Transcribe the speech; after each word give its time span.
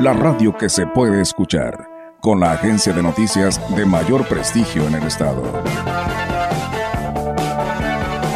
la 0.00 0.14
radio 0.14 0.56
que 0.56 0.70
se 0.70 0.86
puede 0.86 1.20
escuchar, 1.20 1.86
con 2.20 2.40
la 2.40 2.52
agencia 2.52 2.90
de 2.94 3.02
noticias 3.02 3.60
de 3.76 3.84
mayor 3.84 4.26
prestigio 4.26 4.86
en 4.86 4.94
el 4.94 5.02
estado. 5.02 5.42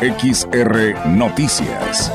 XR 0.03 1.09
Noticias. 1.09 2.13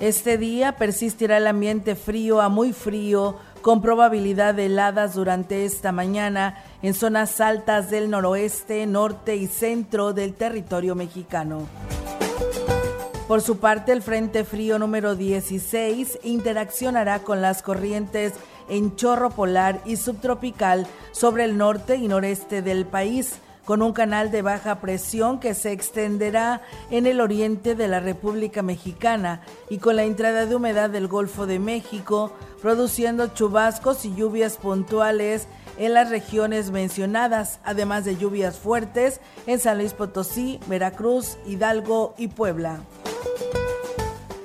Este 0.00 0.38
día 0.38 0.76
persistirá 0.76 1.36
el 1.36 1.46
ambiente 1.46 1.96
frío 1.96 2.40
a 2.40 2.48
muy 2.48 2.72
frío, 2.72 3.36
con 3.64 3.80
probabilidad 3.80 4.54
de 4.54 4.66
heladas 4.66 5.14
durante 5.14 5.64
esta 5.64 5.90
mañana 5.90 6.62
en 6.82 6.92
zonas 6.92 7.40
altas 7.40 7.88
del 7.88 8.10
noroeste, 8.10 8.84
norte 8.84 9.36
y 9.36 9.46
centro 9.46 10.12
del 10.12 10.34
territorio 10.34 10.94
mexicano. 10.94 11.66
Por 13.26 13.40
su 13.40 13.56
parte, 13.56 13.92
el 13.92 14.02
Frente 14.02 14.44
Frío 14.44 14.78
número 14.78 15.14
16 15.14 16.18
interaccionará 16.24 17.20
con 17.20 17.40
las 17.40 17.62
corrientes 17.62 18.34
en 18.68 18.96
chorro 18.96 19.30
polar 19.30 19.80
y 19.86 19.96
subtropical 19.96 20.86
sobre 21.12 21.44
el 21.44 21.56
norte 21.56 21.96
y 21.96 22.06
noreste 22.06 22.60
del 22.60 22.84
país, 22.84 23.38
con 23.64 23.82
un 23.82 23.92
canal 23.92 24.30
de 24.30 24.42
baja 24.42 24.80
presión 24.80 25.40
que 25.40 25.54
se 25.54 25.72
extenderá 25.72 26.62
en 26.90 27.06
el 27.06 27.20
oriente 27.20 27.74
de 27.74 27.88
la 27.88 28.00
República 28.00 28.62
Mexicana 28.62 29.40
y 29.70 29.78
con 29.78 29.96
la 29.96 30.04
entrada 30.04 30.46
de 30.46 30.54
humedad 30.54 30.90
del 30.90 31.08
Golfo 31.08 31.46
de 31.46 31.58
México, 31.58 32.32
produciendo 32.60 33.28
chubascos 33.28 34.04
y 34.04 34.14
lluvias 34.14 34.56
puntuales 34.56 35.46
en 35.78 35.94
las 35.94 36.10
regiones 36.10 36.70
mencionadas, 36.70 37.58
además 37.64 38.04
de 38.04 38.16
lluvias 38.16 38.58
fuertes 38.58 39.20
en 39.46 39.58
San 39.58 39.78
Luis 39.78 39.92
Potosí, 39.92 40.60
Veracruz, 40.66 41.36
Hidalgo 41.46 42.14
y 42.16 42.28
Puebla. 42.28 42.80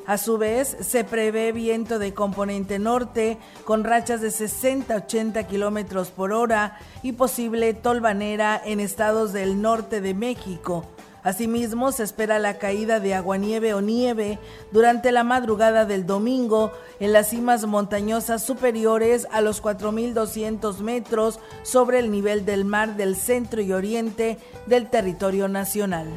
A 0.10 0.18
su 0.18 0.40
vez, 0.40 0.76
se 0.80 1.04
prevé 1.04 1.52
viento 1.52 2.00
de 2.00 2.16
componente 2.16 2.80
norte 2.80 3.38
con 3.64 3.84
rachas 3.84 4.22
de 4.22 4.30
60-80 4.30 5.46
kilómetros 5.46 6.10
por 6.10 6.34
hora 6.34 6.80
y 7.04 7.12
posible 7.12 7.76
tolvanera 7.76 8.60
en 8.66 8.80
estados 8.80 9.34
del 9.34 9.62
norte 9.62 10.02
de 10.02 10.16
México. 10.16 10.84
Asimismo, 11.22 11.92
se 11.92 12.02
espera 12.02 12.40
la 12.40 12.58
caída 12.58 13.00
de 13.00 13.14
aguanieve 13.14 13.76
o 13.76 13.82
nieve 13.82 14.40
durante 14.72 15.12
la 15.12 15.24
madrugada 15.24 15.86
del 15.86 16.08
domingo 16.08 16.72
en 17.00 17.14
las 17.14 17.30
cimas 17.30 17.68
montañosas 17.68 18.44
superiores 18.44 19.28
a 19.32 19.42
los 19.42 19.62
4.200 19.62 20.80
metros 20.80 21.40
sobre 21.62 22.00
el 22.00 22.10
nivel 22.10 22.46
del 22.46 22.66
mar 22.66 22.96
del 22.96 23.16
centro 23.16 23.62
y 23.62 23.74
oriente 23.74 24.40
del 24.66 24.90
territorio 24.90 25.48
nacional. 25.48 26.08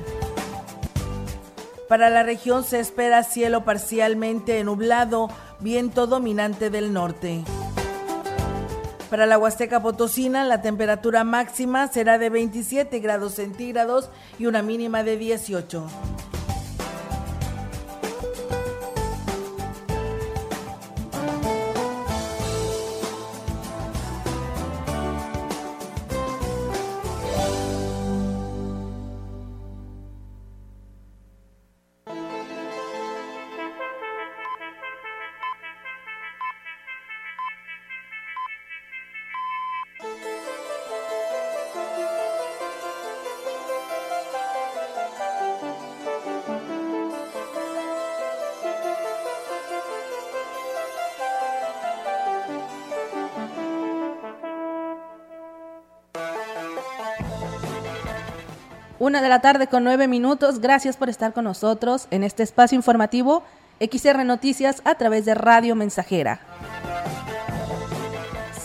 Para 1.92 2.08
la 2.08 2.22
región 2.22 2.64
se 2.64 2.80
espera 2.80 3.22
cielo 3.22 3.67
parcialmente 3.67 4.64
nublado, 4.64 5.28
viento 5.61 6.06
dominante 6.06 6.70
del 6.70 6.94
norte. 6.94 7.44
Para 9.11 9.27
la 9.27 9.36
Huasteca 9.36 9.83
Potosina, 9.83 10.46
la 10.46 10.62
temperatura 10.62 11.22
máxima 11.22 11.89
será 11.89 12.17
de 12.17 12.30
27 12.30 12.98
grados 13.00 13.34
centígrados 13.34 14.08
y 14.39 14.46
una 14.46 14.62
mínima 14.62 15.02
de 15.02 15.18
18. 15.18 15.86
Una 59.12 59.20
de 59.20 59.28
la 59.28 59.42
tarde 59.42 59.67
con 59.67 59.84
nueve 59.84 60.08
minutos. 60.08 60.58
Gracias 60.58 60.96
por 60.96 61.11
estar 61.11 61.34
con 61.34 61.45
nosotros 61.45 62.06
en 62.11 62.24
este 62.24 62.42
espacio 62.42 62.77
informativo 62.77 63.42
XR 63.78 64.24
Noticias 64.24 64.80
a 64.86 64.95
través 64.95 65.27
de 65.27 65.34
Radio 65.34 65.77
Mensajera. 65.77 66.40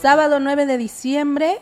Sábado 0.02 0.40
9 0.40 0.66
de 0.66 0.78
diciembre 0.78 1.58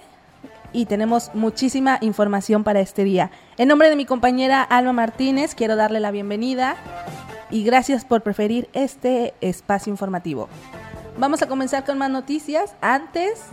y 0.71 0.85
tenemos 0.85 1.31
muchísima 1.33 1.97
información 2.01 2.63
para 2.63 2.79
este 2.79 3.03
día. 3.03 3.31
En 3.57 3.69
nombre 3.69 3.89
de 3.89 3.95
mi 3.95 4.05
compañera 4.05 4.61
Alma 4.61 4.93
Martínez, 4.93 5.55
quiero 5.55 5.75
darle 5.75 5.99
la 5.99 6.11
bienvenida 6.11 6.75
y 7.49 7.63
gracias 7.63 8.05
por 8.05 8.21
preferir 8.21 8.69
este 8.73 9.33
espacio 9.41 9.89
informativo. 9.89 10.47
Vamos 11.17 11.41
a 11.41 11.47
comenzar 11.47 11.85
con 11.85 11.97
más 11.97 12.11
noticias. 12.11 12.75
Antes, 12.81 13.45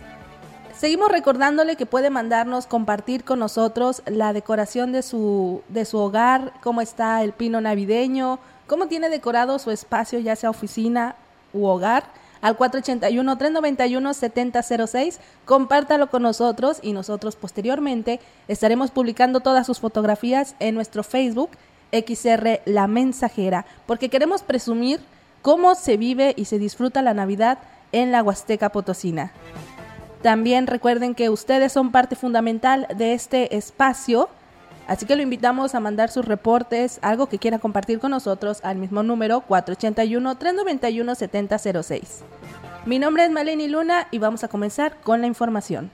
Seguimos 0.77 1.09
recordándole 1.09 1.75
que 1.75 1.85
puede 1.85 2.09
mandarnos, 2.09 2.65
compartir 2.65 3.23
con 3.23 3.37
nosotros 3.39 4.01
la 4.05 4.33
decoración 4.33 4.91
de 4.91 5.03
su, 5.03 5.61
de 5.69 5.85
su 5.85 5.99
hogar, 5.99 6.51
cómo 6.61 6.81
está 6.81 7.23
el 7.23 7.31
pino 7.31 7.61
navideño, 7.61 8.39
cómo 8.67 8.87
tiene 8.87 9.09
decorado 9.09 9.59
su 9.59 9.71
espacio, 9.71 10.19
ya 10.19 10.35
sea 10.35 10.49
oficina 10.49 11.15
u 11.53 11.67
hogar, 11.67 12.03
al 12.41 12.57
481-391-7006. 12.57 15.19
Compártalo 15.45 16.09
con 16.09 16.23
nosotros 16.23 16.79
y 16.81 16.91
nosotros 16.91 17.35
posteriormente 17.35 18.19
estaremos 18.47 18.89
publicando 18.91 19.39
todas 19.39 19.67
sus 19.67 19.79
fotografías 19.79 20.55
en 20.59 20.75
nuestro 20.75 21.03
Facebook 21.03 21.51
XR 21.91 22.61
La 22.65 22.87
Mensajera, 22.87 23.65
porque 23.85 24.09
queremos 24.09 24.41
presumir 24.41 24.99
cómo 25.41 25.75
se 25.75 25.97
vive 25.97 26.33
y 26.35 26.45
se 26.45 26.57
disfruta 26.57 27.03
la 27.03 27.13
Navidad 27.13 27.59
en 27.91 28.11
la 28.11 28.23
Huasteca 28.23 28.69
Potosina. 28.69 29.31
También 30.23 30.65
recuerden 30.67 31.15
que 31.15 31.29
ustedes 31.29 31.73
son 31.73 31.91
parte 31.91 32.15
fundamental 32.15 32.87
de 32.95 33.13
este 33.13 33.57
espacio, 33.57 34.29
así 34.87 35.05
que 35.05 35.17
lo 35.17 35.21
invitamos 35.21 35.75
a 35.75 35.81
mandar 35.81 36.09
sus 36.09 36.23
reportes, 36.23 36.99
algo 37.01 37.27
que 37.27 37.39
quiera 37.39 37.59
compartir 37.59 37.99
con 37.99 38.11
nosotros 38.11 38.61
al 38.63 38.77
mismo 38.77 39.03
número 39.03 39.43
481-391-7006. 39.49 42.21
Mi 42.85 42.99
nombre 42.99 43.25
es 43.25 43.31
Maleni 43.31 43.67
Luna 43.67 44.07
y 44.11 44.19
vamos 44.19 44.45
a 44.45 44.47
comenzar 44.47 44.95
con 45.01 45.19
la 45.19 45.27
información. 45.27 45.91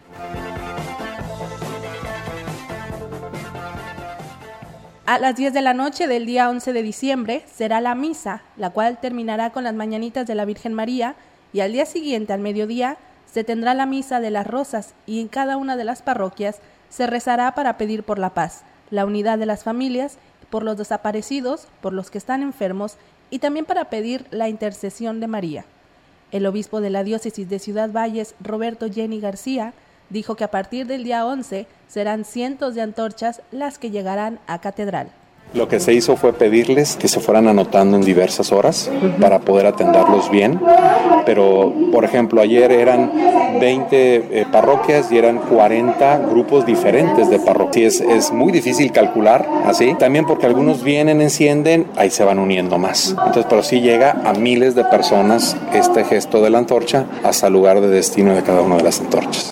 A 5.08 5.18
las 5.18 5.36
10 5.38 5.54
de 5.54 5.62
la 5.64 5.74
noche 5.74 6.08
del 6.08 6.28
día 6.28 6.52
11 6.52 6.72
de 6.72 6.84
diciembre 6.84 7.44
será 7.52 7.82
la 7.82 7.96
misa, 7.96 8.44
la 8.58 8.70
cual 8.70 9.00
terminará 9.02 9.50
con 9.50 9.64
las 9.64 9.74
mañanitas 9.74 10.28
de 10.28 10.36
la 10.36 10.46
Virgen 10.46 10.76
María 10.76 11.16
y 11.52 11.62
al 11.62 11.72
día 11.72 11.88
siguiente, 11.88 12.32
al 12.32 12.42
mediodía, 12.42 13.00
se 13.32 13.44
tendrá 13.44 13.74
la 13.74 13.86
misa 13.86 14.20
de 14.20 14.32
las 14.32 14.48
rosas 14.48 14.94
y 15.06 15.22
en 15.22 15.28
cada 15.28 15.58
una 15.58 15.78
de 15.78 15.84
las 15.84 16.02
parroquias 16.02 16.60
se 16.90 17.08
rezará 17.08 17.54
para 17.54 17.78
pedir 17.78 18.04
por 18.04 18.20
la 18.20 18.34
paz, 18.34 18.64
la 18.90 19.06
unidad 19.06 19.38
de 19.38 19.46
las 19.46 19.64
familias, 19.64 20.18
por 20.50 20.64
los 20.64 20.78
desaparecidos, 20.78 21.68
por 21.82 21.94
los 21.94 22.10
que 22.10 22.18
están 22.18 22.42
enfermos 22.42 22.98
y 23.30 23.40
también 23.40 23.66
para 23.66 23.86
pedir 23.86 24.26
la 24.32 24.50
intercesión 24.50 25.20
de 25.20 25.28
María. 25.28 25.66
El 26.32 26.46
obispo 26.46 26.82
de 26.82 26.90
la 26.90 27.04
diócesis 27.04 27.48
de 27.50 27.60
Ciudad 27.60 27.92
Valles, 27.92 28.36
Roberto 28.40 28.88
Jenny 28.92 29.20
García, 29.20 29.74
dijo 30.10 30.36
que 30.36 30.44
a 30.44 30.52
partir 30.52 30.88
del 30.88 31.04
día 31.04 31.26
11 31.26 31.68
serán 31.88 32.26
cientos 32.26 32.74
de 32.74 32.82
antorchas 32.82 33.42
las 33.52 33.78
que 33.78 33.92
llegarán 33.92 34.40
a 34.48 34.60
catedral. 34.60 35.12
Lo 35.54 35.68
que 35.68 35.80
se 35.80 35.94
hizo 35.94 36.16
fue 36.16 36.32
pedirles 36.34 36.96
que 36.96 37.08
se 37.08 37.20
fueran 37.20 37.48
anotando 37.48 37.98
en 37.98 38.04
diversas 38.04 38.52
horas 38.52 38.90
para 39.20 39.40
poder 39.40 39.66
atenderlos 39.66 40.30
bien. 40.30 40.62
Pero, 41.26 41.74
por 41.92 42.06
ejemplo, 42.06 42.42
ayer 42.42 42.72
eran 42.72 43.12
20 43.60 44.16
eh, 44.42 44.46
parroquias 44.52 45.12
y 45.12 45.18
eran 45.18 45.40
40 45.40 46.20
grupos 46.30 46.68
diferentes 46.68 47.32
de 47.32 47.40
parroquias. 47.40 47.96
Es, 47.96 48.02
es 48.02 48.32
muy 48.32 48.52
difícil 48.52 48.92
calcular 48.92 49.48
así. 49.66 49.96
También 49.98 50.26
porque 50.28 50.46
algunos 50.46 50.84
vienen, 50.84 51.20
encienden, 51.20 51.88
ahí 51.96 52.12
se 52.12 52.24
van 52.24 52.38
uniendo 52.38 52.78
más. 52.78 53.10
Entonces, 53.10 53.46
pero 53.50 53.64
sí 53.64 53.82
llega 53.82 54.22
a 54.24 54.34
miles 54.34 54.76
de 54.76 54.86
personas 54.86 55.58
este 55.74 56.04
gesto 56.04 56.42
de 56.42 56.52
la 56.52 56.60
antorcha 56.60 57.06
hasta 57.24 57.48
el 57.48 57.54
lugar 57.54 57.82
de 57.82 57.88
destino 57.88 58.36
de 58.36 58.44
cada 58.44 58.62
una 58.62 58.78
de 58.78 58.84
las 58.84 59.00
antorchas. 59.00 59.52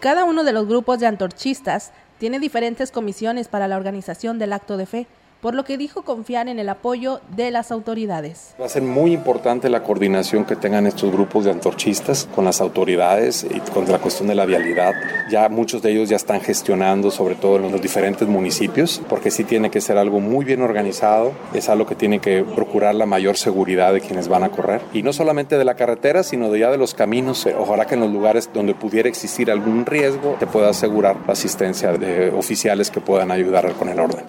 Cada 0.00 0.24
uno 0.24 0.44
de 0.44 0.52
los 0.52 0.66
grupos 0.66 0.98
de 0.98 1.06
antorchistas 1.06 1.92
tiene 2.20 2.38
diferentes 2.38 2.90
comisiones 2.90 3.48
para 3.48 3.66
la 3.66 3.78
organización 3.78 4.38
del 4.38 4.52
acto 4.52 4.76
de 4.76 4.84
fe, 4.84 5.06
por 5.40 5.54
lo 5.54 5.64
que 5.64 5.78
dijo 5.78 6.02
confiar 6.02 6.48
en 6.48 6.58
el 6.58 6.68
apoyo 6.68 7.20
de 7.36 7.50
las 7.50 7.72
autoridades. 7.72 8.54
Va 8.60 8.66
a 8.66 8.68
ser 8.68 8.82
muy 8.82 9.12
importante 9.12 9.68
la 9.68 9.82
coordinación 9.82 10.44
que 10.44 10.56
tengan 10.56 10.86
estos 10.86 11.10
grupos 11.12 11.44
de 11.44 11.50
antorchistas 11.50 12.28
con 12.34 12.44
las 12.44 12.60
autoridades 12.60 13.44
y 13.48 13.60
con 13.70 13.90
la 13.90 13.98
cuestión 13.98 14.28
de 14.28 14.34
la 14.34 14.46
vialidad. 14.46 14.94
Ya 15.30 15.48
muchos 15.48 15.82
de 15.82 15.92
ellos 15.92 16.08
ya 16.08 16.16
están 16.16 16.40
gestionando, 16.40 17.10
sobre 17.10 17.34
todo 17.34 17.56
en 17.56 17.72
los 17.72 17.80
diferentes 17.80 18.28
municipios, 18.28 19.00
porque 19.08 19.30
sí 19.30 19.44
tiene 19.44 19.70
que 19.70 19.80
ser 19.80 19.96
algo 19.96 20.20
muy 20.20 20.44
bien 20.44 20.62
organizado, 20.62 21.32
es 21.54 21.68
algo 21.68 21.86
que 21.86 21.94
tiene 21.94 22.20
que 22.20 22.44
procurar 22.44 22.94
la 22.94 23.06
mayor 23.06 23.36
seguridad 23.36 23.92
de 23.92 24.00
quienes 24.00 24.28
van 24.28 24.44
a 24.44 24.50
correr. 24.50 24.80
Y 24.92 25.02
no 25.02 25.12
solamente 25.12 25.56
de 25.58 25.64
la 25.64 25.74
carretera, 25.74 26.22
sino 26.22 26.50
de 26.50 26.60
ya 26.60 26.70
de 26.70 26.78
los 26.78 26.94
caminos. 26.94 27.46
Ojalá 27.58 27.86
que 27.86 27.94
en 27.94 28.00
los 28.00 28.10
lugares 28.10 28.50
donde 28.52 28.74
pudiera 28.74 29.08
existir 29.08 29.50
algún 29.50 29.86
riesgo, 29.86 30.36
te 30.38 30.46
pueda 30.46 30.70
asegurar 30.70 31.16
la 31.26 31.32
asistencia 31.32 31.92
de 31.92 32.30
oficiales 32.30 32.90
que 32.90 33.00
puedan 33.00 33.30
ayudar 33.30 33.72
con 33.74 33.88
el 33.88 34.00
orden. 34.00 34.24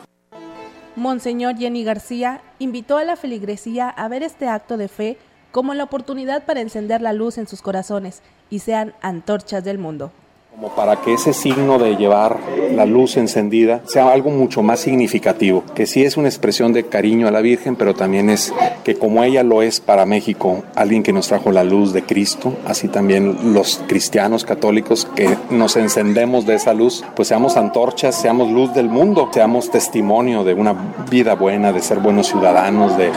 Monseñor 0.95 1.57
Jenny 1.57 1.83
García 1.83 2.41
invitó 2.59 2.97
a 2.97 3.05
la 3.05 3.15
feligresía 3.15 3.89
a 3.89 4.07
ver 4.09 4.23
este 4.23 4.47
acto 4.47 4.75
de 4.75 4.89
fe 4.89 5.17
como 5.51 5.73
la 5.73 5.85
oportunidad 5.85 6.43
para 6.45 6.61
encender 6.61 7.01
la 7.01 7.13
luz 7.13 7.37
en 7.37 7.47
sus 7.47 7.61
corazones 7.61 8.21
y 8.49 8.59
sean 8.59 8.93
antorchas 9.01 9.63
del 9.63 9.77
mundo 9.77 10.11
como 10.51 10.75
para 10.75 10.97
que 10.97 11.13
ese 11.13 11.31
signo 11.31 11.79
de 11.79 11.95
llevar 11.95 12.37
la 12.75 12.85
luz 12.85 13.15
encendida 13.15 13.79
sea 13.85 14.11
algo 14.11 14.31
mucho 14.31 14.61
más 14.61 14.81
significativo, 14.81 15.63
que 15.73 15.85
sí 15.85 16.03
es 16.03 16.17
una 16.17 16.27
expresión 16.27 16.73
de 16.73 16.83
cariño 16.83 17.27
a 17.27 17.31
la 17.31 17.39
Virgen, 17.39 17.77
pero 17.77 17.95
también 17.95 18.29
es 18.29 18.53
que 18.83 18.95
como 18.95 19.23
ella 19.23 19.43
lo 19.43 19.61
es 19.61 19.79
para 19.79 20.05
México, 20.05 20.61
alguien 20.75 21.03
que 21.03 21.13
nos 21.13 21.29
trajo 21.29 21.53
la 21.53 21.63
luz 21.63 21.93
de 21.93 22.03
Cristo, 22.03 22.53
así 22.65 22.89
también 22.89 23.53
los 23.53 23.81
cristianos 23.87 24.43
católicos 24.43 25.07
que 25.15 25.37
nos 25.49 25.77
encendemos 25.77 26.45
de 26.45 26.55
esa 26.55 26.73
luz, 26.73 27.05
pues 27.15 27.29
seamos 27.29 27.55
antorchas, 27.55 28.13
seamos 28.13 28.51
luz 28.51 28.73
del 28.73 28.89
mundo, 28.89 29.29
seamos 29.31 29.71
testimonio 29.71 30.43
de 30.43 30.53
una 30.53 30.75
vida 31.09 31.33
buena, 31.33 31.71
de 31.71 31.81
ser 31.81 31.99
buenos 31.99 32.27
ciudadanos, 32.27 32.97
de, 32.97 33.09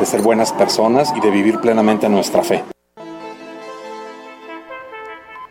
de 0.00 0.06
ser 0.06 0.22
buenas 0.22 0.52
personas 0.52 1.14
y 1.16 1.20
de 1.20 1.30
vivir 1.30 1.60
plenamente 1.60 2.08
nuestra 2.08 2.42
fe 2.42 2.64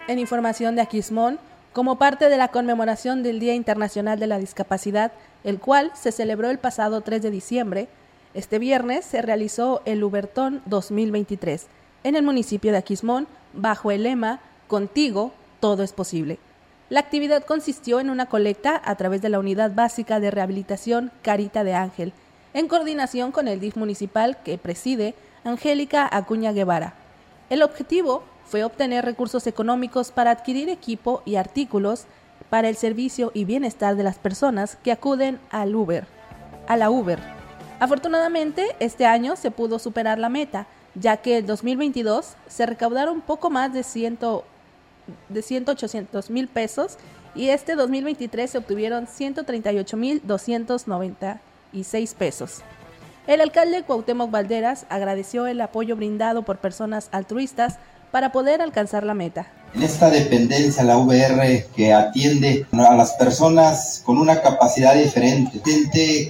en 0.09 0.17
información 0.17 0.75
de 0.75 0.81
Aquismón, 0.81 1.37
como 1.71 1.99
parte 1.99 2.29
de 2.29 2.37
la 2.37 2.47
conmemoración 2.47 3.21
del 3.21 3.39
Día 3.39 3.53
Internacional 3.53 4.19
de 4.19 4.25
la 4.25 4.39
Discapacidad, 4.39 5.11
el 5.43 5.59
cual 5.59 5.91
se 5.93 6.11
celebró 6.11 6.49
el 6.49 6.57
pasado 6.57 7.01
3 7.01 7.21
de 7.21 7.29
diciembre, 7.29 7.87
este 8.33 8.57
viernes 8.57 9.05
se 9.05 9.21
realizó 9.21 9.83
el 9.85 10.03
Ubertón 10.03 10.63
2023 10.65 11.67
en 12.03 12.15
el 12.15 12.23
municipio 12.23 12.71
de 12.71 12.79
Aquismón 12.79 13.27
bajo 13.53 13.91
el 13.91 14.01
lema 14.01 14.39
Contigo 14.67 15.31
todo 15.59 15.83
es 15.83 15.93
posible. 15.93 16.39
La 16.89 17.01
actividad 17.01 17.43
consistió 17.43 17.99
en 17.99 18.09
una 18.09 18.25
colecta 18.25 18.81
a 18.83 18.95
través 18.95 19.21
de 19.21 19.29
la 19.29 19.37
Unidad 19.37 19.75
Básica 19.75 20.19
de 20.19 20.31
Rehabilitación 20.31 21.11
Carita 21.21 21.63
de 21.63 21.75
Ángel, 21.75 22.13
en 22.55 22.67
coordinación 22.67 23.31
con 23.31 23.47
el 23.47 23.59
DIF 23.59 23.75
municipal 23.75 24.39
que 24.43 24.57
preside 24.57 25.13
Angélica 25.43 26.09
Acuña 26.11 26.51
Guevara. 26.51 26.95
El 27.51 27.61
objetivo 27.61 28.23
fue 28.49 28.63
obtener 28.63 29.05
recursos 29.05 29.45
económicos 29.47 30.11
para 30.11 30.31
adquirir 30.31 30.69
equipo 30.69 31.21
y 31.23 31.35
artículos 31.35 32.05
para 32.49 32.67
el 32.67 32.75
servicio 32.75 33.31
y 33.35 33.45
bienestar 33.45 33.95
de 33.95 34.01
las 34.03 34.17
personas 34.17 34.75
que 34.83 34.91
acuden 34.91 35.39
al 35.51 35.75
Uber, 35.75 36.07
a 36.67 36.75
la 36.75 36.89
Uber. 36.89 37.19
Afortunadamente, 37.79 38.75
este 38.79 39.05
año 39.05 39.35
se 39.35 39.51
pudo 39.51 39.77
superar 39.77 40.17
la 40.17 40.29
meta, 40.29 40.65
ya 40.95 41.17
que 41.17 41.37
el 41.37 41.45
2022 41.45 42.33
se 42.47 42.65
recaudaron 42.65 43.21
poco 43.21 43.51
más 43.51 43.71
de, 43.71 43.83
ciento, 43.83 44.45
de 45.29 45.43
10800 45.43 46.31
mil 46.31 46.47
pesos 46.47 46.97
y 47.35 47.49
este 47.49 47.75
2023 47.75 48.49
se 48.49 48.57
obtuvieron 48.57 49.05
138 49.05 49.95
mil 49.95 50.21
296 50.25 52.13
pesos. 52.15 52.63
El 53.27 53.41
alcalde 53.41 53.83
Cuauhtémoc 53.83 54.31
Valderas 54.31 54.87
agradeció 54.89 55.45
el 55.45 55.61
apoyo 55.61 55.95
brindado 55.95 56.41
por 56.41 56.57
personas 56.57 57.09
altruistas 57.11 57.77
para 58.11 58.31
poder 58.31 58.61
alcanzar 58.61 59.03
la 59.03 59.13
meta. 59.13 59.47
En 59.75 59.83
esta 59.83 60.09
dependencia, 60.09 60.83
la 60.83 60.97
VR 60.97 61.67
que 61.75 61.93
atiende 61.93 62.65
a 62.71 62.95
las 62.95 63.13
personas 63.13 64.01
con 64.03 64.17
una 64.17 64.41
capacidad 64.41 64.95
diferente, 64.95 65.61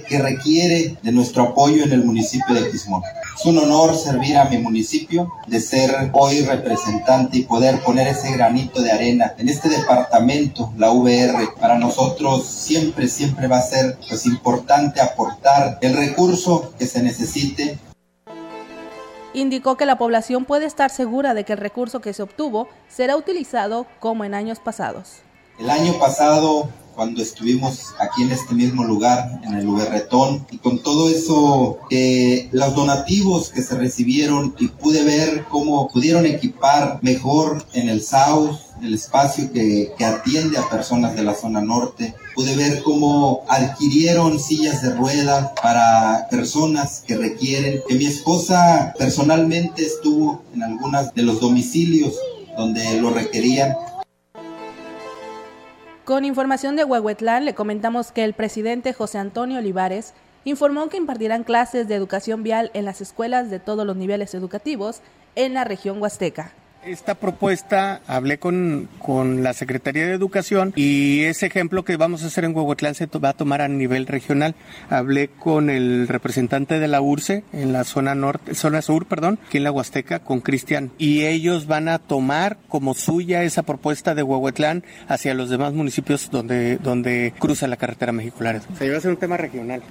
que 0.06 0.18
requiere 0.18 0.98
de 1.02 1.12
nuestro 1.12 1.44
apoyo 1.44 1.84
en 1.84 1.92
el 1.92 2.04
municipio 2.04 2.54
de 2.54 2.70
Quismón. 2.70 3.02
Es 3.38 3.46
un 3.46 3.56
honor 3.56 3.96
servir 3.96 4.36
a 4.36 4.44
mi 4.44 4.58
municipio, 4.58 5.32
de 5.46 5.58
ser 5.58 6.10
hoy 6.12 6.42
representante 6.42 7.38
y 7.38 7.42
poder 7.44 7.80
poner 7.80 8.08
ese 8.08 8.30
granito 8.32 8.82
de 8.82 8.92
arena 8.92 9.32
en 9.38 9.48
este 9.48 9.70
departamento, 9.70 10.74
la 10.76 10.90
VR. 10.90 11.48
Para 11.58 11.78
nosotros 11.78 12.46
siempre, 12.46 13.08
siempre 13.08 13.48
va 13.48 13.58
a 13.58 13.62
ser 13.62 13.96
pues, 14.06 14.26
importante 14.26 15.00
aportar 15.00 15.78
el 15.80 15.96
recurso 15.96 16.74
que 16.78 16.86
se 16.86 17.02
necesite 17.02 17.78
indicó 19.34 19.76
que 19.76 19.86
la 19.86 19.98
población 19.98 20.44
puede 20.44 20.66
estar 20.66 20.90
segura 20.90 21.34
de 21.34 21.44
que 21.44 21.52
el 21.52 21.58
recurso 21.58 22.00
que 22.00 22.12
se 22.12 22.22
obtuvo 22.22 22.68
será 22.88 23.16
utilizado 23.16 23.86
como 23.98 24.24
en 24.24 24.34
años 24.34 24.58
pasados. 24.58 25.22
El 25.58 25.70
año 25.70 25.98
pasado, 25.98 26.68
cuando 27.00 27.22
estuvimos 27.22 27.94
aquí 27.98 28.24
en 28.24 28.30
este 28.30 28.54
mismo 28.54 28.84
lugar, 28.84 29.40
en 29.46 29.54
el 29.54 29.66
Uberretón, 29.66 30.46
y 30.50 30.58
con 30.58 30.82
todo 30.82 31.08
eso, 31.08 31.78
eh, 31.88 32.50
los 32.52 32.74
donativos 32.74 33.48
que 33.48 33.62
se 33.62 33.74
recibieron 33.78 34.54
y 34.58 34.68
pude 34.68 35.02
ver 35.02 35.46
cómo 35.48 35.88
pudieron 35.88 36.26
equipar 36.26 36.98
mejor 37.00 37.64
en 37.72 37.88
el 37.88 38.02
South, 38.02 38.54
el 38.82 38.92
espacio 38.92 39.50
que, 39.50 39.94
que 39.96 40.04
atiende 40.04 40.58
a 40.58 40.68
personas 40.68 41.16
de 41.16 41.22
la 41.22 41.34
zona 41.34 41.62
norte, 41.62 42.14
pude 42.34 42.54
ver 42.54 42.82
cómo 42.82 43.44
adquirieron 43.48 44.38
sillas 44.38 44.82
de 44.82 44.90
rueda 44.90 45.54
para 45.62 46.28
personas 46.30 47.02
que 47.06 47.16
requieren, 47.16 47.80
que 47.88 47.94
mi 47.94 48.04
esposa 48.04 48.92
personalmente 48.98 49.86
estuvo 49.86 50.42
en 50.54 50.64
algunos 50.64 51.14
de 51.14 51.22
los 51.22 51.40
domicilios 51.40 52.12
donde 52.56 53.00
lo 53.00 53.10
requerían. 53.10 53.74
Con 56.04 56.24
información 56.24 56.76
de 56.76 56.84
Huehuetlán 56.84 57.44
le 57.44 57.54
comentamos 57.54 58.10
que 58.10 58.24
el 58.24 58.32
presidente 58.32 58.94
José 58.94 59.18
Antonio 59.18 59.58
Olivares 59.58 60.14
informó 60.44 60.88
que 60.88 60.96
impartirán 60.96 61.44
clases 61.44 61.88
de 61.88 61.94
educación 61.94 62.42
vial 62.42 62.70
en 62.72 62.86
las 62.86 63.02
escuelas 63.02 63.50
de 63.50 63.60
todos 63.60 63.86
los 63.86 63.96
niveles 63.96 64.34
educativos 64.34 65.02
en 65.36 65.52
la 65.52 65.64
región 65.64 66.00
huasteca. 66.00 66.52
Esta 66.84 67.14
propuesta 67.14 68.00
hablé 68.06 68.38
con, 68.38 68.88
con, 69.00 69.42
la 69.42 69.52
Secretaría 69.52 70.06
de 70.06 70.14
Educación 70.14 70.72
y 70.76 71.24
ese 71.24 71.44
ejemplo 71.44 71.84
que 71.84 71.98
vamos 71.98 72.24
a 72.24 72.28
hacer 72.28 72.44
en 72.44 72.56
Huehuetlán 72.56 72.94
se 72.94 73.06
va 73.06 73.30
a 73.30 73.32
tomar 73.34 73.60
a 73.60 73.68
nivel 73.68 74.06
regional. 74.06 74.54
Hablé 74.88 75.28
con 75.28 75.68
el 75.68 76.08
representante 76.08 76.78
de 76.78 76.88
la 76.88 77.02
URCE 77.02 77.44
en 77.52 77.74
la 77.74 77.84
zona 77.84 78.14
norte, 78.14 78.54
zona 78.54 78.80
sur, 78.80 79.04
perdón, 79.04 79.38
aquí 79.46 79.58
en 79.58 79.64
la 79.64 79.72
Huasteca, 79.72 80.20
con 80.20 80.40
Cristian. 80.40 80.90
Y 80.96 81.26
ellos 81.26 81.66
van 81.66 81.88
a 81.88 81.98
tomar 81.98 82.56
como 82.68 82.94
suya 82.94 83.42
esa 83.42 83.62
propuesta 83.62 84.14
de 84.14 84.22
Huehuetlán 84.22 84.82
hacia 85.06 85.34
los 85.34 85.50
demás 85.50 85.74
municipios 85.74 86.30
donde, 86.30 86.78
donde 86.78 87.34
cruza 87.38 87.68
la 87.68 87.76
carretera 87.76 88.12
México-Laredo. 88.12 88.64
Se 88.78 88.86
iba 88.86 88.96
a 88.96 89.00
ser 89.00 89.10
un 89.10 89.18
tema 89.18 89.36
regional. 89.36 89.82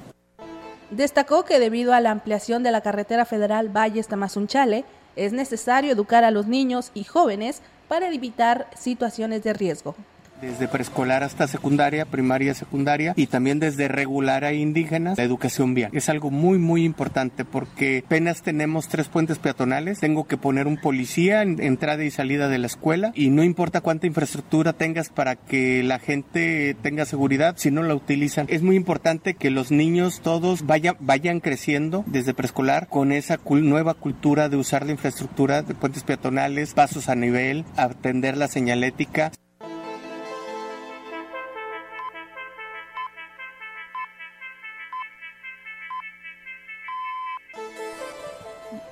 Destacó 0.90 1.46
que 1.46 1.60
debido 1.60 1.94
a 1.94 2.00
la 2.00 2.10
ampliación 2.10 2.64
de 2.64 2.72
la 2.72 2.82
carretera 2.82 3.26
federal 3.26 3.70
Valles-Tamazunchale, 3.70 4.86
es 5.26 5.34
necesario 5.34 5.92
educar 5.92 6.24
a 6.24 6.32
los 6.32 6.48
niños 6.48 6.92
y 6.94 7.04
jóvenes 7.04 7.62
para 7.88 8.08
evitar 8.10 8.70
situaciones 8.78 9.44
de 9.44 9.54
riesgo 9.54 9.96
desde 10.42 10.68
preescolar 10.68 11.24
hasta 11.24 11.48
secundaria, 11.48 12.06
primaria, 12.06 12.54
secundaria 12.54 13.14
y 13.16 13.28
también 13.28 13.60
desde 13.60 13.88
regular 13.88 14.46
a 14.46 14.54
indígenas, 14.54 15.18
la 15.18 15.24
educación 15.24 15.74
vial. 15.74 15.92
Es 15.94 16.10
algo 16.10 16.32
muy, 16.32 16.58
muy 16.58 16.84
importante 16.84 17.46
porque 17.46 18.04
apenas 18.06 18.42
tenemos 18.42 18.88
tres 18.88 19.08
puentes 19.08 19.40
peatonales, 19.40 20.00
tengo 20.00 20.28
que 20.28 20.38
poner 20.38 20.68
un 20.68 20.78
policía 20.78 21.42
en 21.42 21.62
entrada 21.62 22.04
y 22.04 22.12
salida 22.12 22.48
de 22.48 22.58
la 22.58 22.68
escuela 22.68 23.12
y 23.16 23.30
no 23.30 23.44
importa 23.44 23.82
cuánta 23.82 24.08
infraestructura 24.08 24.74
tengas 24.74 25.10
para 25.10 25.36
que 25.36 25.84
la 25.84 26.00
gente 26.00 26.76
tenga 26.82 27.06
seguridad, 27.06 27.56
si 27.58 27.72
no 27.72 27.84
la 27.84 27.96
utilizan. 27.96 28.46
Es 28.50 28.62
muy 28.62 28.76
importante 28.76 29.34
que 29.34 29.50
los 29.50 29.72
niños 29.72 30.22
todos 30.22 30.66
vayan, 30.66 30.96
vayan 31.00 31.40
creciendo 31.40 32.04
desde 32.08 32.34
preescolar 32.34 32.88
con 32.88 33.12
esa 33.12 33.40
nueva 33.50 33.94
cultura 33.94 34.50
de 34.50 34.58
usar 34.58 34.86
la 34.86 34.92
infraestructura 34.92 35.62
de 35.62 35.76
puentes 35.76 36.04
peatonales, 36.04 36.74
pasos 36.74 37.10
a 37.10 37.16
nivel, 37.16 37.66
atender 37.76 38.38
la 38.38 38.48
señalética. 38.48 39.32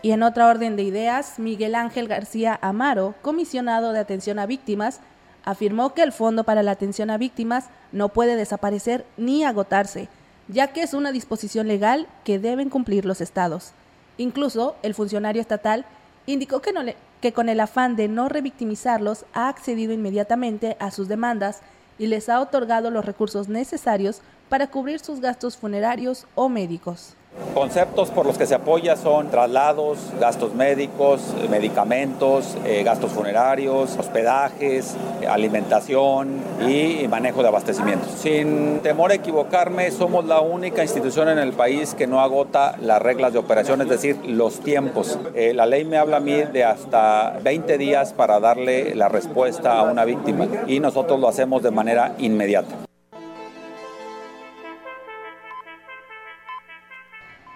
Y 0.07 0.13
en 0.13 0.23
otra 0.23 0.47
orden 0.47 0.77
de 0.77 0.83
ideas, 0.83 1.37
Miguel 1.37 1.75
Ángel 1.75 2.07
García 2.07 2.57
Amaro, 2.61 3.13
comisionado 3.21 3.91
de 3.91 3.99
atención 3.99 4.39
a 4.39 4.45
víctimas, 4.45 5.01
afirmó 5.43 5.93
que 5.93 6.01
el 6.01 6.13
Fondo 6.13 6.45
para 6.45 6.63
la 6.63 6.71
Atención 6.71 7.09
a 7.09 7.17
Víctimas 7.17 7.65
no 7.91 8.07
puede 8.07 8.37
desaparecer 8.37 9.05
ni 9.17 9.43
agotarse, 9.43 10.07
ya 10.47 10.67
que 10.67 10.81
es 10.81 10.93
una 10.93 11.11
disposición 11.11 11.67
legal 11.67 12.07
que 12.23 12.39
deben 12.39 12.69
cumplir 12.69 13.03
los 13.03 13.19
estados. 13.19 13.73
Incluso 14.15 14.77
el 14.81 14.93
funcionario 14.93 15.41
estatal 15.41 15.83
indicó 16.25 16.61
que, 16.61 16.95
que 17.19 17.33
con 17.33 17.49
el 17.49 17.59
afán 17.59 17.97
de 17.97 18.07
no 18.07 18.29
revictimizarlos 18.29 19.25
ha 19.33 19.49
accedido 19.49 19.91
inmediatamente 19.91 20.77
a 20.79 20.89
sus 20.89 21.09
demandas 21.09 21.59
y 21.99 22.07
les 22.07 22.29
ha 22.29 22.39
otorgado 22.39 22.91
los 22.91 23.03
recursos 23.03 23.49
necesarios 23.49 24.21
para 24.47 24.67
cubrir 24.67 25.01
sus 25.01 25.19
gastos 25.19 25.57
funerarios 25.57 26.27
o 26.33 26.47
médicos. 26.47 27.17
Conceptos 27.57 28.11
por 28.11 28.27
los 28.27 28.37
que 28.37 28.45
se 28.45 28.53
apoya 28.53 28.95
son 28.95 29.29
traslados, 29.29 29.97
gastos 30.19 30.53
médicos, 30.53 31.33
medicamentos, 31.49 32.55
eh, 32.65 32.83
gastos 32.83 33.11
funerarios, 33.11 33.97
hospedajes, 33.97 34.95
alimentación 35.27 36.39
y 36.67 37.07
manejo 37.07 37.41
de 37.41 37.47
abastecimiento. 37.47 38.07
Sin 38.15 38.79
temor 38.81 39.09
a 39.09 39.15
equivocarme, 39.15 39.89
somos 39.89 40.25
la 40.25 40.39
única 40.39 40.83
institución 40.83 41.29
en 41.29 41.39
el 41.39 41.53
país 41.53 41.95
que 41.95 42.05
no 42.05 42.21
agota 42.21 42.75
las 42.79 43.01
reglas 43.01 43.33
de 43.33 43.39
operación, 43.39 43.81
es 43.81 43.89
decir, 43.89 44.19
los 44.23 44.59
tiempos. 44.59 45.17
Eh, 45.33 45.53
la 45.55 45.65
ley 45.65 45.83
me 45.83 45.97
habla 45.97 46.17
a 46.17 46.19
mí 46.19 46.33
de 46.33 46.63
hasta 46.63 47.39
20 47.43 47.79
días 47.79 48.13
para 48.13 48.39
darle 48.39 48.93
la 48.93 49.09
respuesta 49.09 49.79
a 49.79 49.83
una 49.83 50.05
víctima 50.05 50.47
y 50.67 50.79
nosotros 50.79 51.19
lo 51.19 51.27
hacemos 51.27 51.63
de 51.63 51.71
manera 51.71 52.13
inmediata. 52.19 52.87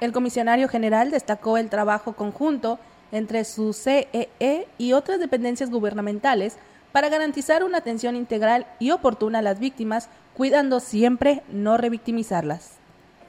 El 0.02 0.12
comisionario 0.12 0.68
general 0.68 1.12
destacó 1.12 1.58
el 1.58 1.70
trabajo 1.70 2.14
conjunto 2.14 2.80
entre 3.12 3.46
su 3.46 3.72
CEE 3.72 4.30
e 4.40 4.68
y 4.80 4.94
otras 4.94 5.20
dependencias 5.20 5.70
gubernamentales 5.70 6.58
para 6.92 7.08
garantizar 7.08 7.64
una 7.64 7.78
atención 7.78 8.16
integral 8.16 8.66
y 8.80 8.92
oportuna 8.92 9.40
a 9.40 9.44
las 9.44 9.60
víctimas, 9.60 10.10
cuidando 10.34 10.80
siempre 10.80 11.44
no 11.50 11.78
revictimizarlas 11.78 12.81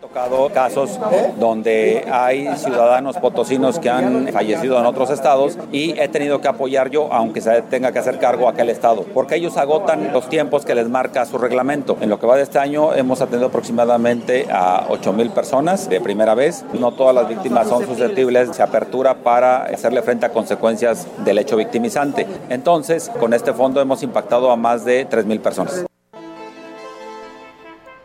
tocado 0.02 0.50
casos 0.52 0.98
donde 1.38 2.04
hay 2.10 2.56
ciudadanos 2.56 3.18
potosinos 3.18 3.78
que 3.78 3.88
han 3.88 4.26
fallecido 4.32 4.80
en 4.80 4.84
otros 4.84 5.10
estados 5.10 5.56
y 5.70 5.92
he 5.92 6.08
tenido 6.08 6.40
que 6.40 6.48
apoyar 6.48 6.90
yo, 6.90 7.12
aunque 7.12 7.40
se 7.40 7.62
tenga 7.62 7.92
que 7.92 8.00
hacer 8.00 8.18
cargo 8.18 8.48
aquel 8.48 8.68
estado, 8.68 9.04
porque 9.14 9.36
ellos 9.36 9.56
agotan 9.56 10.12
los 10.12 10.28
tiempos 10.28 10.64
que 10.64 10.74
les 10.74 10.88
marca 10.88 11.24
su 11.24 11.38
reglamento. 11.38 11.96
En 12.00 12.10
lo 12.10 12.18
que 12.18 12.26
va 12.26 12.36
de 12.36 12.42
este 12.42 12.58
año 12.58 12.92
hemos 12.94 13.20
atendido 13.20 13.46
aproximadamente 13.46 14.48
a 14.50 14.86
8 14.88 15.12
mil 15.12 15.30
personas 15.30 15.88
de 15.88 16.00
primera 16.00 16.34
vez. 16.34 16.64
No 16.72 16.90
todas 16.90 17.14
las 17.14 17.28
víctimas 17.28 17.68
son 17.68 17.86
susceptibles 17.86 18.56
de 18.56 18.62
apertura 18.62 19.14
para 19.14 19.66
hacerle 19.66 20.02
frente 20.02 20.26
a 20.26 20.30
consecuencias 20.30 21.06
del 21.24 21.38
hecho 21.38 21.56
victimizante. 21.56 22.26
Entonces, 22.48 23.08
con 23.20 23.34
este 23.34 23.52
fondo 23.52 23.80
hemos 23.80 24.02
impactado 24.02 24.50
a 24.50 24.56
más 24.56 24.84
de 24.84 25.04
3 25.04 25.26
mil 25.26 25.38
personas 25.38 25.84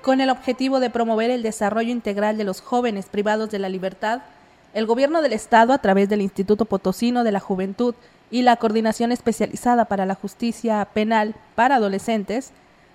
con 0.08 0.22
el 0.22 0.30
objetivo 0.30 0.80
de 0.80 0.90
promover 0.90 1.32
el 1.32 1.44
desarrollo 1.44 1.92
integral 1.92 2.38
de 2.38 2.46
los 2.46 2.62
jóvenes 2.62 3.08
privados 3.08 3.50
de 3.50 3.60
la 3.60 3.68
libertad, 3.68 4.22
el 4.74 4.86
Gobierno 4.86 5.22
del 5.22 5.34
Estado, 5.34 5.74
a 5.74 5.80
través 5.80 6.08
del 6.08 6.22
Instituto 6.22 6.64
Potosino 6.64 7.26
de 7.26 7.34
la 7.34 7.42
Juventud 7.42 7.94
y 8.32 8.44
la 8.44 8.56
Coordinación 8.56 9.12
Especializada 9.12 9.84
para 9.84 10.06
la 10.06 10.16
Justicia 10.16 10.88
Penal 10.94 11.36
para 11.56 11.76
Adolescentes, 11.76 12.54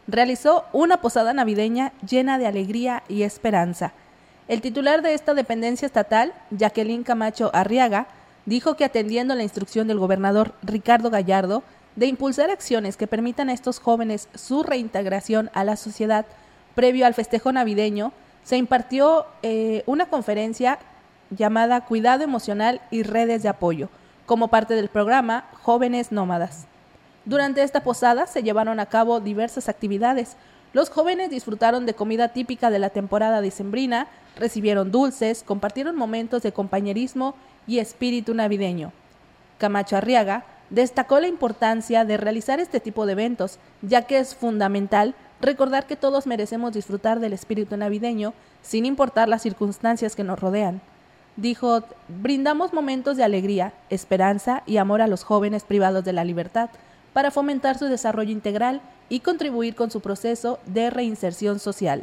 realizó 0.08 0.64
una 0.72 1.02
posada 1.02 1.34
navideña 1.34 1.92
llena 2.08 2.38
de 2.38 2.46
alegría 2.46 3.02
y 3.10 3.24
esperanza. 3.24 3.92
El 4.48 4.62
titular 4.62 5.02
de 5.02 5.12
esta 5.12 5.34
dependencia 5.34 5.84
estatal, 5.84 6.32
Jacqueline 6.50 7.04
Camacho 7.04 7.50
Arriaga, 7.52 8.06
dijo 8.46 8.74
que 8.74 8.86
atendiendo 8.86 9.34
la 9.34 9.42
instrucción 9.42 9.86
del 9.86 9.98
gobernador 9.98 10.54
Ricardo 10.62 11.10
Gallardo 11.10 11.62
de 11.94 12.06
impulsar 12.06 12.48
acciones 12.48 12.96
que 12.96 13.06
permitan 13.06 13.50
a 13.50 13.52
estos 13.52 13.80
jóvenes 13.80 14.30
su 14.34 14.62
reintegración 14.62 15.50
a 15.52 15.62
la 15.62 15.76
sociedad, 15.76 16.24
previo 16.74 17.06
al 17.06 17.14
festejo 17.14 17.52
navideño, 17.52 18.12
se 18.42 18.56
impartió 18.56 19.26
eh, 19.42 19.82
una 19.86 20.06
conferencia 20.06 20.78
llamada 21.30 21.84
Cuidado 21.84 22.24
Emocional 22.24 22.80
y 22.90 23.02
Redes 23.02 23.42
de 23.42 23.48
Apoyo, 23.48 23.88
como 24.26 24.48
parte 24.48 24.74
del 24.74 24.88
programa 24.88 25.46
Jóvenes 25.62 26.12
Nómadas. 26.12 26.66
Durante 27.24 27.62
esta 27.62 27.82
posada 27.82 28.26
se 28.26 28.42
llevaron 28.42 28.80
a 28.80 28.86
cabo 28.86 29.20
diversas 29.20 29.68
actividades. 29.68 30.36
Los 30.72 30.90
jóvenes 30.90 31.30
disfrutaron 31.30 31.86
de 31.86 31.94
comida 31.94 32.28
típica 32.28 32.70
de 32.70 32.78
la 32.78 32.90
temporada 32.90 33.40
decembrina, 33.40 34.08
recibieron 34.36 34.90
dulces, 34.90 35.42
compartieron 35.42 35.94
momentos 35.94 36.42
de 36.42 36.52
compañerismo 36.52 37.34
y 37.66 37.78
espíritu 37.78 38.34
navideño. 38.34 38.92
Camacho 39.58 39.96
Arriaga 39.96 40.44
destacó 40.70 41.20
la 41.20 41.28
importancia 41.28 42.04
de 42.04 42.16
realizar 42.16 42.58
este 42.58 42.80
tipo 42.80 43.06
de 43.06 43.12
eventos, 43.12 43.58
ya 43.82 44.02
que 44.02 44.18
es 44.18 44.34
fundamental 44.34 45.14
recordar 45.42 45.86
que 45.86 45.96
todos 45.96 46.26
merecemos 46.26 46.72
disfrutar 46.72 47.20
del 47.20 47.32
espíritu 47.32 47.76
navideño 47.76 48.32
sin 48.62 48.86
importar 48.86 49.28
las 49.28 49.42
circunstancias 49.42 50.16
que 50.16 50.24
nos 50.24 50.38
rodean. 50.38 50.80
Dijo, 51.36 51.82
brindamos 52.08 52.72
momentos 52.72 53.16
de 53.16 53.24
alegría, 53.24 53.72
esperanza 53.90 54.62
y 54.66 54.76
amor 54.76 55.02
a 55.02 55.08
los 55.08 55.24
jóvenes 55.24 55.64
privados 55.64 56.04
de 56.04 56.12
la 56.12 56.24
libertad 56.24 56.70
para 57.12 57.30
fomentar 57.30 57.76
su 57.76 57.86
desarrollo 57.86 58.30
integral 58.30 58.80
y 59.08 59.20
contribuir 59.20 59.74
con 59.74 59.90
su 59.90 60.00
proceso 60.00 60.58
de 60.66 60.90
reinserción 60.90 61.58
social. 61.58 62.02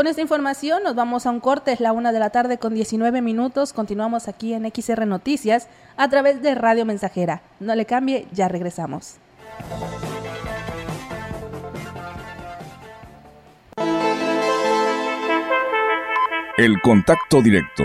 Con 0.00 0.06
esta 0.06 0.22
información 0.22 0.82
nos 0.82 0.94
vamos 0.94 1.26
a 1.26 1.30
un 1.30 1.40
corte, 1.40 1.72
es 1.72 1.80
la 1.80 1.92
una 1.92 2.10
de 2.10 2.18
la 2.18 2.30
tarde 2.30 2.56
con 2.56 2.72
19 2.72 3.20
minutos. 3.20 3.74
Continuamos 3.74 4.28
aquí 4.28 4.54
en 4.54 4.64
XR 4.64 5.06
Noticias 5.06 5.68
a 5.98 6.08
través 6.08 6.40
de 6.40 6.54
Radio 6.54 6.86
Mensajera. 6.86 7.42
No 7.60 7.74
le 7.74 7.84
cambie, 7.84 8.26
ya 8.32 8.48
regresamos. 8.48 9.18
El 16.56 16.80
contacto 16.80 17.42
directo 17.42 17.84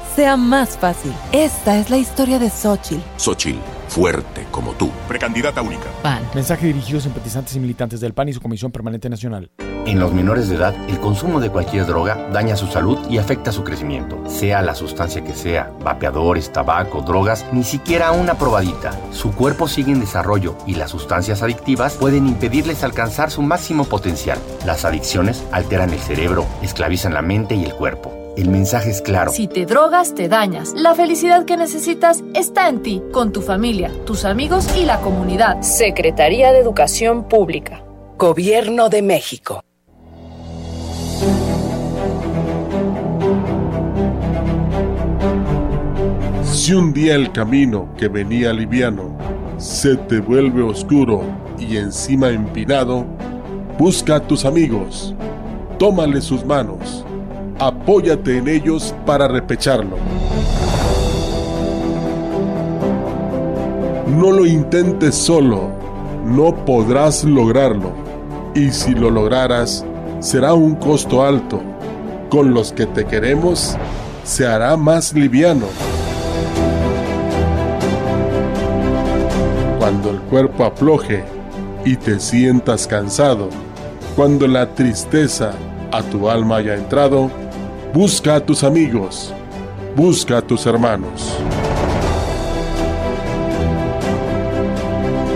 sea 0.15 0.37
más 0.37 0.77
fácil. 0.77 1.13
Esta 1.31 1.77
es 1.77 1.89
la 1.89 1.97
historia 1.97 2.39
de 2.39 2.49
Xochitl. 2.49 3.01
Xochitl 3.17 3.59
fuerte 3.91 4.47
como 4.51 4.71
tú. 4.71 4.89
Precandidata 5.07 5.61
única. 5.61 5.85
PAN. 6.01 6.23
Mensaje 6.33 6.67
dirigido 6.67 6.99
a 6.99 7.01
simpatizantes 7.01 7.55
y 7.55 7.59
militantes 7.59 7.99
del 7.99 8.13
PAN 8.13 8.29
y 8.29 8.33
su 8.33 8.39
Comisión 8.39 8.71
Permanente 8.71 9.09
Nacional. 9.09 9.51
En 9.85 9.99
los 9.99 10.13
menores 10.13 10.47
de 10.47 10.55
edad, 10.55 10.75
el 10.87 10.99
consumo 10.99 11.39
de 11.39 11.49
cualquier 11.49 11.85
droga 11.85 12.29
daña 12.31 12.55
su 12.55 12.67
salud 12.67 12.99
y 13.09 13.17
afecta 13.17 13.51
su 13.51 13.63
crecimiento. 13.63 14.23
Sea 14.29 14.61
la 14.61 14.75
sustancia 14.75 15.23
que 15.23 15.33
sea, 15.33 15.71
vapeadores, 15.83 16.53
tabaco, 16.53 17.01
drogas, 17.01 17.45
ni 17.51 17.63
siquiera 17.63 18.11
una 18.11 18.35
probadita. 18.35 18.91
Su 19.11 19.33
cuerpo 19.33 19.67
sigue 19.67 19.91
en 19.91 19.99
desarrollo 19.99 20.55
y 20.67 20.75
las 20.75 20.91
sustancias 20.91 21.41
adictivas 21.41 21.95
pueden 21.95 22.27
impedirles 22.27 22.83
alcanzar 22.83 23.31
su 23.31 23.41
máximo 23.41 23.85
potencial. 23.85 24.37
Las 24.65 24.85
adicciones 24.85 25.43
alteran 25.51 25.89
el 25.89 25.99
cerebro, 25.99 26.45
esclavizan 26.61 27.13
la 27.13 27.23
mente 27.23 27.55
y 27.55 27.65
el 27.65 27.73
cuerpo. 27.73 28.20
El 28.37 28.49
mensaje 28.49 28.91
es 28.91 29.01
claro. 29.01 29.31
Si 29.31 29.47
te 29.47 29.65
drogas, 29.65 30.15
te 30.15 30.29
dañas. 30.29 30.73
La 30.75 30.95
felicidad 30.95 31.43
que 31.43 31.57
necesitas 31.57 32.23
está 32.33 32.69
en 32.69 32.81
ti, 32.81 33.01
con 33.11 33.33
tu 33.33 33.41
familia, 33.41 33.91
tus 34.05 34.23
amigos 34.23 34.65
y 34.77 34.85
la 34.85 35.01
comunidad. 35.01 35.61
Secretaría 35.61 36.53
de 36.53 36.59
Educación 36.59 37.27
Pública. 37.27 37.83
Gobierno 38.17 38.87
de 38.87 39.01
México. 39.01 39.63
Si 46.43 46.73
un 46.73 46.93
día 46.93 47.15
el 47.15 47.31
camino 47.33 47.93
que 47.97 48.07
venía 48.07 48.53
liviano 48.53 49.17
se 49.57 49.95
te 49.95 50.19
vuelve 50.19 50.63
oscuro 50.63 51.21
y 51.59 51.77
encima 51.77 52.29
empinado, 52.29 53.05
busca 53.77 54.15
a 54.15 54.19
tus 54.19 54.45
amigos, 54.45 55.13
tómale 55.77 56.21
sus 56.21 56.45
manos, 56.45 57.05
apóyate 57.61 58.39
en 58.39 58.47
ellos 58.47 58.95
para 59.05 59.27
repecharlo. 59.27 59.97
No 64.07 64.31
lo 64.31 64.47
intentes 64.47 65.13
solo, 65.13 65.69
no 66.25 66.65
podrás 66.65 67.23
lograrlo, 67.23 67.91
y 68.55 68.71
si 68.71 68.95
lo 68.95 69.11
lograras, 69.11 69.85
será 70.21 70.55
un 70.55 70.73
costo 70.73 71.23
alto. 71.23 71.61
Con 72.29 72.51
los 72.55 72.73
que 72.73 72.87
te 72.87 73.05
queremos, 73.05 73.77
se 74.23 74.47
hará 74.47 74.75
más 74.75 75.13
liviano. 75.13 75.67
Cuando 79.77 80.09
el 80.09 80.19
cuerpo 80.21 80.65
afloje 80.65 81.23
y 81.85 81.95
te 81.95 82.19
sientas 82.19 82.87
cansado, 82.87 83.49
cuando 84.15 84.47
la 84.47 84.73
tristeza 84.73 85.51
a 85.91 86.01
tu 86.01 86.27
alma 86.27 86.57
haya 86.57 86.75
entrado, 86.75 87.29
busca 87.93 88.35
a 88.35 88.39
tus 88.39 88.63
amigos, 88.63 89.33
busca 89.95 90.37
a 90.37 90.41
tus 90.41 90.65
hermanos. 90.65 91.37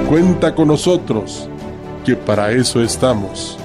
Cuenta 0.08 0.56
con 0.56 0.70
nosotros, 0.70 1.50
que 2.06 2.16
para 2.16 2.52
eso 2.52 2.82
estamos. 2.82 3.58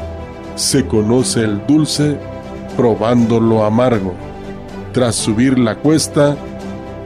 Se 0.56 0.86
conoce 0.86 1.44
el 1.44 1.64
dulce 1.66 2.18
probando 2.76 3.38
lo 3.38 3.64
amargo. 3.64 4.14
Tras 4.92 5.14
subir 5.14 5.58
la 5.58 5.76
cuesta, 5.76 6.36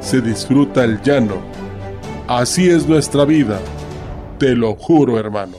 se 0.01 0.23
disfruta 0.23 0.85
el 0.85 1.03
llano. 1.03 1.37
Así 2.27 2.71
es 2.71 2.89
nuestra 2.89 3.27
vida, 3.27 3.59
te 4.39 4.55
lo 4.55 4.75
juro 4.75 5.19
hermano. 5.19 5.59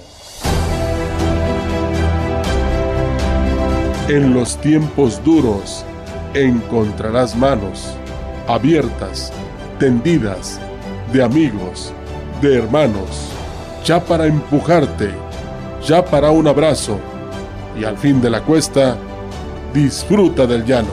En 4.08 4.34
los 4.34 4.60
tiempos 4.62 5.24
duros 5.24 5.86
encontrarás 6.36 7.36
manos 7.36 7.96
abiertas, 8.48 9.32
tendidas, 9.80 10.60
de 11.12 11.24
amigos, 11.24 11.94
de 12.42 12.58
hermanos, 12.58 13.30
ya 13.84 14.04
para 14.04 14.28
empujarte, 14.28 15.10
ya 15.84 16.04
para 16.04 16.32
un 16.32 16.48
abrazo, 16.48 17.00
y 17.80 17.84
al 17.84 17.98
fin 17.98 18.22
de 18.22 18.30
la 18.30 18.42
cuesta, 18.42 18.98
disfruta 19.74 20.46
del 20.46 20.66
llano. 20.66 20.90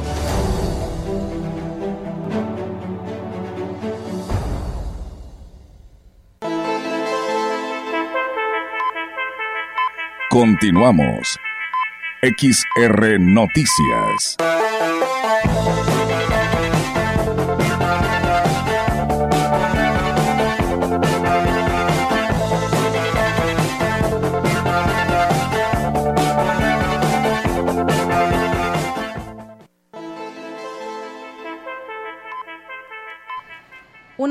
Continuamos. 10.31 11.39
XR 12.23 13.19
Noticias. 13.21 14.37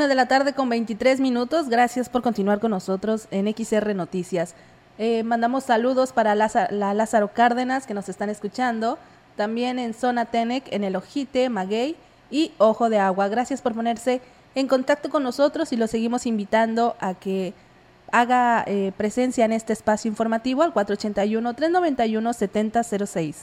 De 0.07 0.15
la 0.15 0.25
tarde 0.25 0.53
con 0.53 0.67
23 0.67 1.19
minutos. 1.19 1.69
Gracias 1.69 2.09
por 2.09 2.23
continuar 2.23 2.59
con 2.59 2.71
nosotros 2.71 3.27
en 3.29 3.45
XR 3.53 3.93
Noticias. 3.93 4.55
Eh, 4.97 5.21
mandamos 5.21 5.65
saludos 5.65 6.11
para 6.11 6.33
Lázaro, 6.33 6.75
la 6.75 6.95
Lázaro 6.95 7.33
Cárdenas 7.33 7.85
que 7.85 7.93
nos 7.93 8.09
están 8.09 8.31
escuchando. 8.31 8.97
También 9.35 9.77
en 9.77 9.93
Zona 9.93 10.25
Tenec, 10.25 10.73
en 10.73 10.83
el 10.83 10.95
Ojite, 10.95 11.49
Maguey 11.49 11.95
y 12.31 12.51
Ojo 12.57 12.89
de 12.89 12.97
Agua. 12.97 13.27
Gracias 13.27 13.61
por 13.61 13.75
ponerse 13.75 14.21
en 14.55 14.67
contacto 14.67 15.11
con 15.11 15.21
nosotros 15.21 15.71
y 15.71 15.77
lo 15.77 15.85
seguimos 15.85 16.25
invitando 16.25 16.95
a 16.99 17.13
que 17.13 17.53
haga 18.11 18.63
eh, 18.65 18.93
presencia 18.97 19.45
en 19.45 19.51
este 19.51 19.71
espacio 19.71 20.09
informativo 20.09 20.63
al 20.63 20.73
481-391-7006. 20.73 23.35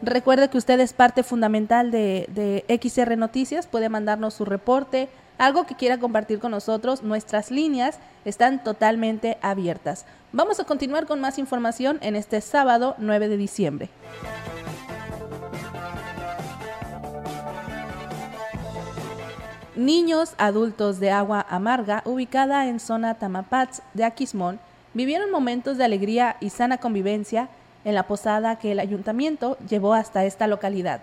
Recuerde 0.00 0.48
que 0.48 0.58
usted 0.58 0.78
es 0.78 0.92
parte 0.92 1.24
fundamental 1.24 1.90
de, 1.90 2.28
de 2.28 2.64
XR 2.80 3.18
Noticias, 3.18 3.66
puede 3.66 3.88
mandarnos 3.88 4.34
su 4.34 4.44
reporte, 4.44 5.08
algo 5.40 5.64
que 5.64 5.74
quiera 5.74 5.98
compartir 5.98 6.38
con 6.38 6.50
nosotros, 6.50 7.02
nuestras 7.02 7.50
líneas 7.50 7.98
están 8.26 8.62
totalmente 8.62 9.38
abiertas. 9.40 10.04
Vamos 10.32 10.60
a 10.60 10.64
continuar 10.64 11.06
con 11.06 11.18
más 11.18 11.38
información 11.38 11.98
en 12.02 12.14
este 12.14 12.42
sábado 12.42 12.94
9 12.98 13.28
de 13.28 13.36
diciembre. 13.38 13.88
Niños 19.76 20.34
adultos 20.36 21.00
de 21.00 21.10
agua 21.10 21.46
amarga, 21.48 22.02
ubicada 22.04 22.66
en 22.66 22.78
zona 22.78 23.14
Tamapats 23.14 23.80
de 23.94 24.04
Aquismón, 24.04 24.60
vivieron 24.92 25.30
momentos 25.30 25.78
de 25.78 25.84
alegría 25.84 26.36
y 26.40 26.50
sana 26.50 26.76
convivencia 26.76 27.48
en 27.86 27.94
la 27.94 28.02
posada 28.02 28.58
que 28.58 28.72
el 28.72 28.78
ayuntamiento 28.78 29.56
llevó 29.66 29.94
hasta 29.94 30.26
esta 30.26 30.46
localidad. 30.46 31.00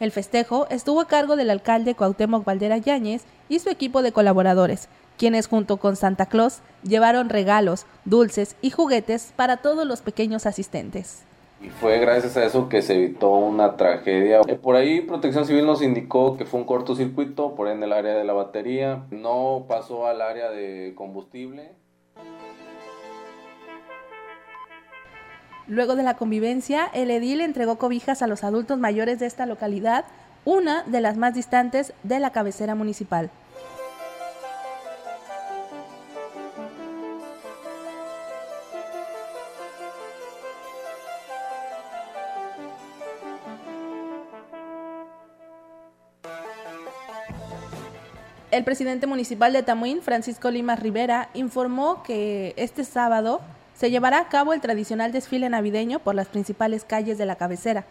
El 0.00 0.12
festejo 0.12 0.68
estuvo 0.70 1.00
a 1.00 1.08
cargo 1.08 1.34
del 1.34 1.50
alcalde 1.50 1.96
Cuauhtémoc 1.96 2.44
Valdera 2.44 2.78
Yáñez 2.78 3.24
y 3.48 3.58
su 3.58 3.68
equipo 3.68 4.00
de 4.02 4.12
colaboradores, 4.12 4.88
quienes 5.16 5.48
junto 5.48 5.78
con 5.78 5.96
Santa 5.96 6.26
Claus 6.26 6.60
llevaron 6.84 7.28
regalos, 7.28 7.84
dulces 8.04 8.54
y 8.62 8.70
juguetes 8.70 9.32
para 9.34 9.56
todos 9.56 9.84
los 9.86 10.00
pequeños 10.00 10.46
asistentes. 10.46 11.24
Y 11.60 11.70
fue 11.70 11.98
gracias 11.98 12.36
a 12.36 12.44
eso 12.44 12.68
que 12.68 12.82
se 12.82 12.94
evitó 12.94 13.30
una 13.30 13.76
tragedia. 13.76 14.42
Eh, 14.46 14.54
por 14.54 14.76
ahí 14.76 15.00
Protección 15.00 15.44
Civil 15.44 15.66
nos 15.66 15.82
indicó 15.82 16.36
que 16.36 16.44
fue 16.44 16.60
un 16.60 16.66
cortocircuito, 16.66 17.56
por 17.56 17.66
en 17.66 17.82
el 17.82 17.92
área 17.92 18.14
de 18.14 18.22
la 18.22 18.32
batería. 18.32 19.06
No 19.10 19.64
pasó 19.68 20.06
al 20.06 20.20
área 20.20 20.50
de 20.50 20.92
combustible. 20.94 21.72
Luego 25.68 25.96
de 25.96 26.02
la 26.02 26.14
convivencia, 26.14 26.88
el 26.94 27.10
edil 27.10 27.42
entregó 27.42 27.76
cobijas 27.76 28.22
a 28.22 28.26
los 28.26 28.42
adultos 28.42 28.78
mayores 28.78 29.18
de 29.18 29.26
esta 29.26 29.44
localidad, 29.44 30.06
una 30.46 30.82
de 30.84 31.02
las 31.02 31.18
más 31.18 31.34
distantes 31.34 31.92
de 32.04 32.18
la 32.20 32.30
cabecera 32.30 32.74
municipal. 32.74 33.28
El 48.50 48.64
presidente 48.64 49.06
municipal 49.06 49.52
de 49.52 49.62
Tamuín, 49.62 50.00
Francisco 50.00 50.50
Limas 50.50 50.80
Rivera, 50.80 51.28
informó 51.34 52.02
que 52.02 52.54
este 52.56 52.84
sábado 52.84 53.42
se 53.78 53.90
llevará 53.92 54.18
a 54.18 54.28
cabo 54.28 54.54
el 54.54 54.60
tradicional 54.60 55.12
desfile 55.12 55.48
navideño 55.48 56.00
por 56.00 56.16
las 56.16 56.26
principales 56.26 56.84
calles 56.84 57.16
de 57.16 57.26
la 57.26 57.36
cabecera. 57.36 57.84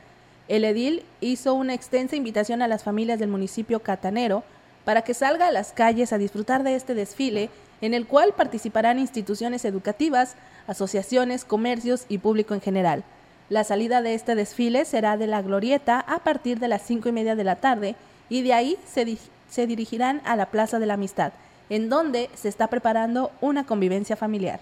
El 0.49 0.65
edil 0.65 1.03
hizo 1.21 1.53
una 1.53 1.73
extensa 1.73 2.17
invitación 2.17 2.61
a 2.61 2.67
las 2.67 2.83
familias 2.83 3.19
del 3.19 3.29
municipio 3.29 3.79
catanero 3.79 4.43
para 4.83 5.03
que 5.03 5.13
salga 5.13 5.47
a 5.47 5.51
las 5.51 5.71
calles 5.71 6.11
a 6.11 6.17
disfrutar 6.17 6.63
de 6.63 6.75
este 6.75 6.93
desfile, 6.93 7.49
en 7.79 7.93
el 7.93 8.05
cual 8.05 8.33
participarán 8.35 8.99
instituciones 8.99 9.63
educativas, 9.63 10.35
asociaciones, 10.67 11.45
comercios 11.45 12.05
y 12.09 12.17
público 12.17 12.53
en 12.53 12.61
general. 12.61 13.05
La 13.49 13.63
salida 13.63 14.01
de 14.01 14.13
este 14.13 14.35
desfile 14.35 14.83
será 14.83 15.15
de 15.15 15.27
la 15.27 15.41
Glorieta 15.41 16.01
a 16.01 16.19
partir 16.19 16.59
de 16.59 16.67
las 16.67 16.81
cinco 16.81 17.07
y 17.07 17.13
media 17.13 17.35
de 17.37 17.45
la 17.45 17.55
tarde 17.55 17.95
y 18.27 18.41
de 18.41 18.53
ahí 18.53 18.77
se, 18.85 19.17
se 19.49 19.67
dirigirán 19.67 20.21
a 20.25 20.35
la 20.35 20.47
Plaza 20.47 20.79
de 20.79 20.85
la 20.85 20.95
Amistad, 20.95 21.31
en 21.69 21.87
donde 21.87 22.29
se 22.35 22.49
está 22.49 22.67
preparando 22.67 23.31
una 23.39 23.65
convivencia 23.65 24.17
familiar. 24.17 24.59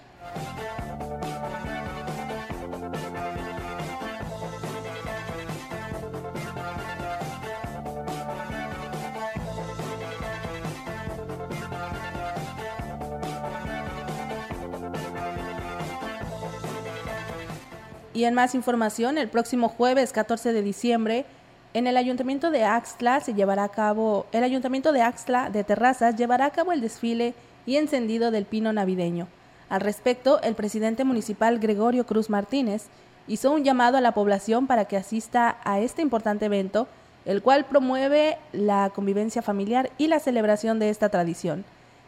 Y 18.16 18.24
en 18.24 18.32
más 18.32 18.54
información, 18.54 19.18
el 19.18 19.28
próximo 19.28 19.68
jueves 19.68 20.10
14 20.10 20.54
de 20.54 20.62
diciembre, 20.62 21.26
en 21.74 21.86
el 21.86 21.98
Ayuntamiento 21.98 22.50
de 22.50 22.64
Axtla 22.64 23.20
se 23.20 23.34
llevará 23.34 23.64
a 23.64 23.68
cabo, 23.68 24.24
el 24.32 24.42
Ayuntamiento 24.42 24.92
de 24.92 25.02
Axtla 25.02 25.50
de 25.50 25.64
Terrazas 25.64 26.16
llevará 26.16 26.46
a 26.46 26.50
cabo 26.50 26.72
el 26.72 26.80
desfile 26.80 27.34
y 27.66 27.76
encendido 27.76 28.30
del 28.30 28.46
pino 28.46 28.72
navideño. 28.72 29.28
Al 29.68 29.82
respecto, 29.82 30.40
el 30.40 30.54
presidente 30.54 31.04
municipal 31.04 31.58
Gregorio 31.58 32.06
Cruz 32.06 32.30
Martínez 32.30 32.86
hizo 33.28 33.52
un 33.52 33.64
llamado 33.64 33.98
a 33.98 34.00
la 34.00 34.12
población 34.12 34.66
para 34.66 34.86
que 34.86 34.96
asista 34.96 35.58
a 35.62 35.80
este 35.80 36.00
importante 36.00 36.46
evento, 36.46 36.88
el 37.26 37.42
cual 37.42 37.66
promueve 37.66 38.38
la 38.54 38.90
convivencia 38.94 39.42
familiar 39.42 39.90
y 39.98 40.06
la 40.06 40.20
celebración 40.20 40.78
de 40.78 40.88
esta 40.88 41.10
tradición. 41.10 41.66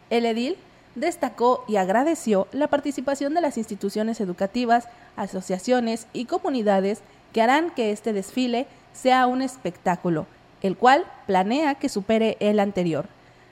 El 0.09 0.25
edil 0.25 0.57
destacó 0.99 1.63
y 1.67 1.77
agradeció 1.77 2.47
la 2.51 2.67
participación 2.67 3.33
de 3.33 3.41
las 3.41 3.57
instituciones 3.57 4.21
educativas, 4.21 4.87
asociaciones 5.15 6.07
y 6.13 6.25
comunidades 6.25 7.01
que 7.33 7.41
harán 7.41 7.71
que 7.71 7.91
este 7.91 8.13
desfile 8.13 8.67
sea 8.93 9.27
un 9.27 9.41
espectáculo, 9.41 10.27
el 10.61 10.77
cual 10.77 11.05
planea 11.27 11.75
que 11.75 11.89
supere 11.89 12.37
el 12.39 12.59
anterior. 12.59 13.07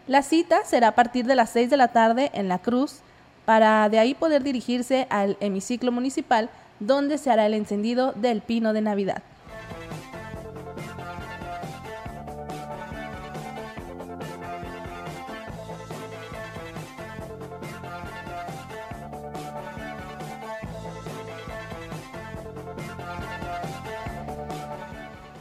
La 0.07 0.21
cita 0.21 0.63
será 0.65 0.89
a 0.89 0.95
partir 0.95 1.25
de 1.25 1.35
las 1.35 1.49
6 1.51 1.69
de 1.69 1.77
la 1.77 1.89
tarde 1.89 2.31
en 2.33 2.47
La 2.47 2.59
Cruz, 2.59 3.01
para 3.45 3.87
de 3.89 3.99
ahí 3.99 4.13
poder 4.13 4.43
dirigirse 4.43 5.07
al 5.09 5.37
hemiciclo 5.39 5.91
municipal 5.91 6.49
donde 6.79 7.17
se 7.17 7.31
hará 7.31 7.45
el 7.45 7.53
encendido 7.53 8.11
del 8.13 8.41
pino 8.41 8.73
de 8.73 8.81
Navidad. 8.81 9.23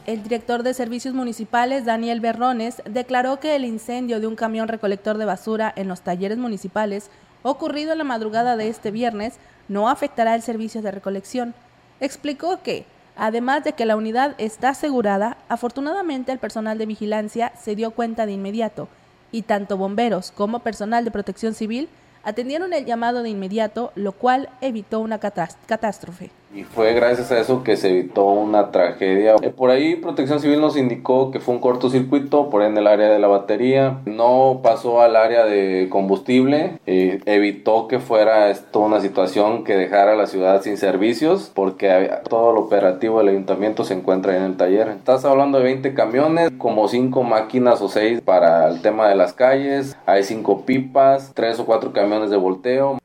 El 0.07 0.23
director 0.23 0.63
de 0.63 0.73
Servicios 0.73 1.13
Municipales, 1.13 1.83
Daniel 1.83 2.21
Berrones, 2.21 2.81
declaró 2.89 3.41
que 3.41 3.57
el 3.57 3.65
incendio 3.65 4.21
de 4.21 4.27
un 4.27 4.37
camión 4.37 4.69
recolector 4.69 5.17
de 5.17 5.25
basura 5.25 5.73
en 5.75 5.89
los 5.89 5.99
talleres 5.99 6.37
municipales, 6.37 7.09
ocurrido 7.43 7.91
en 7.91 7.97
la 7.97 8.03
madrugada 8.05 8.55
de 8.55 8.69
este 8.69 8.89
viernes, 8.89 9.33
no 9.67 9.89
afectará 9.89 10.33
el 10.33 10.41
servicio 10.41 10.81
de 10.81 10.91
recolección. 10.91 11.53
Explicó 11.99 12.63
que, 12.63 12.85
además 13.17 13.65
de 13.65 13.73
que 13.73 13.85
la 13.85 13.97
unidad 13.97 14.33
está 14.37 14.69
asegurada, 14.69 15.35
afortunadamente 15.49 16.31
el 16.31 16.39
personal 16.39 16.77
de 16.77 16.85
vigilancia 16.85 17.51
se 17.61 17.75
dio 17.75 17.91
cuenta 17.91 18.25
de 18.25 18.31
inmediato, 18.31 18.87
y 19.33 19.41
tanto 19.41 19.75
bomberos 19.75 20.31
como 20.31 20.59
personal 20.59 21.03
de 21.03 21.11
protección 21.11 21.53
civil 21.53 21.89
atendieron 22.23 22.71
el 22.71 22.85
llamado 22.85 23.23
de 23.23 23.29
inmediato, 23.29 23.91
lo 23.95 24.13
cual 24.13 24.47
evitó 24.61 25.01
una 25.01 25.19
catástrofe. 25.19 26.31
Y 26.53 26.63
fue 26.63 26.93
gracias 26.93 27.31
a 27.31 27.39
eso 27.39 27.63
que 27.63 27.77
se 27.77 27.89
evitó 27.89 28.25
una 28.25 28.71
tragedia. 28.71 29.35
Eh, 29.41 29.49
por 29.49 29.69
ahí 29.69 29.95
Protección 29.95 30.39
Civil 30.39 30.61
nos 30.61 30.77
indicó 30.77 31.31
que 31.31 31.39
fue 31.39 31.53
un 31.55 31.61
cortocircuito, 31.61 32.49
por 32.49 32.63
en 32.63 32.77
el 32.77 32.87
área 32.87 33.09
de 33.09 33.19
la 33.19 33.27
batería. 33.27 33.99
No 34.05 34.61
pasó 34.63 35.01
al 35.01 35.15
área 35.15 35.45
de 35.45 35.87
combustible. 35.89 36.79
Eh, 36.85 37.19
evitó 37.25 37.87
que 37.87 37.99
fuera 37.99 38.49
esto 38.49 38.79
una 38.79 39.01
situación 39.01 39.63
que 39.63 39.75
dejara 39.75 40.15
la 40.15 40.27
ciudad 40.27 40.61
sin 40.61 40.77
servicios, 40.77 41.51
porque 41.53 42.09
todo 42.29 42.51
el 42.51 42.57
operativo 42.57 43.19
del 43.19 43.29
ayuntamiento 43.29 43.83
se 43.83 43.93
encuentra 43.93 44.37
en 44.37 44.43
el 44.43 44.57
taller. 44.57 44.87
Estás 44.89 45.25
hablando 45.25 45.57
de 45.57 45.65
20 45.65 45.93
camiones, 45.93 46.51
como 46.57 46.87
5 46.87 47.23
máquinas 47.23 47.81
o 47.81 47.89
6 47.89 48.21
para 48.21 48.69
el 48.69 48.81
tema 48.81 49.09
de 49.09 49.15
las 49.15 49.33
calles. 49.33 49.97
Hay 50.05 50.23
5 50.23 50.65
pipas, 50.65 51.31
3 51.35 51.59
o 51.59 51.65
4 51.65 51.91
camiones 51.93 52.29
de 52.29 52.37
volteo. 52.37 52.97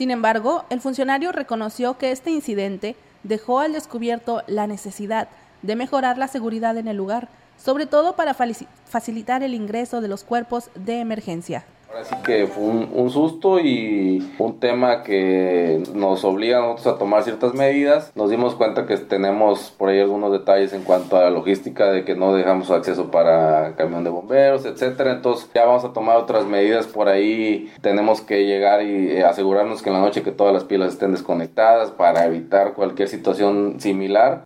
Sin 0.00 0.10
embargo, 0.10 0.64
el 0.70 0.80
funcionario 0.80 1.30
reconoció 1.30 1.98
que 1.98 2.10
este 2.10 2.30
incidente 2.30 2.96
dejó 3.22 3.60
al 3.60 3.74
descubierto 3.74 4.42
la 4.46 4.66
necesidad 4.66 5.28
de 5.60 5.76
mejorar 5.76 6.16
la 6.16 6.26
seguridad 6.26 6.78
en 6.78 6.88
el 6.88 6.96
lugar, 6.96 7.28
sobre 7.62 7.84
todo 7.84 8.16
para 8.16 8.32
facilitar 8.32 9.42
el 9.42 9.52
ingreso 9.52 10.00
de 10.00 10.08
los 10.08 10.24
cuerpos 10.24 10.70
de 10.74 11.00
emergencia. 11.00 11.66
Ahora 11.90 12.04
sí 12.04 12.14
que 12.24 12.46
fue 12.46 12.62
un, 12.62 13.10
susto 13.10 13.58
y 13.58 14.32
un 14.38 14.60
tema 14.60 15.02
que 15.02 15.82
nos 15.92 16.22
obliga 16.22 16.58
a 16.58 16.60
nosotros 16.60 16.94
a 16.94 16.98
tomar 16.98 17.24
ciertas 17.24 17.52
medidas. 17.52 18.12
Nos 18.14 18.30
dimos 18.30 18.54
cuenta 18.54 18.86
que 18.86 18.96
tenemos 18.96 19.72
por 19.76 19.88
ahí 19.88 19.98
algunos 19.98 20.30
detalles 20.30 20.72
en 20.72 20.84
cuanto 20.84 21.16
a 21.16 21.22
la 21.22 21.30
logística 21.30 21.90
de 21.90 22.04
que 22.04 22.14
no 22.14 22.32
dejamos 22.32 22.70
acceso 22.70 23.10
para 23.10 23.74
camión 23.74 24.04
de 24.04 24.10
bomberos, 24.10 24.66
etcétera. 24.66 25.10
Entonces 25.10 25.50
ya 25.52 25.64
vamos 25.64 25.84
a 25.84 25.92
tomar 25.92 26.16
otras 26.18 26.46
medidas 26.46 26.86
por 26.86 27.08
ahí. 27.08 27.72
Tenemos 27.80 28.20
que 28.20 28.46
llegar 28.46 28.82
y 28.82 29.10
eh, 29.10 29.24
asegurarnos 29.24 29.82
que 29.82 29.90
en 29.90 29.96
la 29.96 30.00
noche 30.00 30.22
que 30.22 30.30
todas 30.30 30.54
las 30.54 30.62
pilas 30.62 30.92
estén 30.92 31.10
desconectadas 31.10 31.90
para 31.90 32.24
evitar 32.24 32.74
cualquier 32.74 33.08
situación 33.08 33.80
similar 33.80 34.44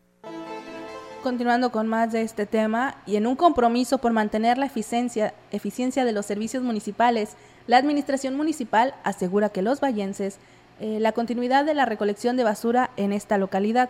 continuando 1.24 1.72
con 1.72 1.88
más 1.88 2.12
de 2.12 2.20
este 2.20 2.44
tema 2.44 2.96
y 3.06 3.16
en 3.16 3.26
un 3.26 3.34
compromiso 3.34 3.96
por 3.96 4.12
mantener 4.12 4.58
la 4.58 4.66
eficiencia, 4.66 5.32
eficiencia 5.50 6.04
de 6.04 6.12
los 6.12 6.26
servicios 6.26 6.62
municipales, 6.62 7.30
la 7.66 7.78
Administración 7.78 8.37
Municipal 8.37 8.94
asegura 9.04 9.48
que 9.48 9.62
los 9.62 9.80
vallenses 9.80 10.38
eh, 10.80 10.98
la 11.00 11.12
continuidad 11.12 11.64
de 11.64 11.72
la 11.72 11.87
recolección 11.87 12.37
de 12.37 12.44
basura 12.44 12.90
en 12.98 13.12
esta 13.12 13.38
localidad. 13.38 13.88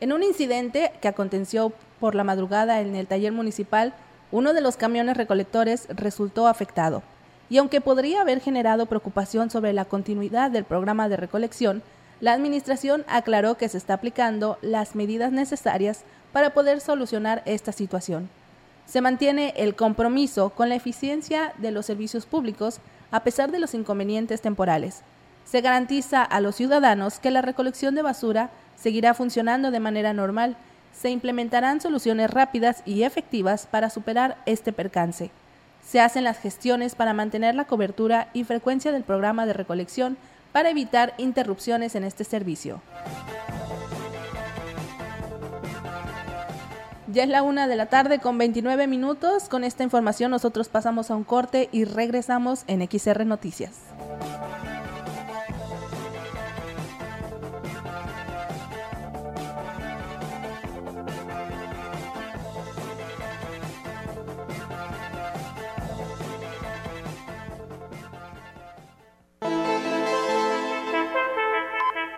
En 0.00 0.12
un 0.12 0.22
incidente 0.22 0.92
que 1.00 1.08
aconteció 1.08 1.72
por 1.98 2.14
la 2.14 2.22
madrugada 2.22 2.80
en 2.80 2.94
el 2.94 3.08
taller 3.08 3.32
municipal, 3.32 3.92
uno 4.30 4.52
de 4.52 4.60
los 4.60 4.76
camiones 4.76 5.16
recolectores 5.16 5.88
resultó 5.88 6.46
afectado. 6.46 7.02
Y 7.50 7.58
aunque 7.58 7.80
podría 7.80 8.20
haber 8.20 8.40
generado 8.40 8.86
preocupación 8.86 9.50
sobre 9.50 9.72
la 9.72 9.84
continuidad 9.84 10.52
del 10.52 10.64
programa 10.64 11.08
de 11.08 11.16
recolección, 11.16 11.82
la 12.20 12.34
Administración 12.34 13.04
aclaró 13.08 13.56
que 13.56 13.68
se 13.68 13.78
está 13.78 13.94
aplicando 13.94 14.58
las 14.60 14.94
medidas 14.94 15.32
necesarias 15.32 16.04
para 16.32 16.50
poder 16.50 16.80
solucionar 16.80 17.42
esta 17.46 17.72
situación. 17.72 18.28
Se 18.86 19.00
mantiene 19.00 19.52
el 19.56 19.74
compromiso 19.74 20.50
con 20.50 20.68
la 20.68 20.74
eficiencia 20.74 21.52
de 21.58 21.70
los 21.70 21.86
servicios 21.86 22.24
públicos 22.24 22.80
a 23.10 23.22
pesar 23.22 23.50
de 23.50 23.58
los 23.58 23.74
inconvenientes 23.74 24.40
temporales. 24.40 25.02
Se 25.44 25.60
garantiza 25.60 26.22
a 26.22 26.40
los 26.40 26.56
ciudadanos 26.56 27.18
que 27.18 27.30
la 27.30 27.42
recolección 27.42 27.94
de 27.94 28.02
basura 28.02 28.50
seguirá 28.76 29.14
funcionando 29.14 29.70
de 29.70 29.80
manera 29.80 30.12
normal. 30.12 30.56
Se 30.92 31.10
implementarán 31.10 31.80
soluciones 31.80 32.30
rápidas 32.30 32.82
y 32.84 33.02
efectivas 33.02 33.66
para 33.66 33.90
superar 33.90 34.36
este 34.46 34.72
percance. 34.72 35.30
Se 35.82 36.00
hacen 36.00 36.24
las 36.24 36.38
gestiones 36.38 36.94
para 36.94 37.14
mantener 37.14 37.54
la 37.54 37.64
cobertura 37.64 38.28
y 38.34 38.44
frecuencia 38.44 38.92
del 38.92 39.04
programa 39.04 39.46
de 39.46 39.54
recolección 39.54 40.18
para 40.52 40.70
evitar 40.70 41.14
interrupciones 41.18 41.94
en 41.94 42.04
este 42.04 42.24
servicio. 42.24 42.82
Ya 47.10 47.22
es 47.22 47.30
la 47.30 47.42
una 47.42 47.66
de 47.66 47.76
la 47.76 47.86
tarde 47.86 48.18
con 48.18 48.36
29 48.36 48.86
minutos. 48.86 49.48
Con 49.48 49.64
esta 49.64 49.82
información 49.82 50.30
nosotros 50.30 50.68
pasamos 50.68 51.10
a 51.10 51.16
un 51.16 51.24
corte 51.24 51.70
y 51.72 51.84
regresamos 51.84 52.64
en 52.66 52.86
XR 52.86 53.24
Noticias. 53.24 53.80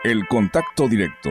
El 0.03 0.26
contacto 0.26 0.88
directo 0.88 1.31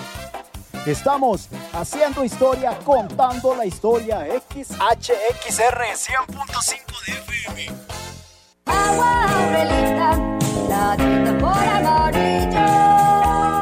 Estamos 0.85 1.47
haciendo 1.73 2.23
historia, 2.23 2.77
contando 2.83 3.55
la 3.55 3.65
historia 3.67 4.25
XHXR 4.49 5.81
100.5 5.93 7.05
de 7.05 7.11
FM. 7.13 7.71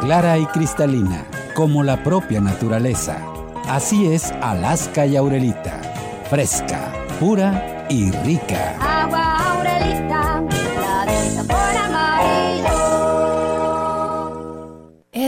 Clara 0.01 0.38
y 0.38 0.45
cristalina, 0.45 1.25
como 1.55 1.84
la 1.84 2.01
propia 2.03 2.39
naturaleza. 2.39 3.17
Así 3.67 4.13
es 4.13 4.32
Alaska 4.41 5.05
y 5.05 5.17
Aurelita. 5.17 5.82
Fresca, 6.29 6.93
pura 7.19 7.86
y 7.89 8.12
rica. 8.12 8.77
Agua 8.79 9.29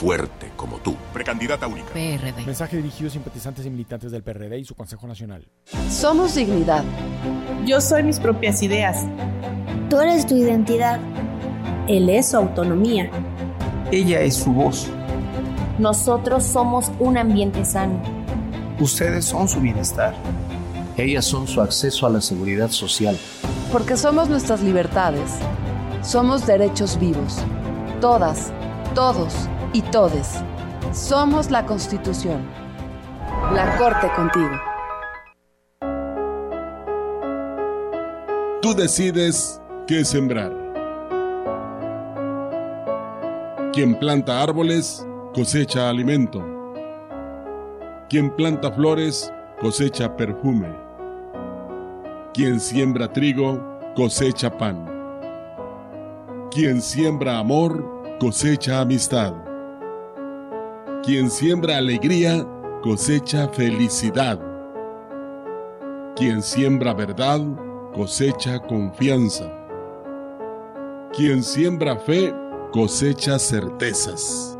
fuerte 0.00 0.50
como 0.56 0.78
tú. 0.78 0.96
Precandidata 1.12 1.66
única. 1.66 1.92
PRD. 1.92 2.46
Mensaje 2.46 2.78
dirigido 2.78 3.08
a 3.08 3.12
simpatizantes 3.12 3.66
y 3.66 3.70
militantes 3.70 4.10
del 4.10 4.22
PRD 4.22 4.58
y 4.58 4.64
su 4.64 4.74
Consejo 4.74 5.06
Nacional. 5.06 5.46
Somos 5.90 6.34
dignidad. 6.34 6.82
Yo 7.66 7.82
soy 7.82 8.02
mis 8.02 8.18
propias 8.18 8.62
ideas. 8.62 9.04
Tú 9.90 10.00
eres 10.00 10.26
tu 10.26 10.36
identidad. 10.36 10.98
Él 11.86 12.08
es 12.08 12.30
su 12.30 12.38
autonomía. 12.38 13.10
Ella 13.92 14.22
es 14.22 14.36
su 14.36 14.52
voz. 14.52 14.88
Nosotros 15.78 16.44
somos 16.44 16.90
un 16.98 17.18
ambiente 17.18 17.62
sano. 17.66 18.02
Ustedes 18.80 19.26
son 19.26 19.50
su 19.50 19.60
bienestar. 19.60 20.14
Ellas 20.96 21.26
son 21.26 21.46
su 21.46 21.60
acceso 21.60 22.06
a 22.06 22.10
la 22.10 22.22
seguridad 22.22 22.70
social. 22.70 23.18
Porque 23.70 23.98
somos 23.98 24.30
nuestras 24.30 24.62
libertades. 24.62 25.30
Somos 26.02 26.46
derechos 26.46 26.98
vivos. 26.98 27.36
Todas, 28.00 28.50
todos 28.94 29.34
y 29.72 29.82
todes. 29.82 30.42
Somos 30.92 31.50
la 31.50 31.64
Constitución. 31.64 32.42
La 33.52 33.76
Corte 33.76 34.10
contigo. 34.16 34.50
Tú 38.62 38.74
decides 38.74 39.60
qué 39.86 40.04
sembrar. 40.04 40.52
Quien 43.72 43.94
planta 43.98 44.42
árboles 44.42 45.06
cosecha 45.34 45.88
alimento. 45.88 46.44
Quien 48.08 48.30
planta 48.30 48.70
flores 48.72 49.32
cosecha 49.60 50.16
perfume. 50.16 50.68
Quien 52.34 52.58
siembra 52.60 53.12
trigo 53.12 53.60
cosecha 53.94 54.50
pan. 54.56 54.86
Quien 56.50 56.82
siembra 56.82 57.38
amor 57.38 58.18
cosecha 58.18 58.80
amistad. 58.80 59.49
Quien 61.02 61.30
siembra 61.30 61.78
alegría 61.78 62.46
cosecha 62.82 63.48
felicidad. 63.48 64.38
Quien 66.14 66.42
siembra 66.42 66.92
verdad 66.92 67.40
cosecha 67.94 68.58
confianza. 68.58 69.50
Quien 71.14 71.42
siembra 71.42 71.96
fe 71.96 72.34
cosecha 72.70 73.38
certezas. 73.38 74.58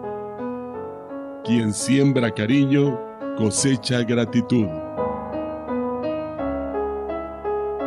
Quien 1.44 1.74
siembra 1.74 2.30
cariño 2.30 2.98
cosecha 3.36 4.02
gratitud. 4.02 4.66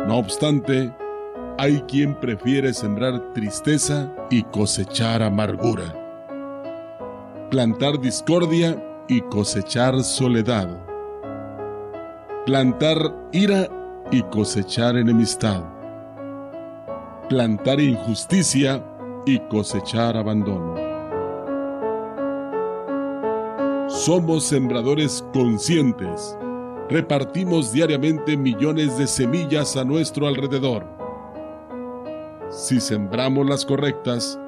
No 0.06 0.18
obstante, 0.18 0.94
hay 1.58 1.80
quien 1.88 2.14
prefiere 2.20 2.72
sembrar 2.72 3.32
tristeza 3.32 4.08
y 4.30 4.44
cosechar 4.44 5.24
amargura. 5.24 6.03
Plantar 7.50 8.00
discordia 8.00 8.82
y 9.06 9.20
cosechar 9.20 10.02
soledad. 10.02 10.68
Plantar 12.46 12.96
ira 13.32 13.68
y 14.10 14.22
cosechar 14.22 14.96
enemistad. 14.96 15.62
Plantar 17.28 17.80
injusticia 17.80 18.82
y 19.26 19.38
cosechar 19.40 20.16
abandono. 20.16 20.74
Somos 23.88 24.44
sembradores 24.44 25.24
conscientes. 25.32 26.36
Repartimos 26.88 27.72
diariamente 27.72 28.36
millones 28.36 28.96
de 28.98 29.06
semillas 29.06 29.76
a 29.76 29.84
nuestro 29.84 30.26
alrededor. 30.26 30.84
Si 32.50 32.80
sembramos 32.80 33.46
las 33.46 33.64
correctas, 33.64 34.38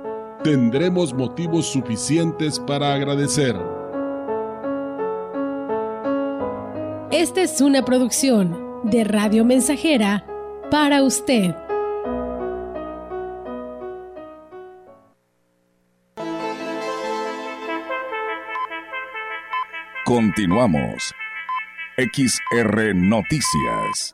tendremos 0.42 1.12
motivos 1.12 1.66
suficientes 1.66 2.59
para 2.61 2.94
agradecer. 2.94 3.57
Esta 7.11 7.42
es 7.42 7.61
una 7.61 7.85
producción 7.85 8.81
de 8.85 9.05
Radio 9.05 9.44
Mensajera 9.44 10.25
para 10.70 11.03
usted. 11.03 11.55
Continuamos. 20.05 21.12
XR 21.96 22.94
Noticias. 22.94 24.12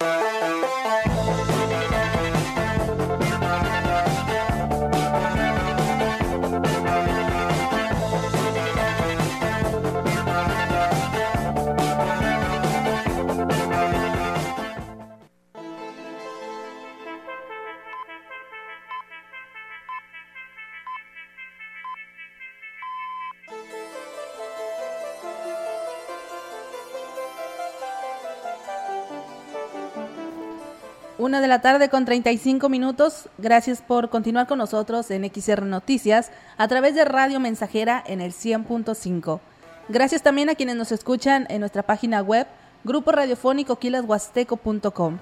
De 31.43 31.49
la 31.49 31.61
tarde 31.61 31.89
con 31.89 32.05
35 32.05 32.69
minutos. 32.69 33.29
Gracias 33.37 33.83
por 33.83 34.09
continuar 34.09 34.47
con 34.47 34.59
nosotros 34.59 35.11
en 35.11 35.29
XR 35.29 35.67
Noticias 35.67 36.31
a 36.57 36.69
través 36.69 36.95
de 36.95 37.05
Radio 37.05 37.41
Mensajera 37.41 38.03
en 38.07 38.21
el 38.21 38.33
100.5. 38.33 39.41
Gracias 39.89 40.23
también 40.23 40.49
a 40.49 40.55
quienes 40.55 40.77
nos 40.77 40.93
escuchan 40.93 41.47
en 41.51 41.59
nuestra 41.59 41.83
página 41.83 42.23
web, 42.23 42.47
Grupo 42.85 43.11
Radiofónico 43.11 43.77
quilashuasteco.com. 43.77 45.19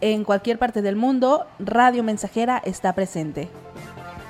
En 0.00 0.24
cualquier 0.24 0.58
parte 0.58 0.82
del 0.82 0.94
mundo, 0.94 1.46
Radio 1.58 2.04
Mensajera 2.04 2.62
está 2.64 2.94
presente. 2.94 3.50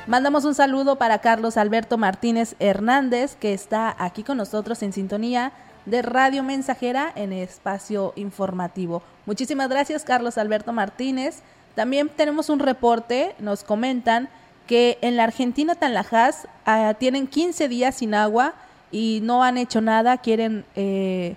Mandamos 0.06 0.46
un 0.46 0.54
saludo 0.54 0.96
para 0.96 1.18
Carlos 1.18 1.58
Alberto 1.58 1.98
Martínez 1.98 2.56
Hernández, 2.58 3.36
que 3.36 3.52
está 3.52 3.94
aquí 3.98 4.24
con 4.24 4.38
nosotros 4.38 4.82
en 4.82 4.94
sintonía 4.94 5.52
de 5.90 6.02
Radio 6.02 6.42
Mensajera 6.42 7.12
en 7.16 7.32
espacio 7.32 8.12
informativo. 8.16 9.02
Muchísimas 9.26 9.68
gracias, 9.68 10.04
Carlos 10.04 10.38
Alberto 10.38 10.72
Martínez. 10.72 11.40
También 11.74 12.08
tenemos 12.08 12.48
un 12.48 12.60
reporte, 12.60 13.34
nos 13.38 13.64
comentan 13.64 14.28
que 14.66 14.98
en 15.02 15.16
la 15.16 15.24
Argentina 15.24 15.74
Tanlajas 15.74 16.46
uh, 16.66 16.94
tienen 16.94 17.26
15 17.26 17.68
días 17.68 17.96
sin 17.96 18.14
agua 18.14 18.54
y 18.92 19.20
no 19.22 19.42
han 19.42 19.58
hecho 19.58 19.80
nada, 19.80 20.18
quieren... 20.18 20.64
Eh, 20.76 21.36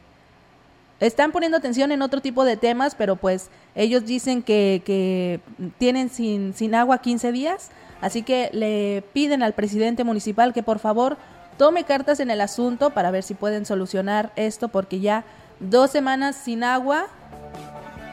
están 1.00 1.34
poniendo 1.34 1.58
atención 1.58 1.92
en 1.92 2.02
otro 2.02 2.22
tipo 2.22 2.46
de 2.46 2.56
temas, 2.56 2.96
pero 2.96 3.18
pues 3.18 3.50
ellos 3.76 4.06
dicen 4.06 4.42
que, 4.42 4.82
que 4.86 5.42
tienen 5.78 6.10
sin, 6.10 6.54
sin 6.54 6.76
agua 6.76 7.00
15 7.00 7.34
días, 7.34 7.72
así 8.00 8.22
que 8.22 8.50
le 8.54 9.04
piden 9.12 9.44
al 9.44 9.54
presidente 9.54 10.06
municipal 10.06 10.54
que 10.54 10.64
por 10.64 10.80
favor 10.80 11.18
tome 11.58 11.84
cartas 11.84 12.20
en 12.20 12.32
el 12.32 12.42
asunto 12.42 12.90
para 12.92 13.12
ver 13.12 13.24
si 13.24 13.34
pueden 13.34 13.66
solucionar 13.66 14.32
esto, 14.36 14.68
porque 14.68 15.00
ya 15.00 15.24
dos 15.60 15.92
semanas 15.92 16.36
sin 16.36 16.64
agua 16.64 17.08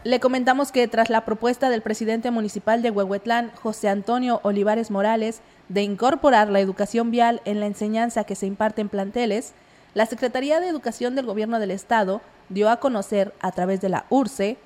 Le 0.04 0.20
comentamos 0.20 0.70
que 0.70 0.86
tras 0.86 1.08
la 1.08 1.24
propuesta 1.24 1.70
del 1.70 1.80
presidente 1.80 2.30
municipal 2.30 2.82
de 2.82 2.90
Huehuetlán, 2.90 3.50
José 3.54 3.88
Antonio 3.88 4.38
Olivares 4.42 4.90
Morales, 4.90 5.40
de 5.70 5.82
incorporar 5.82 6.50
la 6.50 6.60
educación 6.60 7.10
vial 7.10 7.40
en 7.46 7.58
la 7.58 7.64
enseñanza 7.64 8.24
que 8.24 8.34
se 8.34 8.44
imparte 8.44 8.82
en 8.82 8.90
planteles, 8.90 9.54
la 9.94 10.04
Secretaría 10.04 10.60
de 10.60 10.68
Educación 10.68 11.14
del 11.14 11.24
Gobierno 11.24 11.58
del 11.58 11.70
Estado 11.70 12.20
dio 12.50 12.68
a 12.68 12.80
conocer 12.80 13.32
a 13.40 13.50
través 13.52 13.80
de 13.80 13.88
la 13.88 14.04
URCE 14.10 14.58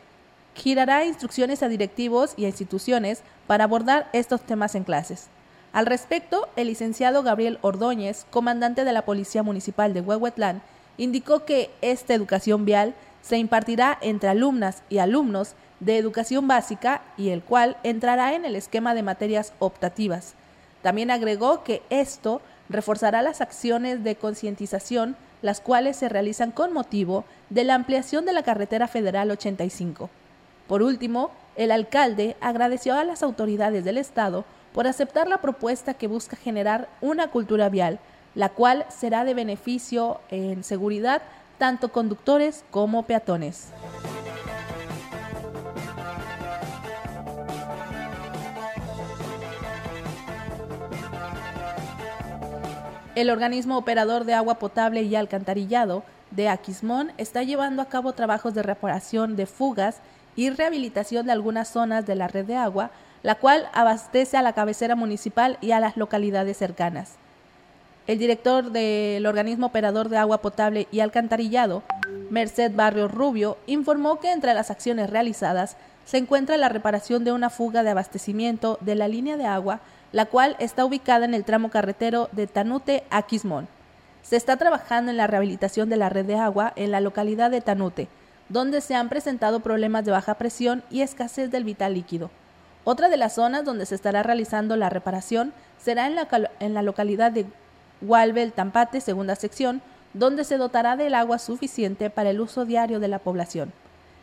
girará 0.56 1.04
instrucciones 1.04 1.62
a 1.62 1.68
directivos 1.68 2.34
y 2.36 2.44
a 2.44 2.48
instituciones 2.48 3.22
para 3.46 3.62
abordar 3.62 4.08
estos 4.12 4.40
temas 4.40 4.74
en 4.74 4.82
clases. 4.82 5.28
Al 5.72 5.86
respecto, 5.86 6.48
el 6.56 6.66
licenciado 6.66 7.22
Gabriel 7.22 7.60
Ordóñez, 7.62 8.26
comandante 8.30 8.84
de 8.84 8.92
la 8.92 9.02
Policía 9.02 9.44
Municipal 9.44 9.94
de 9.94 10.00
Huehuetlán, 10.00 10.62
indicó 10.96 11.44
que 11.44 11.70
esta 11.80 12.12
educación 12.12 12.64
vial 12.64 12.96
se 13.22 13.38
impartirá 13.38 13.98
entre 14.00 14.28
alumnas 14.28 14.82
y 14.88 14.98
alumnos 14.98 15.54
de 15.80 15.96
educación 15.96 16.48
básica 16.48 17.02
y 17.16 17.30
el 17.30 17.42
cual 17.42 17.76
entrará 17.82 18.34
en 18.34 18.44
el 18.44 18.56
esquema 18.56 18.94
de 18.94 19.02
materias 19.02 19.52
optativas. 19.58 20.34
También 20.82 21.10
agregó 21.10 21.64
que 21.64 21.82
esto 21.90 22.40
reforzará 22.68 23.22
las 23.22 23.40
acciones 23.40 24.04
de 24.04 24.16
concientización, 24.16 25.16
las 25.42 25.60
cuales 25.60 25.96
se 25.96 26.08
realizan 26.08 26.50
con 26.50 26.72
motivo 26.72 27.24
de 27.50 27.64
la 27.64 27.74
ampliación 27.74 28.24
de 28.24 28.32
la 28.32 28.42
carretera 28.42 28.88
federal 28.88 29.30
85. 29.30 30.10
Por 30.66 30.82
último, 30.82 31.30
el 31.56 31.70
alcalde 31.70 32.36
agradeció 32.40 32.94
a 32.94 33.04
las 33.04 33.22
autoridades 33.22 33.84
del 33.84 33.98
Estado 33.98 34.44
por 34.72 34.86
aceptar 34.86 35.28
la 35.28 35.40
propuesta 35.40 35.94
que 35.94 36.06
busca 36.06 36.36
generar 36.36 36.88
una 37.00 37.28
cultura 37.28 37.68
vial, 37.68 37.98
la 38.34 38.50
cual 38.50 38.84
será 38.88 39.24
de 39.24 39.34
beneficio 39.34 40.20
en 40.30 40.62
seguridad 40.62 41.22
tanto 41.58 41.90
conductores 41.90 42.64
como 42.70 43.02
peatones. 43.02 43.68
El 53.14 53.30
organismo 53.30 53.76
operador 53.76 54.24
de 54.24 54.34
agua 54.34 54.60
potable 54.60 55.02
y 55.02 55.16
alcantarillado 55.16 56.04
de 56.30 56.48
Aquismón 56.48 57.10
está 57.18 57.42
llevando 57.42 57.82
a 57.82 57.86
cabo 57.86 58.12
trabajos 58.12 58.54
de 58.54 58.62
reparación 58.62 59.34
de 59.34 59.46
fugas 59.46 60.00
y 60.36 60.50
rehabilitación 60.50 61.26
de 61.26 61.32
algunas 61.32 61.68
zonas 61.68 62.06
de 62.06 62.14
la 62.14 62.28
red 62.28 62.44
de 62.44 62.54
agua, 62.54 62.92
la 63.24 63.34
cual 63.34 63.68
abastece 63.72 64.36
a 64.36 64.42
la 64.42 64.52
cabecera 64.52 64.94
municipal 64.94 65.58
y 65.60 65.72
a 65.72 65.80
las 65.80 65.96
localidades 65.96 66.58
cercanas. 66.58 67.16
El 68.08 68.18
director 68.18 68.72
del 68.72 69.26
organismo 69.26 69.66
operador 69.66 70.08
de 70.08 70.16
agua 70.16 70.38
potable 70.38 70.88
y 70.90 71.00
alcantarillado, 71.00 71.82
Merced 72.30 72.72
Barrio 72.74 73.06
Rubio, 73.06 73.58
informó 73.66 74.18
que 74.18 74.32
entre 74.32 74.54
las 74.54 74.70
acciones 74.70 75.10
realizadas 75.10 75.76
se 76.06 76.16
encuentra 76.16 76.56
la 76.56 76.70
reparación 76.70 77.22
de 77.22 77.32
una 77.32 77.50
fuga 77.50 77.82
de 77.82 77.90
abastecimiento 77.90 78.78
de 78.80 78.94
la 78.94 79.08
línea 79.08 79.36
de 79.36 79.44
agua 79.44 79.82
la 80.10 80.24
cual 80.24 80.56
está 80.58 80.86
ubicada 80.86 81.26
en 81.26 81.34
el 81.34 81.44
tramo 81.44 81.68
carretero 81.68 82.30
de 82.32 82.46
Tanute 82.46 83.04
a 83.10 83.22
Quismón. 83.22 83.68
Se 84.22 84.36
está 84.36 84.56
trabajando 84.56 85.10
en 85.10 85.18
la 85.18 85.26
rehabilitación 85.26 85.90
de 85.90 85.98
la 85.98 86.08
red 86.08 86.24
de 86.24 86.36
agua 86.36 86.72
en 86.76 86.90
la 86.90 87.02
localidad 87.02 87.50
de 87.50 87.60
Tanute, 87.60 88.08
donde 88.48 88.80
se 88.80 88.94
han 88.94 89.10
presentado 89.10 89.60
problemas 89.60 90.06
de 90.06 90.12
baja 90.12 90.32
presión 90.34 90.82
y 90.90 91.02
escasez 91.02 91.50
del 91.50 91.64
vital 91.64 91.92
líquido. 91.92 92.30
Otra 92.84 93.10
de 93.10 93.18
las 93.18 93.34
zonas 93.34 93.66
donde 93.66 93.84
se 93.84 93.94
estará 93.94 94.22
realizando 94.22 94.76
la 94.76 94.88
reparación 94.88 95.52
será 95.76 96.06
en 96.06 96.14
la, 96.14 96.26
en 96.58 96.72
la 96.72 96.80
localidad 96.80 97.32
de 97.32 97.44
Gualbel 98.00 98.52
Tampate, 98.52 99.00
segunda 99.00 99.36
sección, 99.36 99.82
donde 100.14 100.44
se 100.44 100.56
dotará 100.56 100.96
del 100.96 101.14
agua 101.14 101.38
suficiente 101.38 102.10
para 102.10 102.30
el 102.30 102.40
uso 102.40 102.64
diario 102.64 103.00
de 103.00 103.08
la 103.08 103.18
población. 103.18 103.72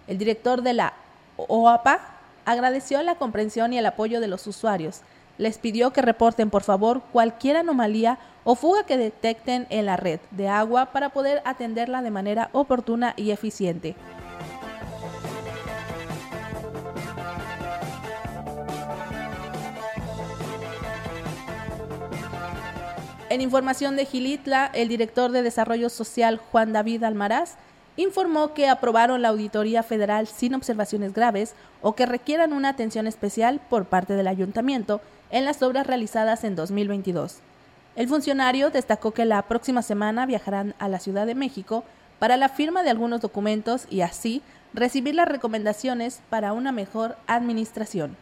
El 0.08 0.18
director 0.18 0.62
de 0.62 0.74
la 0.74 0.94
OAPA 1.38 2.00
agradeció 2.46 3.02
la 3.04 3.16
comprensión 3.16 3.74
y 3.74 3.78
el 3.78 3.86
apoyo 3.86 4.20
de 4.20 4.28
los 4.28 4.48
usuarios, 4.48 5.02
les 5.38 5.58
pidió 5.58 5.92
que 5.92 6.02
reporten 6.02 6.50
por 6.50 6.64
favor 6.64 7.02
cualquier 7.12 7.58
anomalía 7.58 8.18
o 8.44 8.56
fuga 8.56 8.86
que 8.86 8.98
detecten 8.98 9.68
en 9.70 9.86
la 9.86 9.98
red 9.98 10.20
de 10.32 10.48
agua 10.48 10.88
para 10.88 11.10
poder 11.10 11.42
atenderla 11.46 12.02
de 12.02 12.12
manera 12.12 12.50
oportuna 12.54 13.14
y 13.18 13.32
eficiente. 13.32 13.96
En 23.36 23.42
información 23.42 23.98
de 23.98 24.06
Gilitla, 24.06 24.72
el 24.74 24.88
director 24.88 25.30
de 25.30 25.44
Desarrollo 25.44 25.90
Social 25.90 26.38
Juan 26.38 26.72
David 26.72 27.04
Almaraz 27.04 27.56
informó 27.98 28.54
que 28.54 28.70
aprobaron 28.70 29.22
la 29.22 29.28
auditoría 29.28 29.84
federal 29.84 30.26
sin 30.26 30.54
observaciones 30.54 31.14
graves 31.14 31.54
o 31.82 31.96
que 31.96 32.06
requieran 32.06 32.54
una 32.54 32.70
atención 32.70 33.08
especial 33.08 33.60
por 33.70 33.88
parte 33.88 34.14
del 34.14 34.30
ayuntamiento 34.30 35.02
en 35.32 35.44
las 35.44 35.62
obras 35.64 35.86
realizadas 35.86 36.46
en 36.46 36.56
2022. 36.56 37.40
El 37.98 38.08
funcionario 38.08 38.70
destacó 38.70 39.12
que 39.12 39.26
la 39.26 39.42
próxima 39.42 39.82
semana 39.82 40.26
viajarán 40.26 40.74
a 40.80 40.88
la 40.88 41.00
Ciudad 41.00 41.26
de 41.26 41.36
México 41.36 41.84
para 42.20 42.38
la 42.38 42.48
firma 42.48 42.84
de 42.84 42.92
algunos 42.92 43.20
documentos 43.20 43.86
y 43.90 44.00
así 44.00 44.44
recibir 44.74 45.14
las 45.14 45.28
recomendaciones 45.28 46.22
para 46.30 46.54
una 46.54 46.72
mejor 46.72 47.18
administración. 47.28 48.16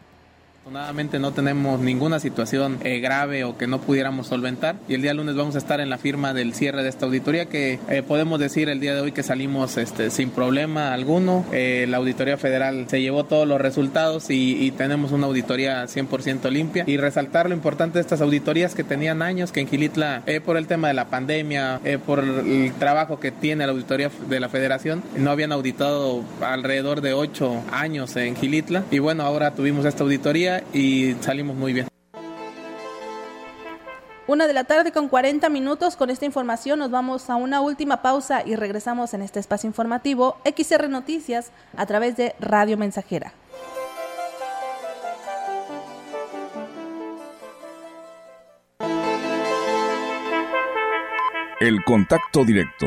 Afortunadamente 0.64 1.18
no 1.18 1.32
tenemos 1.32 1.78
ninguna 1.78 2.18
situación 2.20 2.78
eh, 2.84 2.98
grave 2.98 3.44
o 3.44 3.58
que 3.58 3.66
no 3.66 3.82
pudiéramos 3.82 4.28
solventar. 4.28 4.76
Y 4.88 4.94
el 4.94 5.02
día 5.02 5.12
lunes 5.12 5.36
vamos 5.36 5.56
a 5.56 5.58
estar 5.58 5.78
en 5.78 5.90
la 5.90 5.98
firma 5.98 6.32
del 6.32 6.54
cierre 6.54 6.82
de 6.82 6.88
esta 6.88 7.04
auditoría 7.04 7.44
que 7.50 7.78
eh, 7.90 8.02
podemos 8.02 8.40
decir 8.40 8.70
el 8.70 8.80
día 8.80 8.94
de 8.94 9.02
hoy 9.02 9.12
que 9.12 9.22
salimos 9.22 9.76
este, 9.76 10.08
sin 10.08 10.30
problema 10.30 10.94
alguno. 10.94 11.44
Eh, 11.52 11.84
la 11.90 11.98
auditoría 11.98 12.38
federal 12.38 12.86
se 12.88 13.02
llevó 13.02 13.24
todos 13.24 13.46
los 13.46 13.60
resultados 13.60 14.30
y, 14.30 14.72
tenemos 14.78 15.12
una 15.12 15.26
auditoría 15.26 15.84
100% 15.84 16.50
limpia. 16.50 16.84
Y 16.86 16.96
resaltar 16.96 17.46
lo 17.50 17.54
importante 17.54 17.98
de 17.98 18.00
estas 18.00 18.22
auditorías 18.22 18.74
que 18.74 18.84
tenían 18.84 19.20
años 19.20 19.52
que 19.52 19.60
en 19.60 19.68
Gilitla 19.68 20.22
por 20.46 20.56
el 20.56 20.66
tema 20.66 20.88
de 20.88 20.94
la 20.94 21.08
pandemia, 21.08 21.80
por 22.06 22.20
el 22.20 22.72
trabajo 22.78 23.20
que 23.20 23.30
tiene 23.30 23.66
la 23.66 23.72
auditoría 23.72 24.10
de 24.30 24.40
la 24.40 24.48
federación, 24.48 25.02
no 25.16 25.30
habían 25.30 25.52
auditado 25.52 26.24
alrededor 26.40 27.02
de 27.02 27.12
ocho 27.12 27.62
años 27.70 28.16
en 28.16 28.34
Gilitla. 28.34 28.84
Y 28.90 28.98
bueno 28.98 29.24
ahora 29.24 29.50
tuvimos 29.54 29.84
esta 29.84 30.02
auditoría 30.02 30.53
y 30.72 31.14
salimos 31.20 31.56
muy 31.56 31.72
bien. 31.72 31.88
Una 34.26 34.46
de 34.46 34.54
la 34.54 34.64
tarde 34.64 34.90
con 34.90 35.08
40 35.08 35.48
minutos. 35.50 35.96
Con 35.96 36.08
esta 36.08 36.24
información 36.24 36.78
nos 36.78 36.90
vamos 36.90 37.28
a 37.28 37.36
una 37.36 37.60
última 37.60 38.00
pausa 38.00 38.42
y 38.44 38.56
regresamos 38.56 39.12
en 39.12 39.20
este 39.20 39.38
espacio 39.38 39.66
informativo 39.66 40.38
XR 40.44 40.88
Noticias 40.88 41.50
a 41.76 41.84
través 41.84 42.16
de 42.16 42.34
Radio 42.40 42.78
Mensajera. 42.78 43.34
El 51.60 51.84
contacto 51.84 52.44
directo 52.44 52.86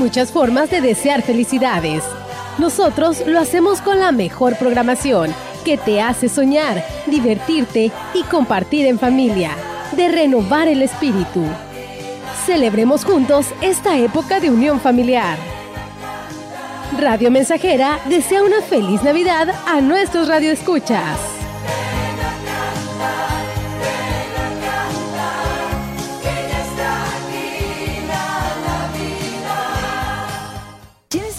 muchas 0.00 0.32
formas 0.32 0.70
de 0.70 0.80
desear 0.80 1.20
felicidades. 1.20 2.02
Nosotros 2.58 3.22
lo 3.26 3.38
hacemos 3.38 3.82
con 3.82 4.00
la 4.00 4.12
mejor 4.12 4.56
programación 4.56 5.32
que 5.64 5.76
te 5.76 6.00
hace 6.00 6.30
soñar, 6.30 6.82
divertirte 7.06 7.92
y 8.14 8.22
compartir 8.24 8.86
en 8.86 8.98
familia, 8.98 9.50
de 9.92 10.08
renovar 10.08 10.68
el 10.68 10.80
espíritu. 10.80 11.44
Celebremos 12.46 13.04
juntos 13.04 13.46
esta 13.60 13.98
época 13.98 14.40
de 14.40 14.50
unión 14.50 14.80
familiar. 14.80 15.36
Radio 16.98 17.30
Mensajera 17.30 18.00
desea 18.08 18.42
una 18.42 18.62
feliz 18.62 19.02
Navidad 19.02 19.54
a 19.66 19.82
nuestros 19.82 20.28
radioescuchas. 20.28 21.39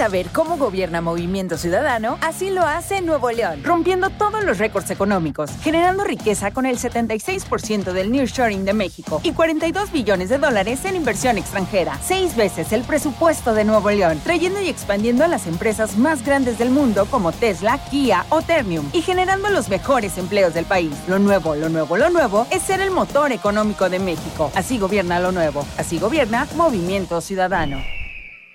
Saber 0.01 0.29
cómo 0.33 0.57
gobierna 0.57 0.99
Movimiento 0.99 1.59
Ciudadano? 1.59 2.17
Así 2.21 2.49
lo 2.49 2.63
hace 2.63 3.01
Nuevo 3.01 3.29
León, 3.29 3.61
rompiendo 3.63 4.09
todos 4.09 4.43
los 4.43 4.57
récords 4.57 4.89
económicos, 4.89 5.51
generando 5.61 6.03
riqueza 6.03 6.49
con 6.49 6.65
el 6.65 6.79
76% 6.79 7.93
del 7.93 8.11
nearshoring 8.11 8.65
de 8.65 8.73
México 8.73 9.21
y 9.21 9.33
42 9.33 9.91
billones 9.91 10.29
de 10.29 10.39
dólares 10.39 10.85
en 10.85 10.95
inversión 10.95 11.37
extranjera, 11.37 11.99
seis 12.01 12.35
veces 12.35 12.73
el 12.73 12.81
presupuesto 12.81 13.53
de 13.53 13.63
Nuevo 13.63 13.91
León, 13.91 14.19
trayendo 14.23 14.59
y 14.59 14.69
expandiendo 14.69 15.23
a 15.23 15.27
las 15.27 15.45
empresas 15.45 15.95
más 15.95 16.25
grandes 16.25 16.57
del 16.57 16.71
mundo 16.71 17.05
como 17.05 17.31
Tesla, 17.31 17.77
Kia 17.91 18.25
o 18.29 18.41
Ternium 18.41 18.89
y 18.93 19.03
generando 19.03 19.51
los 19.51 19.69
mejores 19.69 20.17
empleos 20.17 20.55
del 20.55 20.65
país. 20.65 20.95
Lo 21.07 21.19
nuevo, 21.19 21.53
lo 21.53 21.69
nuevo, 21.69 21.95
lo 21.95 22.09
nuevo 22.09 22.47
es 22.49 22.63
ser 22.63 22.81
el 22.81 22.89
motor 22.89 23.31
económico 23.31 23.87
de 23.87 23.99
México. 23.99 24.51
Así 24.55 24.79
gobierna 24.79 25.19
lo 25.19 25.31
nuevo, 25.31 25.63
así 25.77 25.99
gobierna 25.99 26.47
Movimiento 26.55 27.21
Ciudadano. 27.21 28.00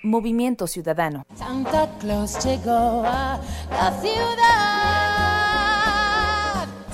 Movimiento 0.03 0.67
Ciudadano. 0.67 1.25
Santa 1.35 1.89
Claus 1.99 2.43
llegó 2.43 3.03
a 3.05 3.39
la 3.71 4.01
ciudad. 4.01 4.86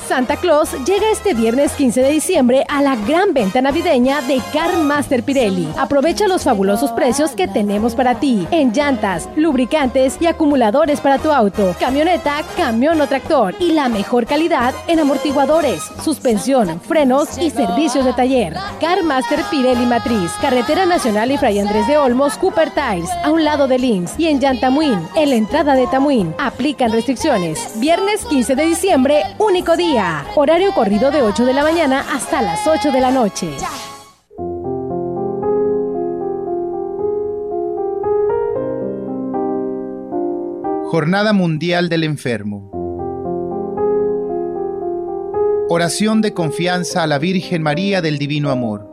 Santa 0.07 0.35
Claus 0.35 0.71
llega 0.85 1.09
este 1.11 1.33
viernes 1.33 1.71
15 1.73 2.01
de 2.01 2.09
diciembre 2.09 2.65
a 2.67 2.81
la 2.81 2.95
gran 2.95 3.33
venta 3.33 3.61
navideña 3.61 4.21
de 4.21 4.41
Car 4.51 4.77
Master 4.77 5.23
Pirelli. 5.23 5.67
Aprovecha 5.77 6.27
los 6.27 6.43
fabulosos 6.43 6.91
precios 6.91 7.31
que 7.31 7.47
tenemos 7.47 7.95
para 7.95 8.19
ti 8.19 8.45
en 8.51 8.73
llantas, 8.73 9.29
lubricantes 9.35 10.17
y 10.19 10.25
acumuladores 10.25 10.99
para 10.99 11.19
tu 11.19 11.31
auto, 11.31 11.73
camioneta, 11.79 12.43
camión 12.57 12.99
o 12.99 13.07
tractor 13.07 13.55
y 13.59 13.71
la 13.71 13.87
mejor 13.87 14.25
calidad 14.25 14.73
en 14.87 14.99
amortiguadores, 14.99 15.81
suspensión, 16.03 16.81
frenos 16.81 17.37
y 17.37 17.49
servicios 17.49 18.03
de 18.03 18.13
taller. 18.13 18.55
Car 18.81 19.03
Master 19.03 19.39
Pirelli 19.49 19.85
Matriz, 19.85 20.31
Carretera 20.41 20.85
Nacional 20.85 21.31
y 21.31 21.37
Fray 21.37 21.59
Andrés 21.59 21.87
de 21.87 21.97
Olmos, 21.97 22.37
Cooper 22.37 22.71
Tires, 22.71 23.09
a 23.23 23.31
un 23.31 23.45
lado 23.45 23.67
de 23.67 23.79
Links 23.79 24.13
y 24.17 24.27
en 24.27 24.41
Yantamuín, 24.41 24.99
en 25.15 25.29
la 25.29 25.35
entrada 25.35 25.75
de 25.75 25.87
Tamuín. 25.87 26.35
Aplican 26.37 26.91
restricciones. 26.91 27.79
Viernes 27.79 28.25
15 28.25 28.55
de 28.55 28.65
diciembre, 28.65 29.23
único 29.39 29.77
día. 29.77 29.92
Horario 30.35 30.73
corrido 30.73 31.11
de 31.11 31.21
8 31.21 31.45
de 31.45 31.53
la 31.53 31.61
mañana 31.61 32.03
hasta 32.11 32.41
las 32.41 32.65
8 32.65 32.91
de 32.91 32.99
la 32.99 33.11
noche. 33.11 33.49
Jornada 40.89 41.33
Mundial 41.33 41.89
del 41.89 42.05
Enfermo. 42.05 42.71
Oración 45.69 46.21
de 46.21 46.33
confianza 46.33 47.03
a 47.03 47.07
la 47.07 47.19
Virgen 47.19 47.61
María 47.61 48.01
del 48.01 48.17
Divino 48.17 48.49
Amor. 48.49 48.91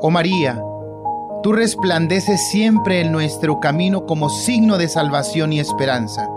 Oh 0.00 0.10
María, 0.10 0.62
tú 1.42 1.52
resplandeces 1.52 2.48
siempre 2.48 3.02
en 3.02 3.12
nuestro 3.12 3.60
camino 3.60 4.06
como 4.06 4.30
signo 4.30 4.78
de 4.78 4.88
salvación 4.88 5.52
y 5.52 5.60
esperanza. 5.60 6.30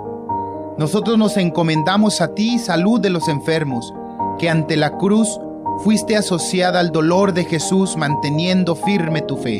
Nosotros 0.77 1.17
nos 1.17 1.37
encomendamos 1.37 2.21
a 2.21 2.35
ti, 2.35 2.59
salud 2.59 3.01
de 3.01 3.09
los 3.09 3.27
enfermos, 3.27 3.91
que 4.37 4.47
ante 4.47 4.77
la 4.77 4.91
cruz 4.91 5.39
fuiste 5.83 6.15
asociada 6.15 6.79
al 6.79 6.91
dolor 6.91 7.33
de 7.33 7.45
Jesús 7.45 7.97
manteniendo 7.97 8.75
firme 8.75 9.21
tu 9.21 9.37
fe. 9.37 9.59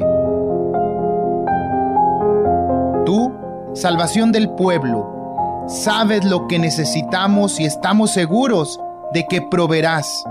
Tú, 3.03 3.33
salvación 3.73 4.31
del 4.31 4.51
pueblo, 4.51 5.65
sabes 5.67 6.23
lo 6.23 6.47
que 6.47 6.59
necesitamos 6.59 7.59
y 7.59 7.65
estamos 7.65 8.11
seguros 8.11 8.79
de 9.11 9.25
que 9.27 9.41
proveerás 9.41 10.23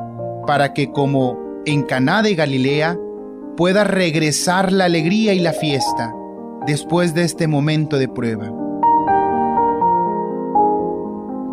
para 0.46 0.72
que 0.72 0.92
como 0.92 1.36
en 1.66 1.82
Caná 1.82 2.22
de 2.22 2.36
Galilea 2.36 2.96
pueda 3.56 3.82
regresar 3.82 4.70
la 4.70 4.84
alegría 4.84 5.34
y 5.34 5.40
la 5.40 5.52
fiesta 5.52 6.14
después 6.64 7.12
de 7.12 7.24
este 7.24 7.48
momento 7.48 7.98
de 7.98 8.06
prueba. 8.06 8.65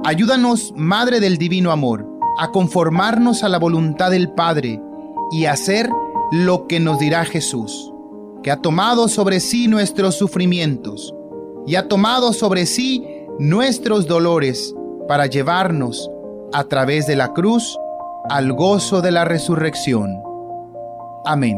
Ayúdanos, 0.05 0.73
Madre 0.75 1.21
del 1.21 1.37
Divino 1.37 1.71
Amor, 1.71 2.05
a 2.37 2.51
conformarnos 2.51 3.41
a 3.43 3.47
la 3.47 3.57
voluntad 3.57 4.11
del 4.11 4.29
Padre 4.31 4.81
y 5.31 5.45
hacer 5.45 5.89
lo 6.31 6.67
que 6.67 6.81
nos 6.81 6.99
dirá 6.99 7.23
Jesús, 7.23 7.93
que 8.43 8.51
ha 8.51 8.57
tomado 8.57 9.07
sobre 9.07 9.39
sí 9.39 9.69
nuestros 9.69 10.15
sufrimientos 10.15 11.15
y 11.65 11.75
ha 11.75 11.87
tomado 11.87 12.33
sobre 12.33 12.65
sí 12.65 13.07
nuestros 13.39 14.05
dolores 14.05 14.75
para 15.07 15.27
llevarnos 15.27 16.11
a 16.51 16.65
través 16.65 17.07
de 17.07 17.15
la 17.15 17.31
cruz 17.31 17.77
al 18.29 18.51
gozo 18.51 19.01
de 19.01 19.11
la 19.11 19.23
resurrección. 19.23 20.21
Amén. 21.23 21.57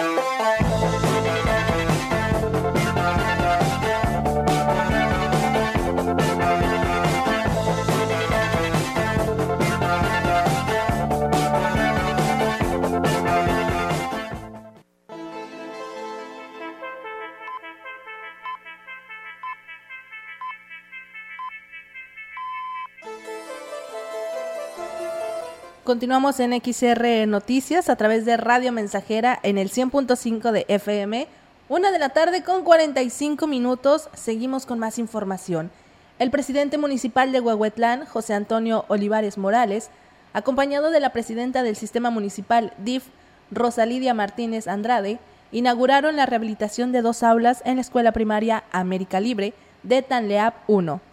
Continuamos 25.91 26.39
en 26.39 26.53
XR 26.53 27.27
Noticias 27.27 27.89
a 27.89 27.97
través 27.97 28.23
de 28.23 28.37
Radio 28.37 28.71
Mensajera 28.71 29.37
en 29.43 29.57
el 29.57 29.69
100.5 29.69 30.51
de 30.51 30.63
FM. 30.69 31.27
Una 31.67 31.91
de 31.91 31.99
la 31.99 32.07
tarde 32.07 32.43
con 32.43 32.63
45 32.63 33.45
minutos. 33.45 34.07
Seguimos 34.13 34.65
con 34.65 34.79
más 34.79 34.97
información. 34.97 35.69
El 36.17 36.31
presidente 36.31 36.77
municipal 36.77 37.33
de 37.33 37.41
Huehuetlán, 37.41 38.05
José 38.05 38.35
Antonio 38.35 38.85
Olivares 38.87 39.37
Morales, 39.37 39.89
acompañado 40.31 40.91
de 40.91 41.01
la 41.01 41.11
presidenta 41.11 41.61
del 41.61 41.75
sistema 41.75 42.09
municipal 42.09 42.71
DIF, 42.77 43.07
Rosalidia 43.51 44.13
Martínez 44.13 44.69
Andrade, 44.69 45.19
inauguraron 45.51 46.15
la 46.15 46.25
rehabilitación 46.25 46.93
de 46.93 47.01
dos 47.01 47.21
aulas 47.21 47.63
en 47.65 47.75
la 47.75 47.81
escuela 47.81 48.13
primaria 48.13 48.63
América 48.71 49.19
Libre 49.19 49.53
de 49.83 50.01
Tanleap 50.01 50.55
1 50.67 51.10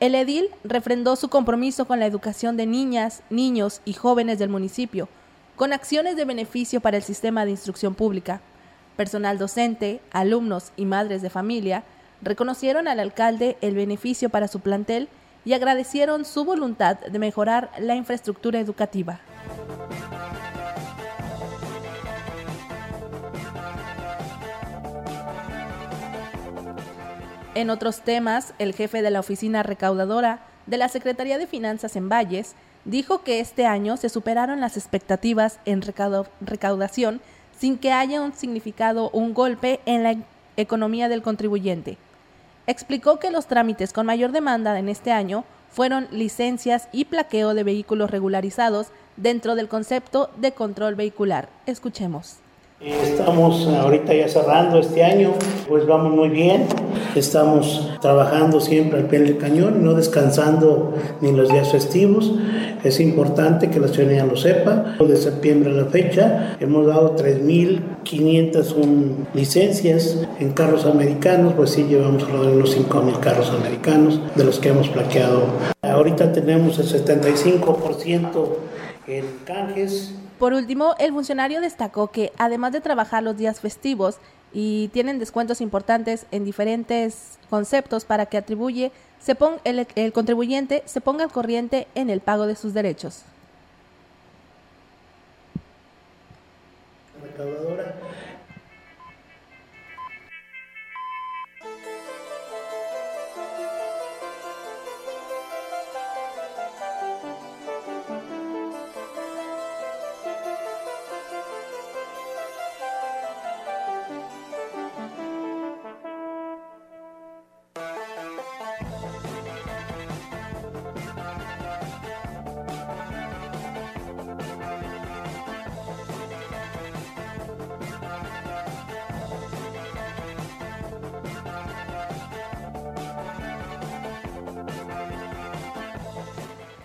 el 0.00 0.14
edil 0.14 0.48
refrendó 0.64 1.14
su 1.14 1.28
compromiso 1.28 1.84
con 1.84 2.00
la 2.00 2.06
educación 2.06 2.56
de 2.56 2.64
niñas, 2.64 3.22
niños 3.28 3.82
y 3.84 3.92
jóvenes 3.92 4.38
del 4.38 4.48
municipio, 4.48 5.08
con 5.56 5.74
acciones 5.74 6.16
de 6.16 6.24
beneficio 6.24 6.80
para 6.80 6.96
el 6.96 7.02
sistema 7.02 7.44
de 7.44 7.50
instrucción 7.50 7.94
pública. 7.94 8.40
Personal 8.96 9.36
docente, 9.36 10.00
alumnos 10.10 10.72
y 10.78 10.86
madres 10.86 11.20
de 11.20 11.28
familia 11.28 11.84
reconocieron 12.22 12.88
al 12.88 12.98
alcalde 12.98 13.58
el 13.60 13.74
beneficio 13.74 14.30
para 14.30 14.48
su 14.48 14.60
plantel 14.60 15.08
y 15.44 15.52
agradecieron 15.52 16.24
su 16.24 16.46
voluntad 16.46 16.98
de 17.00 17.18
mejorar 17.18 17.70
la 17.78 17.94
infraestructura 17.94 18.58
educativa. 18.58 19.20
En 27.56 27.68
otros 27.68 28.02
temas, 28.02 28.54
el 28.60 28.74
jefe 28.74 29.02
de 29.02 29.10
la 29.10 29.18
oficina 29.18 29.64
recaudadora 29.64 30.38
de 30.66 30.76
la 30.76 30.88
Secretaría 30.88 31.36
de 31.36 31.48
Finanzas 31.48 31.96
en 31.96 32.08
Valles 32.08 32.54
dijo 32.84 33.22
que 33.22 33.40
este 33.40 33.66
año 33.66 33.96
se 33.96 34.08
superaron 34.08 34.60
las 34.60 34.76
expectativas 34.76 35.58
en 35.64 35.82
recaudación 36.40 37.20
sin 37.58 37.76
que 37.76 37.92
haya 37.92 38.22
un 38.22 38.34
significado 38.34 39.10
un 39.10 39.34
golpe 39.34 39.80
en 39.84 40.04
la 40.04 40.14
economía 40.56 41.08
del 41.08 41.22
contribuyente. 41.22 41.98
Explicó 42.68 43.18
que 43.18 43.32
los 43.32 43.46
trámites 43.46 43.92
con 43.92 44.06
mayor 44.06 44.30
demanda 44.30 44.78
en 44.78 44.88
este 44.88 45.10
año 45.10 45.44
fueron 45.72 46.06
licencias 46.12 46.88
y 46.92 47.06
plaqueo 47.06 47.54
de 47.54 47.64
vehículos 47.64 48.12
regularizados 48.12 48.92
dentro 49.16 49.56
del 49.56 49.68
concepto 49.68 50.30
de 50.36 50.52
control 50.52 50.94
vehicular. 50.94 51.48
Escuchemos 51.66 52.36
Estamos 52.80 53.68
ahorita 53.68 54.14
ya 54.14 54.26
cerrando 54.26 54.78
este 54.78 55.04
año, 55.04 55.34
pues 55.68 55.86
vamos 55.86 56.14
muy 56.14 56.30
bien. 56.30 56.66
Estamos 57.14 57.90
trabajando 58.00 58.58
siempre 58.58 59.00
al 59.00 59.04
pie 59.04 59.18
del 59.18 59.36
cañón, 59.36 59.84
no 59.84 59.92
descansando 59.92 60.94
ni 61.20 61.30
los 61.32 61.50
días 61.50 61.70
festivos. 61.70 62.32
Es 62.82 62.98
importante 62.98 63.68
que 63.68 63.80
la 63.80 63.88
ciudadanía 63.88 64.24
lo 64.24 64.34
sepa. 64.34 64.96
De 64.98 65.16
septiembre 65.16 65.72
a 65.72 65.74
la 65.74 65.84
fecha 65.90 66.56
hemos 66.58 66.86
dado 66.86 67.16
3.501 67.16 69.26
licencias 69.34 70.26
en 70.38 70.52
carros 70.52 70.86
americanos, 70.86 71.52
pues 71.54 71.72
sí 71.72 71.84
llevamos 71.84 72.22
alrededor 72.22 72.46
de 72.46 72.56
unos 72.56 72.78
5.000 72.78 73.20
carros 73.20 73.50
americanos 73.50 74.22
de 74.34 74.44
los 74.44 74.58
que 74.58 74.70
hemos 74.70 74.88
plaqueado. 74.88 75.42
Ahorita 75.82 76.32
tenemos 76.32 76.78
el 76.78 76.86
75% 76.86 78.48
en 79.06 79.24
canjes 79.44 80.14
por 80.40 80.54
último, 80.54 80.94
el 80.98 81.12
funcionario 81.12 81.60
destacó 81.60 82.10
que 82.10 82.32
además 82.38 82.72
de 82.72 82.80
trabajar 82.80 83.22
los 83.22 83.36
días 83.36 83.60
festivos 83.60 84.16
y 84.54 84.88
tienen 84.88 85.18
descuentos 85.18 85.60
importantes 85.60 86.24
en 86.30 86.46
diferentes 86.46 87.38
conceptos 87.50 88.06
para 88.06 88.24
que 88.24 88.38
atribuye 88.38 88.90
el, 89.64 89.86
el 89.96 90.12
contribuyente 90.14 90.82
se 90.86 91.02
ponga 91.02 91.24
al 91.24 91.30
corriente 91.30 91.88
en 91.94 92.08
el 92.08 92.20
pago 92.20 92.46
de 92.46 92.56
sus 92.56 92.72
derechos. 92.72 93.22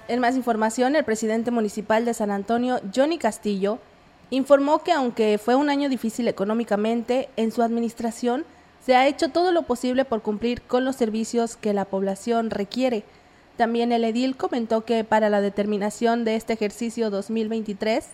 En 0.08 0.20
más 0.20 0.36
información, 0.36 0.96
el 0.96 1.04
presidente 1.04 1.50
municipal 1.50 2.06
de 2.06 2.14
San 2.14 2.30
Antonio, 2.30 2.80
Johnny 2.96 3.18
Castillo, 3.18 3.80
informó 4.30 4.84
que 4.84 4.92
aunque 4.92 5.40
fue 5.40 5.56
un 5.56 5.70
año 5.70 5.90
difícil 5.90 6.28
económicamente, 6.28 7.30
en 7.38 7.52
su 7.52 7.64
administración 7.64 8.46
se 8.86 8.96
ha 8.96 9.08
hecho 9.08 9.30
todo 9.30 9.52
lo 9.52 9.64
posible 9.64 10.06
por 10.06 10.22
cumplir 10.22 10.62
con 10.62 10.86
los 10.86 10.96
servicios 10.96 11.58
que 11.58 11.74
la 11.74 11.86
población 11.86 12.52
requiere. 12.52 13.04
También 13.58 13.92
el 13.92 14.04
edil 14.04 14.38
comentó 14.38 14.86
que 14.86 15.04
para 15.04 15.30
la 15.30 15.42
determinación 15.42 16.24
de 16.24 16.36
este 16.36 16.54
ejercicio 16.54 17.10
2023, 17.10 18.06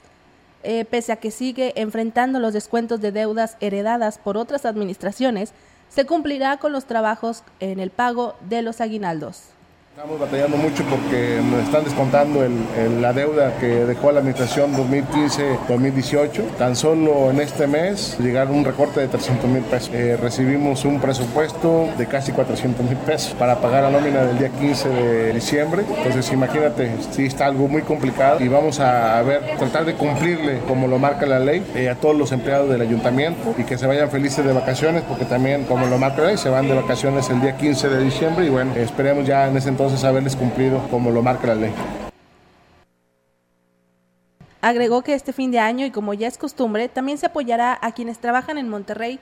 eh, 0.64 0.86
pese 0.86 1.12
a 1.12 1.18
que 1.18 1.30
sigue 1.30 1.74
enfrentando 1.76 2.40
los 2.40 2.54
descuentos 2.54 3.02
de 3.02 3.12
deudas 3.12 3.58
heredadas 3.60 4.18
por 4.18 4.38
otras 4.38 4.66
administraciones, 4.66 5.52
se 5.90 6.06
cumplirá 6.06 6.56
con 6.56 6.72
los 6.72 6.86
trabajos 6.86 7.44
en 7.60 7.82
el 7.82 7.90
pago 7.90 8.36
de 8.48 8.62
los 8.62 8.80
aguinaldos. 8.80 9.51
Estamos 9.92 10.22
batallando 10.22 10.56
mucho 10.56 10.86
porque 10.86 11.42
nos 11.52 11.66
están 11.66 11.84
descontando 11.84 12.48
la 13.02 13.12
deuda 13.12 13.58
que 13.60 13.68
dejó 13.68 14.14
la 14.14 14.20
administración 14.20 14.74
2015-2018. 14.74 16.56
Tan 16.58 16.78
solo 16.78 17.30
en 17.30 17.42
este 17.42 17.68
mes 17.68 18.18
llegaron 18.18 18.56
un 18.56 18.64
recorte 18.64 19.02
de 19.02 19.10
300 19.10 19.50
mil 19.50 19.64
pesos. 19.64 19.92
Eh, 19.94 20.16
recibimos 20.16 20.86
un 20.86 21.02
presupuesto 21.02 21.90
de 21.98 22.08
casi 22.08 22.32
400 22.32 22.86
mil 22.86 22.96
pesos 23.00 23.34
para 23.34 23.60
pagar 23.60 23.84
la 23.84 23.90
nómina 23.90 24.24
del 24.24 24.40
día 24.40 24.48
15 24.48 24.88
de 24.88 25.34
diciembre. 25.34 25.84
Entonces 25.98 26.32
imagínate, 26.32 26.90
sí 27.12 27.26
está 27.26 27.48
algo 27.48 27.68
muy 27.68 27.82
complicado 27.82 28.40
y 28.40 28.48
vamos 28.48 28.80
a 28.80 29.22
ver, 29.24 29.42
tratar 29.60 29.84
de 29.84 29.96
cumplirle 29.96 30.60
como 30.70 30.88
lo 30.88 31.00
marca 31.00 31.26
la 31.26 31.42
ley 31.42 31.66
eh, 31.76 31.90
a 31.90 31.96
todos 31.96 32.16
los 32.16 32.32
empleados 32.32 32.70
del 32.70 32.80
ayuntamiento 32.80 33.54
y 33.58 33.66
que 33.66 33.78
se 33.78 33.88
vayan 33.88 34.10
felices 34.10 34.46
de 34.46 34.54
vacaciones 34.54 35.04
porque 35.04 35.26
también 35.26 35.66
como 35.66 35.86
lo 35.88 35.98
marca 35.98 36.22
la 36.22 36.28
ley 36.30 36.38
se 36.38 36.48
van 36.48 36.70
de 36.70 36.76
vacaciones 36.76 37.30
el 37.30 37.42
día 37.42 37.58
15 37.58 37.90
de 37.90 38.04
diciembre 38.06 38.46
y 38.46 38.50
bueno, 38.50 38.74
esperemos 38.78 39.28
ya 39.28 39.50
en 39.50 39.58
ese 39.58 39.68
entonces 39.68 39.81
entonces 39.82 40.06
haberles 40.08 40.36
cumplido 40.36 40.80
como 40.92 41.10
lo 41.10 41.24
marca 41.24 41.48
la 41.48 41.56
ley. 41.56 41.74
Agregó 44.62 45.02
que 45.02 45.16
este 45.16 45.34
fin 45.34 45.50
de 45.50 45.58
año 45.58 45.88
y 45.88 45.92
como 45.92 46.14
ya 46.14 46.28
es 46.28 46.38
costumbre, 46.38 46.88
también 46.88 47.18
se 47.18 47.26
apoyará 47.26 47.80
a 47.82 47.92
quienes 47.92 48.20
trabajan 48.20 48.60
en 48.60 48.70
Monterrey 48.70 49.20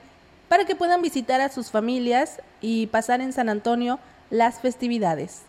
para 0.48 0.66
que 0.66 0.76
puedan 0.76 1.00
visitar 1.00 1.40
a 1.40 1.48
sus 1.48 1.70
familias 1.70 2.42
y 2.60 2.88
pasar 2.88 3.22
en 3.22 3.32
San 3.32 3.48
Antonio 3.48 3.98
las 4.28 4.60
festividades. 4.60 5.44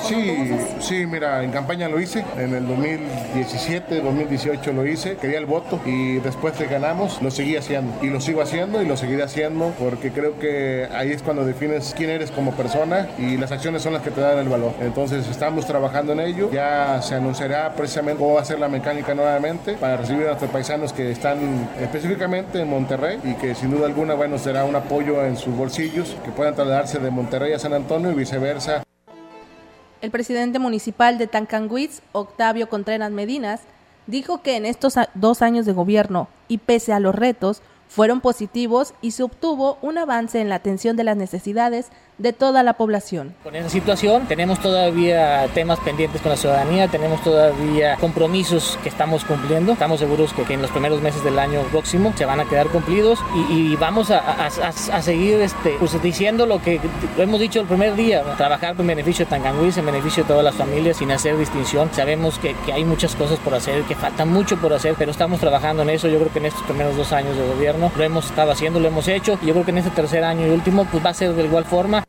Sí, 0.00 0.56
sí, 0.80 1.06
mira, 1.06 1.42
en 1.42 1.50
campaña 1.50 1.88
lo 1.88 2.00
hice, 2.00 2.24
en 2.36 2.54
el 2.54 2.66
2017, 2.66 4.00
2018 4.00 4.72
lo 4.72 4.86
hice, 4.86 5.16
quería 5.16 5.38
el 5.38 5.46
voto 5.46 5.80
y 5.84 6.18
después 6.20 6.58
de 6.58 6.66
ganamos 6.66 7.20
lo 7.20 7.30
seguí 7.30 7.56
haciendo 7.56 7.92
y 8.02 8.08
lo 8.08 8.20
sigo 8.20 8.40
haciendo 8.40 8.80
y 8.80 8.86
lo 8.86 8.96
seguiré 8.96 9.22
haciendo 9.22 9.72
porque 9.78 10.10
creo 10.10 10.38
que 10.38 10.88
ahí 10.92 11.10
es 11.10 11.22
cuando 11.22 11.44
defines 11.44 11.94
quién 11.96 12.10
eres 12.10 12.30
como 12.30 12.52
persona 12.52 13.08
y 13.18 13.36
las 13.36 13.50
acciones 13.50 13.82
son 13.82 13.92
las 13.92 14.02
que 14.02 14.10
te 14.10 14.20
dan 14.20 14.38
el 14.38 14.48
valor. 14.48 14.72
Entonces 14.80 15.26
estamos 15.28 15.66
trabajando 15.66 16.12
en 16.12 16.20
ello, 16.20 16.50
ya 16.50 17.02
se 17.02 17.14
anunciará 17.14 17.74
precisamente 17.74 18.18
cómo 18.18 18.34
va 18.34 18.42
a 18.42 18.44
ser 18.44 18.58
la 18.60 18.68
mecánica 18.68 19.14
nuevamente 19.14 19.74
para 19.74 19.96
recibir 19.96 20.24
a 20.24 20.28
nuestros 20.28 20.50
paisanos 20.50 20.92
que 20.92 21.10
están 21.10 21.68
específicamente 21.80 22.60
en 22.60 22.68
Monterrey 22.68 23.18
y 23.24 23.34
que 23.34 23.54
sin 23.54 23.70
duda 23.70 23.86
alguna, 23.86 24.14
bueno, 24.14 24.38
será 24.38 24.64
un 24.64 24.76
apoyo 24.76 25.24
en 25.24 25.36
sus 25.36 25.54
bolsillos, 25.54 26.16
que 26.24 26.30
puedan 26.30 26.54
trasladarse 26.54 26.98
de 26.98 27.10
Monterrey 27.10 27.52
a 27.52 27.58
San 27.58 27.72
Antonio 27.74 28.12
y 28.12 28.14
viceversa 28.14 28.82
el 30.00 30.10
presidente 30.10 30.58
municipal 30.58 31.18
de 31.18 31.26
Tancanguitz, 31.26 32.02
Octavio 32.12 32.68
Contreras 32.68 33.10
Medinas, 33.10 33.60
dijo 34.06 34.42
que 34.42 34.56
en 34.56 34.66
estos 34.66 34.94
dos 35.14 35.42
años 35.42 35.66
de 35.66 35.72
gobierno 35.72 36.28
y 36.48 36.58
pese 36.58 36.92
a 36.92 37.00
los 37.00 37.14
retos, 37.14 37.62
fueron 37.88 38.20
positivos 38.20 38.94
y 39.00 39.12
se 39.12 39.22
obtuvo 39.22 39.78
un 39.82 39.98
avance 39.98 40.40
en 40.40 40.48
la 40.48 40.56
atención 40.56 40.96
de 40.96 41.04
las 41.04 41.16
necesidades 41.16 41.88
de 42.18 42.32
toda 42.32 42.62
la 42.62 42.74
población. 42.74 43.34
Con 43.42 43.54
esa 43.54 43.68
situación 43.68 44.26
tenemos 44.26 44.60
todavía 44.60 45.46
temas 45.54 45.78
pendientes 45.80 46.20
con 46.20 46.30
la 46.30 46.36
ciudadanía, 46.36 46.88
tenemos 46.88 47.22
todavía 47.22 47.96
compromisos 47.96 48.78
que 48.82 48.88
estamos 48.88 49.24
cumpliendo. 49.24 49.72
Estamos 49.72 50.00
seguros 50.00 50.32
que, 50.32 50.52
en 50.52 50.62
los 50.62 50.70
primeros 50.70 51.00
meses 51.00 51.22
del 51.24 51.38
año 51.38 51.62
próximo 51.70 52.12
se 52.16 52.24
van 52.24 52.40
a 52.40 52.44
quedar 52.44 52.68
cumplidos 52.68 53.20
y, 53.50 53.76
vamos 53.76 54.10
a, 54.10 54.50
seguir 55.00 55.40
este, 55.40 55.76
pues, 55.78 56.00
diciendo 56.02 56.46
lo 56.46 56.60
que 56.60 56.80
hemos 57.16 57.40
dicho 57.40 57.60
el 57.60 57.66
primer 57.66 57.94
día, 57.94 58.22
trabajar 58.36 58.74
en 58.78 58.86
beneficio 58.86 59.24
de 59.24 59.30
Tanganguis, 59.30 59.76
en 59.78 59.86
beneficio 59.86 60.24
de 60.24 60.28
todas 60.28 60.44
las 60.44 60.54
familias 60.54 60.96
sin 60.96 61.10
hacer 61.12 61.38
distinción. 61.38 61.90
Sabemos 61.92 62.38
que, 62.38 62.54
que 62.66 62.72
hay 62.72 62.84
muchas 62.84 63.14
cosas 63.14 63.38
por 63.38 63.54
hacer, 63.54 63.82
que 63.84 63.94
falta 63.94 64.24
mucho 64.24 64.56
por 64.56 64.72
hacer, 64.72 64.94
pero 64.98 65.10
estamos 65.10 65.40
trabajando 65.40 65.82
en 65.82 65.90
eso. 65.90 66.08
Yo 66.08 66.18
creo 66.18 66.32
que 66.32 66.40
en 66.40 66.46
estos 66.46 66.62
primeros 66.64 66.96
dos 66.96 67.12
años 67.12 67.36
de 67.36 67.46
gobierno 67.46 67.92
lo 67.96 68.02
hemos 68.02 68.26
estado 68.26 68.50
haciendo, 68.50 68.80
lo 68.80 68.88
hemos 68.88 69.06
hecho 69.06 69.38
y 69.42 69.46
yo 69.46 69.52
creo 69.52 69.64
que 69.64 69.70
en 69.70 69.78
este 69.78 69.90
tercer 69.90 70.24
año 70.24 70.46
y 70.46 70.50
último 70.50 70.86
pues 70.90 71.04
va 71.04 71.10
a 71.10 71.14
ser 71.14 71.34
de 71.34 71.44
igual 71.44 71.64
forma. 71.64 72.07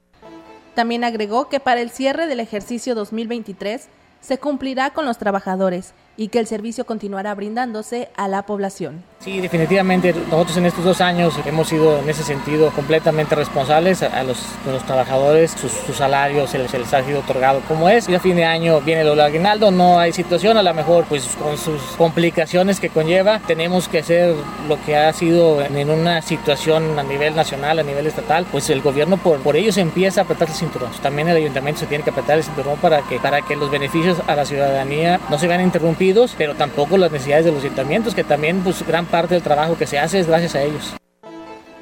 También 0.74 1.04
agregó 1.04 1.50
que 1.50 1.60
para 1.60 1.82
el 1.82 1.90
cierre 1.90 2.28
del 2.28 2.40
ejercicio 2.40 2.96
2023 2.96 3.88
se 4.22 4.38
cumplirá 4.38 4.92
con 4.92 5.06
los 5.06 5.18
trabajadores 5.18 5.94
y 6.20 6.28
que 6.28 6.40
el 6.40 6.48
servicio 6.48 6.86
continuará 6.86 7.34
brindándose 7.34 8.10
a 8.18 8.28
la 8.28 8.46
población. 8.46 9.02
Sí, 9.20 9.40
definitivamente 9.40 10.14
nosotros 10.30 10.58
en 10.58 10.66
estos 10.66 10.84
dos 10.84 11.00
años 11.00 11.34
hemos 11.46 11.70
sido 11.70 11.98
en 12.00 12.10
ese 12.10 12.24
sentido 12.24 12.72
completamente 12.72 13.36
responsables 13.36 14.04
a, 14.04 14.24
los, 14.24 14.38
trabajadores, 14.86 15.52
sus, 15.52 15.72
salarios 15.96 16.50
se 16.50 16.60
les, 16.60 16.94
ha 16.94 17.04
sido 17.06 17.20
otorgado 17.20 17.62
como 17.70 17.88
es 17.88 18.10
y 18.10 18.16
a 18.16 18.20
fin 18.20 18.36
de 18.36 18.44
año 18.44 18.82
viene 18.82 19.02
el 19.02 19.20
aguinaldo, 19.20 19.72
no 19.72 19.98
hay 19.98 20.12
situación, 20.12 20.58
a 20.58 20.64
lo 20.64 20.74
mejor 20.74 21.06
pues 21.06 21.26
con 21.42 21.58
sus 21.58 21.82
complicaciones 21.98 22.82
que 22.82 22.90
conlleva 22.90 23.40
tenemos 23.48 23.88
que 23.88 24.00
hacer 24.00 24.36
lo 24.68 24.82
que 24.84 24.98
ha 24.98 25.14
sido 25.14 25.62
en, 25.62 25.90
una 25.90 26.22
situación 26.22 27.00
a 27.00 27.04
nivel 27.04 27.34
nacional, 27.34 27.80
a 27.80 27.84
nivel 27.84 28.08
estatal, 28.08 28.46
pues 28.52 28.70
el 28.70 28.82
gobierno 28.82 29.16
por, 29.16 29.40
por 29.40 29.56
ello 29.56 29.72
se 29.72 29.82
empieza 29.82 30.22
a 30.22 30.24
apretar 30.26 30.50
el 30.50 30.54
cinturón. 30.54 30.92
También 31.02 31.30
el 31.30 31.38
ayuntamiento 31.38 31.80
se 31.80 31.88
tiene 31.88 32.04
que 32.04 32.10
apretar 32.10 32.38
el 32.38 32.44
cinturón 32.44 32.78
para 32.80 33.04
que, 33.04 33.20
para 33.20 33.42
que 33.42 33.56
los 33.56 33.72
beneficios 33.72 34.22
a 34.28 34.36
la 34.36 34.44
ciudadanía 34.44 35.20
no 35.30 35.40
se 35.40 35.48
vean 35.48 35.62
interrumpidos 35.62 36.09
pero 36.38 36.56
tampoco 36.56 36.98
las 36.98 37.12
necesidades 37.12 37.46
de 37.46 37.52
los 37.52 37.64
ayuntamientos, 37.64 38.16
que 38.16 38.24
también 38.24 38.62
pues, 38.62 38.86
gran 38.86 39.06
parte 39.06 39.36
del 39.36 39.44
trabajo 39.44 39.78
que 39.78 39.86
se 39.86 40.00
hace 40.00 40.20
es 40.20 40.28
gracias 40.28 40.56
a 40.56 40.62
ellos. 40.62 40.96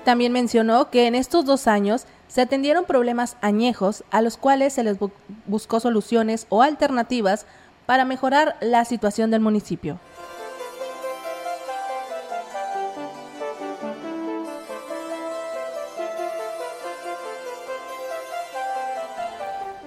También 0.04 0.32
mencionó 0.32 0.90
que 0.90 1.08
en 1.08 1.16
estos 1.16 1.46
dos 1.46 1.68
años 1.68 2.06
se 2.28 2.42
atendieron 2.42 2.86
problemas 2.86 3.38
añejos 3.42 4.04
a 4.12 4.22
los 4.22 4.38
cuales 4.38 4.74
se 4.74 4.84
les 4.84 4.98
buscó 5.46 5.80
soluciones 5.80 6.46
o 6.50 6.62
alternativas 6.62 7.46
para 7.86 8.06
mejorar 8.06 8.56
la 8.62 8.86
situación 8.86 9.32
del 9.32 9.42
municipio. 9.42 10.00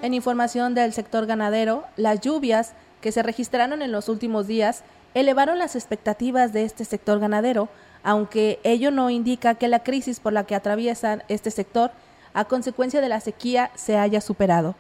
En 0.03 0.15
información 0.15 0.75
del 0.75 0.95
sector 0.95 1.27
ganadero, 1.27 1.85
las 1.97 2.21
lluvias 2.21 2.73
que 3.01 3.13
se 3.13 3.23
registraron 3.23 3.83
en 3.83 3.93
los 3.93 4.09
últimos 4.09 4.47
días 4.47 4.85
elevaron 5.15 5.59
las 5.59 5.75
expectativas 5.75 6.53
de 6.53 6.65
este 6.65 6.85
sector 6.85 7.19
ganadero, 7.19 7.69
aunque 8.03 8.61
ello 8.63 8.91
no 8.91 9.11
indica 9.11 9.55
que 9.55 9.69
la 9.69 9.83
crisis 9.83 10.21
por 10.21 10.33
la 10.33 10.45
que 10.45 10.55
atraviesan 10.55 11.23
este 11.29 11.51
sector 11.51 11.91
a 12.33 12.45
consecuencia 12.45 13.01
de 13.01 13.09
la 13.09 13.21
sequía 13.21 13.71
se 13.75 13.97
haya 13.97 14.21
superado. 14.21 14.77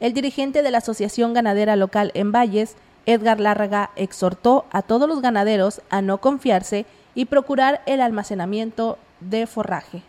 El 0.00 0.12
dirigente 0.12 0.62
de 0.62 0.70
la 0.70 0.78
Asociación 0.78 1.34
Ganadera 1.34 1.76
Local 1.76 2.10
en 2.14 2.32
Valles, 2.32 2.76
Edgar 3.06 3.40
Lárraga, 3.40 3.90
exhortó 3.96 4.64
a 4.70 4.82
todos 4.82 5.08
los 5.08 5.20
ganaderos 5.20 5.80
a 5.90 6.02
no 6.02 6.18
confiarse 6.18 6.86
y 7.14 7.26
procurar 7.26 7.82
el 7.86 8.00
almacenamiento 8.00 8.98
de 9.20 9.46
forraje. 9.46 10.02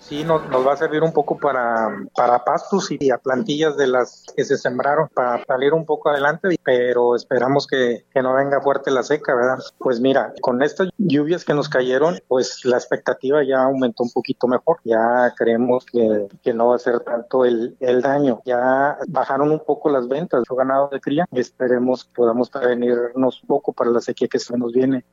Sí, 0.00 0.24
nos, 0.24 0.48
nos, 0.48 0.66
va 0.66 0.72
a 0.72 0.76
servir 0.76 1.02
un 1.02 1.12
poco 1.12 1.38
para, 1.38 1.88
para 2.16 2.42
pastos 2.44 2.90
y 2.90 2.98
plantillas 3.22 3.76
de 3.76 3.86
las 3.86 4.26
que 4.34 4.44
se 4.44 4.56
sembraron 4.56 5.08
para 5.14 5.44
salir 5.44 5.72
un 5.74 5.84
poco 5.84 6.08
adelante, 6.08 6.58
pero 6.64 7.14
esperamos 7.14 7.66
que, 7.66 8.04
no 8.20 8.34
venga 8.34 8.60
fuerte 8.60 8.90
la 8.90 9.02
seca, 9.02 9.34
¿verdad? 9.34 9.58
Pues 9.78 10.00
mira, 10.00 10.32
con 10.40 10.62
estas 10.62 10.88
lluvias 10.98 11.44
que 11.44 11.54
nos 11.54 11.68
cayeron, 11.68 12.18
pues 12.28 12.64
la 12.64 12.76
expectativa 12.76 13.42
ya 13.44 13.62
aumentó 13.62 14.02
un 14.02 14.10
poquito 14.10 14.46
mejor. 14.46 14.78
Ya 14.84 15.32
creemos 15.36 15.86
que, 15.86 16.28
no 16.52 16.68
va 16.68 16.76
a 16.76 16.78
ser 16.78 17.00
tanto 17.00 17.44
el, 17.44 17.76
el 17.80 18.02
daño. 18.02 18.42
Ya 18.44 18.98
bajaron 19.06 19.52
un 19.52 19.60
poco 19.64 19.88
las 19.88 20.08
ventas 20.08 20.42
de 20.42 20.56
ganado 20.56 20.88
de 20.88 21.00
cría 21.00 21.26
esperemos 21.32 22.04
podamos 22.04 22.50
prevenirnos 22.50 23.42
un 23.42 23.46
poco 23.46 23.72
para 23.72 23.90
la 23.90 24.00
sequía 24.00 24.28
que 24.28 24.38
se 24.38 24.56
nos 24.56 24.72
viene. 24.72 25.04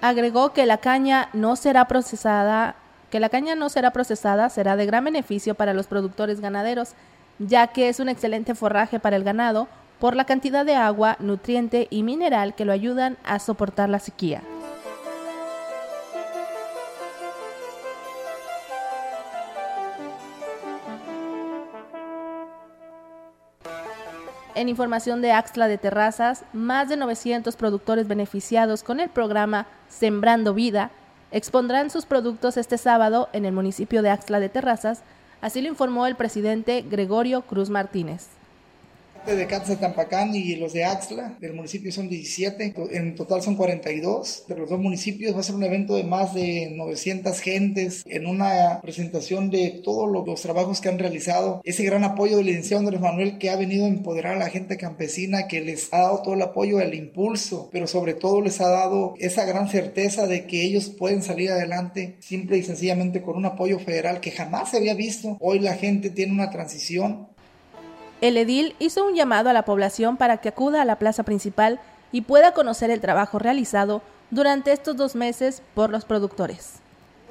Agregó 0.00 0.52
que 0.52 0.66
la 0.66 0.78
caña 0.78 1.28
no 1.32 1.54
será 1.56 1.86
procesada 1.86 2.76
que 3.12 3.20
la 3.20 3.28
caña 3.28 3.54
no 3.54 3.68
será 3.68 3.90
procesada 3.90 4.48
será 4.48 4.74
de 4.74 4.86
gran 4.86 5.04
beneficio 5.04 5.54
para 5.54 5.74
los 5.74 5.86
productores 5.86 6.40
ganaderos, 6.40 6.94
ya 7.38 7.66
que 7.66 7.90
es 7.90 8.00
un 8.00 8.08
excelente 8.08 8.54
forraje 8.54 8.98
para 8.98 9.16
el 9.16 9.22
ganado 9.22 9.68
por 10.00 10.16
la 10.16 10.24
cantidad 10.24 10.64
de 10.64 10.76
agua, 10.76 11.18
nutriente 11.20 11.88
y 11.90 12.04
mineral 12.04 12.54
que 12.54 12.64
lo 12.64 12.72
ayudan 12.72 13.18
a 13.22 13.38
soportar 13.38 13.90
la 13.90 13.98
sequía. 13.98 14.40
En 24.54 24.70
información 24.70 25.20
de 25.20 25.32
Axtla 25.32 25.68
de 25.68 25.76
Terrazas, 25.76 26.46
más 26.54 26.88
de 26.88 26.96
900 26.96 27.56
productores 27.56 28.08
beneficiados 28.08 28.82
con 28.82 29.00
el 29.00 29.10
programa 29.10 29.66
Sembrando 29.90 30.54
Vida 30.54 30.90
expondrán 31.32 31.90
sus 31.90 32.06
productos 32.06 32.56
este 32.56 32.78
sábado 32.78 33.28
en 33.32 33.44
el 33.44 33.52
municipio 33.52 34.02
de 34.02 34.10
Axtla 34.10 34.38
de 34.38 34.48
Terrazas, 34.48 35.02
así 35.40 35.60
lo 35.60 35.68
informó 35.68 36.06
el 36.06 36.14
presidente 36.14 36.82
Gregorio 36.82 37.42
Cruz 37.42 37.70
Martínez 37.70 38.41
de 39.26 39.46
Catza 39.46 39.78
Tampacán 39.78 40.34
y 40.34 40.56
los 40.56 40.72
de 40.72 40.84
Axla 40.84 41.36
del 41.40 41.54
municipio 41.54 41.92
son 41.92 42.08
17, 42.08 42.74
en 42.90 43.14
total 43.14 43.40
son 43.40 43.54
42 43.54 44.44
de 44.48 44.56
los 44.56 44.68
dos 44.68 44.80
municipios. 44.80 45.34
Va 45.34 45.40
a 45.40 45.44
ser 45.44 45.54
un 45.54 45.62
evento 45.62 45.94
de 45.94 46.02
más 46.02 46.34
de 46.34 46.72
900 46.74 47.38
gentes 47.40 48.02
en 48.06 48.26
una 48.26 48.80
presentación 48.82 49.48
de 49.50 49.80
todos 49.82 50.10
los 50.10 50.42
trabajos 50.42 50.80
que 50.80 50.88
han 50.88 50.98
realizado. 50.98 51.60
Ese 51.64 51.84
gran 51.84 52.04
apoyo 52.04 52.36
del 52.36 52.46
licenciado 52.46 52.80
Andrés 52.80 53.00
Manuel 53.00 53.38
que 53.38 53.50
ha 53.50 53.56
venido 53.56 53.84
a 53.84 53.88
empoderar 53.88 54.34
a 54.34 54.40
la 54.40 54.50
gente 54.50 54.76
campesina, 54.76 55.46
que 55.46 55.60
les 55.60 55.92
ha 55.92 55.98
dado 55.98 56.22
todo 56.22 56.34
el 56.34 56.42
apoyo, 56.42 56.80
el 56.80 56.94
impulso, 56.94 57.68
pero 57.72 57.86
sobre 57.86 58.14
todo 58.14 58.40
les 58.40 58.60
ha 58.60 58.68
dado 58.68 59.14
esa 59.18 59.44
gran 59.44 59.68
certeza 59.68 60.26
de 60.26 60.46
que 60.46 60.64
ellos 60.64 60.88
pueden 60.88 61.22
salir 61.22 61.50
adelante 61.50 62.16
simple 62.20 62.58
y 62.58 62.64
sencillamente 62.64 63.22
con 63.22 63.36
un 63.36 63.46
apoyo 63.46 63.78
federal 63.78 64.20
que 64.20 64.32
jamás 64.32 64.70
se 64.70 64.78
había 64.78 64.94
visto. 64.94 65.36
Hoy 65.40 65.60
la 65.60 65.74
gente 65.74 66.10
tiene 66.10 66.32
una 66.32 66.50
transición 66.50 67.31
el 68.22 68.36
edil 68.36 68.76
hizo 68.78 69.04
un 69.04 69.14
llamado 69.14 69.50
a 69.50 69.52
la 69.52 69.64
población 69.64 70.16
para 70.16 70.36
que 70.38 70.48
acuda 70.48 70.80
a 70.80 70.84
la 70.84 70.96
plaza 70.96 71.24
principal 71.24 71.80
y 72.12 72.20
pueda 72.22 72.54
conocer 72.54 72.88
el 72.90 73.00
trabajo 73.00 73.40
realizado 73.40 74.00
durante 74.30 74.72
estos 74.72 74.96
dos 74.96 75.16
meses 75.16 75.60
por 75.74 75.90
los 75.90 76.04
productores. 76.04 76.81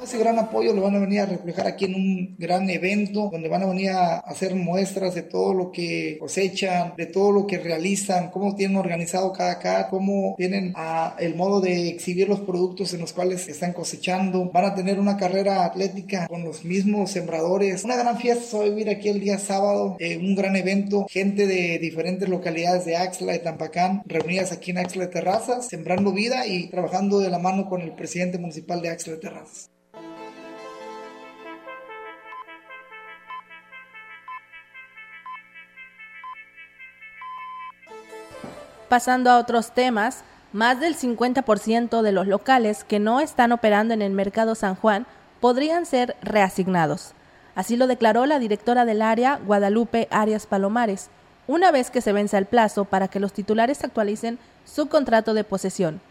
Ese 0.02 0.18
gran 0.18 0.39
apoyo 0.39 0.74
lo 0.74 0.82
van 0.82 0.95
a 0.95 0.99
venir 0.99 1.20
a 1.20 1.28
reflejar 1.28 1.68
aquí 1.68 1.86
en 1.86 1.93
un 1.93 2.36
gran 2.39 2.68
evento 2.72 3.30
donde 3.32 3.47
van 3.47 3.62
a 3.62 3.68
venir 3.68 3.91
a 3.91 4.18
hacer 4.18 4.56
muestras 4.56 5.14
de 5.14 5.22
todo 5.22 5.54
lo 5.54 5.72
que 5.72 6.18
cosechan, 6.20 6.95
de 6.97 7.06
todo 7.06 7.32
lo 7.32 7.45
que 7.45 7.60
realizan, 7.60 8.32
cómo 8.32 8.56
tienen 8.56 8.78
organizado 8.78 9.32
cada 9.32 9.60
cada, 9.60 9.89
cómo 9.89 10.34
tienen 10.39 10.74
el 11.20 11.36
modo 11.36 11.62
de 11.62 11.89
exhibir 11.89 12.28
los 12.28 12.39
productos 12.39 12.95
en 12.95 13.02
los 13.02 13.14
cuales 13.14 13.47
están 13.47 13.74
cosechando. 13.74 14.49
Van 14.52 14.66
a 14.66 14.74
tener 14.74 14.99
una 14.99 15.18
carrera 15.18 15.66
atlética 15.66 16.28
con 16.28 16.43
los 16.43 16.66
mismos 16.66 17.12
sembradores. 17.12 17.84
Una 17.84 17.95
gran 17.95 18.18
fiesta 18.18 18.43
se 18.43 18.58
a 18.58 18.64
vivir 18.64 18.89
aquí 18.89 19.08
el 19.08 19.20
día 19.20 19.38
sábado, 19.38 19.97
eh, 19.99 20.18
un 20.18 20.36
gran 20.36 20.56
evento, 20.56 21.06
gente 21.12 21.45
de 21.45 21.78
diferentes 21.78 22.28
localidades 22.28 22.86
de 22.86 22.97
Axla, 22.97 23.34
de 23.34 23.39
Tampacán, 23.39 24.02
reunidas 24.08 24.52
aquí 24.52 24.72
en 24.72 24.80
Axla 24.80 25.06
de 25.06 25.12
Terrazas, 25.12 25.68
sembrando 25.68 26.12
vida 26.12 26.47
y 26.47 26.70
trabajando 26.70 27.20
de 27.20 27.30
la 27.30 27.38
mano 27.38 27.70
con 27.70 27.82
el 27.82 27.91
presidente 27.91 28.39
municipal 28.39 28.82
de 28.82 28.89
Axla 28.89 29.14
de 29.14 29.20
Terrazas. 29.20 29.70
Pasando 38.92 39.32
a 39.32 39.38
otros 39.38 39.72
temas, 39.72 40.26
más 40.52 40.82
del 40.82 40.98
50% 40.98 42.02
de 42.02 42.12
los 42.12 42.28
locales 42.28 42.84
que 42.84 43.00
no 43.00 43.22
están 43.22 43.54
operando 43.54 43.94
en 43.94 44.02
el 44.02 44.12
mercado 44.12 44.54
San 44.54 44.76
Juan 44.76 45.08
podrían 45.39 45.86
ser 45.86 46.18
reasignados. 46.22 47.14
Así 47.56 47.78
lo 47.78 47.88
declaró 47.88 48.26
la 48.26 48.38
directora 48.38 48.84
del 48.84 49.02
área, 49.02 49.39
Guadalupe 49.46 50.10
Arias 50.12 50.46
Palomares, 50.46 51.10
una 51.48 51.72
vez 51.72 51.89
que 51.89 52.02
se 52.02 52.12
vence 52.12 52.38
el 52.38 52.48
plazo 52.48 52.84
para 52.84 53.08
que 53.08 53.22
los 53.22 53.32
titulares 53.32 53.82
actualicen 53.82 54.39
su 54.66 54.89
contrato 54.89 55.34
de 55.34 55.46
posesión. 55.46 56.02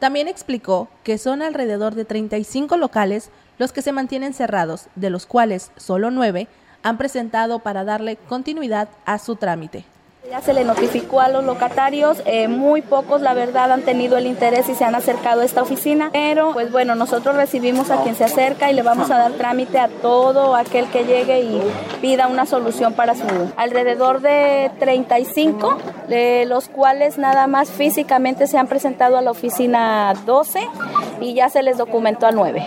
También 0.00 0.26
explicó 0.26 0.88
que 1.04 1.18
son 1.18 1.40
alrededor 1.40 1.94
de 1.94 2.04
35 2.04 2.76
locales 2.78 3.30
los 3.58 3.70
que 3.70 3.80
se 3.80 3.92
mantienen 3.92 4.34
cerrados, 4.34 4.88
de 4.96 5.10
los 5.10 5.26
cuales 5.26 5.70
solo 5.76 6.10
9 6.10 6.48
han 6.82 6.98
presentado 6.98 7.60
para 7.60 7.84
darle 7.84 8.16
continuidad 8.16 8.88
a 9.06 9.20
su 9.20 9.36
trámite. 9.36 9.84
Ya 10.30 10.40
se 10.40 10.54
le 10.54 10.64
notificó 10.64 11.20
a 11.20 11.28
los 11.28 11.44
locatarios, 11.44 12.22
eh, 12.24 12.48
muy 12.48 12.80
pocos 12.80 13.20
la 13.20 13.34
verdad 13.34 13.70
han 13.70 13.82
tenido 13.82 14.16
el 14.16 14.26
interés 14.26 14.68
y 14.70 14.74
se 14.74 14.82
han 14.82 14.94
acercado 14.94 15.42
a 15.42 15.44
esta 15.44 15.60
oficina, 15.60 16.08
pero 16.12 16.52
pues 16.54 16.72
bueno, 16.72 16.94
nosotros 16.94 17.36
recibimos 17.36 17.90
a 17.90 18.02
quien 18.02 18.14
se 18.14 18.24
acerca 18.24 18.70
y 18.70 18.74
le 18.74 18.82
vamos 18.82 19.10
a 19.10 19.18
dar 19.18 19.32
trámite 19.32 19.78
a 19.78 19.88
todo 19.88 20.56
aquel 20.56 20.86
que 20.86 21.04
llegue 21.04 21.42
y 21.42 21.62
pida 22.00 22.26
una 22.26 22.46
solución 22.46 22.94
para 22.94 23.14
su 23.14 23.26
alrededor 23.56 24.22
de 24.22 24.70
35, 24.78 25.76
de 26.08 26.46
los 26.46 26.68
cuales 26.68 27.18
nada 27.18 27.46
más 27.46 27.70
físicamente 27.70 28.46
se 28.46 28.56
han 28.56 28.66
presentado 28.66 29.18
a 29.18 29.22
la 29.22 29.30
oficina 29.30 30.14
12 30.24 30.66
y 31.20 31.34
ya 31.34 31.50
se 31.50 31.62
les 31.62 31.76
documentó 31.76 32.26
a 32.26 32.32
9. 32.32 32.64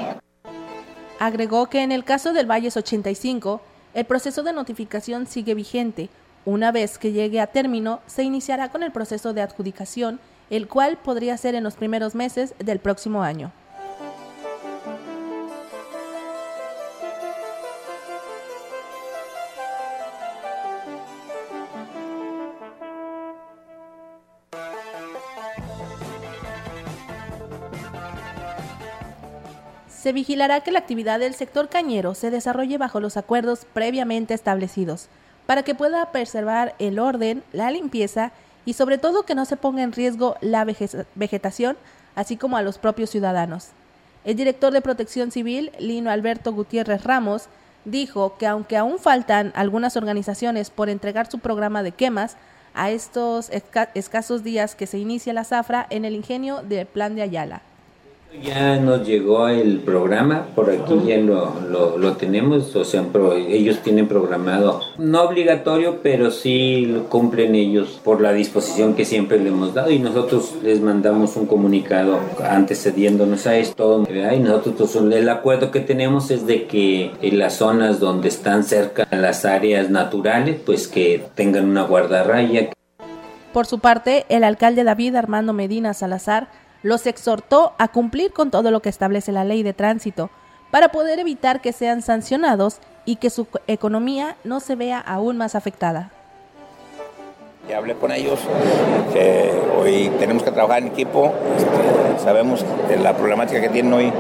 Agregó 1.20 1.66
que 1.66 1.82
en 1.82 1.92
el 1.92 2.04
caso 2.04 2.34
del 2.34 2.46
Valles 2.46 2.78
85, 2.78 3.62
el 3.96 4.06
proceso 4.06 4.44
de 4.44 4.54
notificación 4.54 5.26
sigue 5.26 5.56
vigente 5.56 6.10
una 6.48 6.72
vez 6.72 6.98
que 6.98 7.12
llegue 7.12 7.42
a 7.42 7.48
término, 7.48 8.00
se 8.08 8.24
iniciará 8.24 8.70
con 8.70 8.82
el 8.82 8.94
proceso 8.94 9.34
de 9.34 9.42
adjudicación, 9.42 10.22
el 10.50 10.70
cual 10.70 10.98
podría 10.98 11.36
ser 11.36 11.56
en 11.56 11.64
los 11.66 11.76
primeros 11.76 12.16
meses 12.16 12.56
del 12.58 12.80
próximo 12.80 13.22
año. 13.22 13.52
se 29.90 30.14
vigilará 30.14 30.62
que 30.62 30.72
la 30.72 30.80
actividad 30.80 31.20
del 31.20 31.34
sector 31.34 31.68
cañero 31.68 32.14
se 32.16 32.32
desarrolle 32.32 32.78
bajo 32.78 33.02
los 33.02 33.18
acuerdos 33.18 33.66
previamente 33.74 34.34
establecidos, 34.34 35.10
para 35.48 35.64
que 35.64 35.74
pueda 35.74 36.12
preservar 36.12 36.76
el 36.78 37.00
orden, 37.00 37.44
la 37.52 37.72
limpieza 37.72 38.32
y 38.66 38.74
sobre 38.74 39.00
todo 39.00 39.24
que 39.24 39.34
no 39.34 39.46
se 39.46 39.58
ponga 39.58 39.82
en 39.82 39.94
riesgo 39.94 40.36
la 40.42 40.66
vegetación, 41.16 41.76
así 42.14 42.38
como 42.38 42.58
a 42.58 42.62
los 42.62 42.78
propios 42.78 43.10
ciudadanos. 43.10 43.70
El 44.26 44.36
director 44.36 44.72
de 44.72 44.82
Protección 44.82 45.32
Civil, 45.32 45.72
Lino 45.80 46.12
Alberto 46.12 46.54
Gutiérrez 46.54 47.04
Ramos, 47.04 47.46
dijo 47.86 48.38
que 48.38 48.46
aunque 48.46 48.78
aún 48.78 49.00
faltan 49.00 49.54
algunas 49.56 49.96
organizaciones 49.96 50.70
por 50.70 50.90
entregar 50.90 51.32
su 51.32 51.40
programa 51.40 51.82
de 51.82 51.94
quemas, 51.94 52.38
a 52.78 52.92
estos 52.92 53.50
escasos 53.50 54.44
días 54.44 54.76
que 54.76 54.86
se 54.86 55.00
inicia 55.00 55.34
la 55.34 55.44
zafra 55.44 55.88
en 55.90 56.06
el 56.06 56.14
ingenio 56.14 56.62
del 56.62 56.86
Plan 56.86 57.16
de 57.16 57.24
Ayala. 57.24 57.62
Ya 58.44 58.76
nos 58.78 59.08
llegó 59.08 59.48
el 59.48 59.80
programa, 59.80 60.48
por 60.54 60.70
aquí 60.70 60.94
ya 61.08 61.18
lo, 61.18 61.98
lo, 61.98 62.14
tenemos, 62.18 62.76
o 62.76 62.84
sea, 62.84 63.04
ellos 63.48 63.80
tienen 63.82 64.08
programado, 64.08 64.82
no 64.98 65.24
obligatorio, 65.24 66.00
pero 66.04 66.30
sí 66.30 67.04
cumplen 67.10 67.56
ellos 67.56 68.00
por 68.04 68.22
la 68.22 68.34
disposición 68.34 68.96
que 68.96 69.06
siempre 69.06 69.40
le 69.40 69.50
hemos 69.50 69.74
dado 69.74 69.92
y 69.92 70.00
nosotros 70.00 70.54
les 70.62 70.82
mandamos 70.82 71.36
un 71.36 71.48
comunicado 71.48 72.20
antecediéndonos 72.48 73.48
a 73.48 73.58
esto, 73.58 74.06
y 74.08 74.40
nosotros 74.40 74.92
pues, 74.94 74.96
el 74.96 75.30
acuerdo 75.30 75.72
que 75.72 75.80
tenemos 75.80 76.30
es 76.30 76.46
de 76.46 76.68
que 76.68 77.12
en 77.22 77.40
las 77.40 77.56
zonas 77.56 78.00
donde 78.00 78.28
están 78.28 78.64
cerca 78.64 79.08
las 79.10 79.46
áreas 79.46 79.90
naturales, 79.90 80.58
pues 80.64 80.88
que 80.88 81.24
tengan 81.34 81.70
una 81.70 81.84
guardarraya. 81.84 82.70
Por 83.52 83.66
su 83.66 83.80
parte, 83.80 84.26
el 84.30 84.44
alcalde 84.44 84.84
David 84.84 85.16
Armando 85.16 85.54
Medina 85.54 85.94
Salazar 85.94 86.50
los 86.88 87.06
exhortó 87.06 87.74
a 87.78 87.90
cumplir 87.90 88.32
con 88.32 88.50
todo 88.50 88.72
lo 88.72 88.82
que 88.82 88.88
establece 88.88 89.34
la 89.34 89.44
ley 89.44 89.62
de 89.62 89.74
tránsito 89.74 90.30
para 90.72 90.88
poder 90.88 91.20
evitar 91.20 91.60
que 91.60 91.74
sean 91.74 92.02
sancionados 92.02 92.80
y 93.04 93.18
que 93.18 93.30
su 93.30 93.46
economía 93.68 94.38
no 94.46 94.62
se 94.62 94.76
vea 94.76 94.98
aún 94.98 95.36
más 95.36 95.54
afectada. 95.54 96.14
Ya 97.70 97.80
hablé 97.80 97.96
con 97.96 98.14
ellos, 98.14 98.40
que 99.12 99.52
hoy 99.78 100.10
tenemos 100.20 100.44
que 100.44 100.52
trabajar 100.52 100.82
en 100.82 100.88
equipo, 100.88 101.34
este, 101.58 102.24
sabemos 102.24 102.64
de 102.88 102.96
la 102.96 103.14
problemática 103.14 103.60
que 103.60 103.68
tienen 103.68 103.92
hoy 103.92 104.14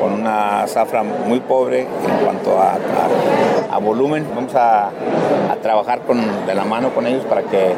con 0.00 0.14
una 0.14 0.66
zafra 0.66 1.02
muy 1.02 1.40
pobre 1.40 1.80
en 1.80 2.24
cuanto 2.24 2.58
a, 2.58 2.78
volumen. 3.78 4.26
Vamos 4.34 4.54
a, 4.54 4.90
trabajar 5.62 6.00
con, 6.00 6.46
de 6.46 6.54
la 6.54 6.64
mano 6.64 6.94
con 6.94 7.06
ellos 7.06 7.24
para 7.24 7.42
que 7.42 7.72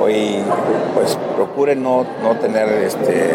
hoy 0.00 0.38
pues 0.94 1.16
procuren 1.36 1.82
no, 1.82 2.04
no 2.22 2.36
tener 2.36 2.68
este, 2.68 3.30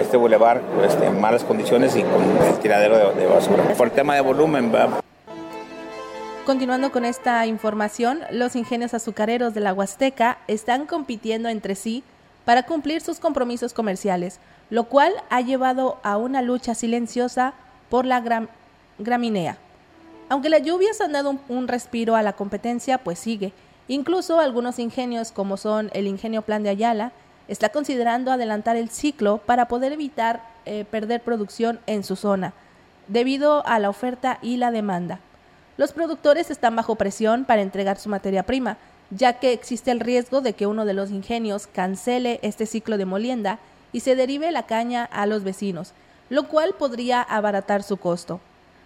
este 0.00 0.16
bulevar 0.16 0.60
este, 0.84 1.06
en 1.06 1.20
malas 1.20 1.44
condiciones 1.44 1.96
y 1.96 2.02
con 2.02 2.22
el 2.46 2.58
tiradero 2.58 3.12
de, 3.12 3.26
basura. 3.26 3.62
Por 3.76 3.88
el 3.88 3.92
tema 3.92 4.14
de 4.14 4.20
volumen, 4.20 4.72
Continuando 6.46 6.90
con 6.90 7.04
esta 7.04 7.46
información, 7.46 8.22
los 8.32 8.56
ingenios 8.56 8.94
azucareros 8.94 9.54
de 9.54 9.60
la 9.60 9.72
Huasteca 9.72 10.38
están 10.48 10.86
compitiendo 10.86 11.48
entre 11.48 11.76
sí 11.76 12.02
para 12.44 12.64
cumplir 12.64 13.00
sus 13.00 13.20
compromisos 13.20 13.72
comerciales, 13.72 14.40
lo 14.68 14.84
cual 14.84 15.12
ha 15.30 15.40
llevado 15.40 16.00
a 16.02 16.16
una 16.16 16.42
lucha 16.42 16.74
silenciosa 16.74 17.54
por 17.88 18.06
la 18.06 18.48
graminea. 18.98 19.56
Aunque 20.28 20.48
las 20.48 20.62
lluvias 20.62 21.00
han 21.00 21.12
dado 21.12 21.38
un, 21.48 21.68
respiro 21.68 22.16
a 22.16 22.22
la 22.22 22.32
competencia, 22.32 22.98
pues 22.98 23.20
sigue. 23.20 23.52
Incluso 23.86 24.40
algunos 24.40 24.80
ingenios, 24.80 25.30
como 25.30 25.56
son 25.56 25.90
el 25.92 26.08
ingenio 26.08 26.42
Plan 26.42 26.64
de 26.64 26.70
Ayala, 26.70 27.12
está 27.46 27.68
considerando 27.68 28.32
adelantar 28.32 28.74
el 28.74 28.90
ciclo 28.90 29.38
para 29.38 29.68
poder 29.68 29.92
evitar 29.92 30.42
eh, 30.64 30.84
perder 30.90 31.22
producción 31.22 31.78
en 31.86 32.02
su 32.02 32.16
zona, 32.16 32.52
debido 33.06 33.64
a 33.64 33.78
la 33.78 33.90
oferta 33.90 34.40
y 34.42 34.56
la 34.56 34.72
demanda. 34.72 35.20
Los 35.76 35.92
productores 35.92 36.50
están 36.50 36.76
bajo 36.76 36.96
presión 36.96 37.44
para 37.44 37.62
entregar 37.62 37.98
su 37.98 38.08
materia 38.08 38.42
prima, 38.42 38.76
ya 39.10 39.34
que 39.34 39.52
existe 39.52 39.90
el 39.90 40.00
riesgo 40.00 40.40
de 40.40 40.52
que 40.52 40.66
uno 40.66 40.84
de 40.84 40.94
los 40.94 41.10
ingenios 41.10 41.66
cancele 41.66 42.40
este 42.42 42.66
ciclo 42.66 42.98
de 42.98 43.06
molienda 43.06 43.58
y 43.92 44.00
se 44.00 44.16
derive 44.16 44.50
la 44.52 44.64
caña 44.64 45.04
a 45.04 45.26
los 45.26 45.44
vecinos, 45.44 45.92
lo 46.30 46.48
cual 46.48 46.74
podría 46.78 47.22
abaratar 47.22 47.82
su 47.82 47.96
costo. 47.96 48.40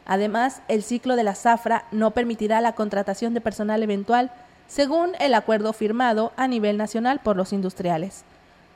Además, 0.05 0.62
el 0.68 0.82
ciclo 0.82 1.16
de 1.16 1.24
la 1.24 1.34
zafra 1.34 1.84
no 1.91 2.12
permitirá 2.12 2.61
la 2.61 2.74
contratación 2.74 3.34
de 3.34 3.41
personal 3.41 3.82
eventual, 3.82 4.30
según 4.68 5.12
el 5.18 5.34
acuerdo 5.34 5.72
firmado 5.72 6.32
a 6.37 6.49
nivel 6.49 6.76
nacional 6.76 7.20
por 7.22 7.37
los 7.37 7.53
industriales, 7.53 8.24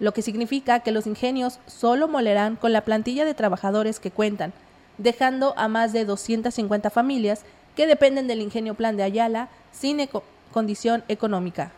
lo 0.01 0.13
que 0.13 0.23
significa 0.23 0.81
que 0.81 0.93
los 0.93 1.07
ingenios 1.07 1.61
solo 1.67 2.09
molerán 2.09 2.57
con 2.57 2.73
la 2.73 2.81
plantilla 2.81 3.25
de 3.25 3.35
trabajadores 3.35 4.01
que 4.01 4.11
cuentan, 4.11 4.53
dejando 4.99 5.55
a 5.57 5.69
más 5.69 5.93
de 5.93 6.05
250 6.05 6.91
familias 6.91 7.45
que 7.81 7.87
dependen 7.87 8.26
del 8.26 8.43
ingenio 8.43 8.74
plan 8.74 8.99
de 8.99 9.05
Ayala 9.05 9.49
sin 9.72 10.07
condición 10.53 11.03
económica. 11.09 11.72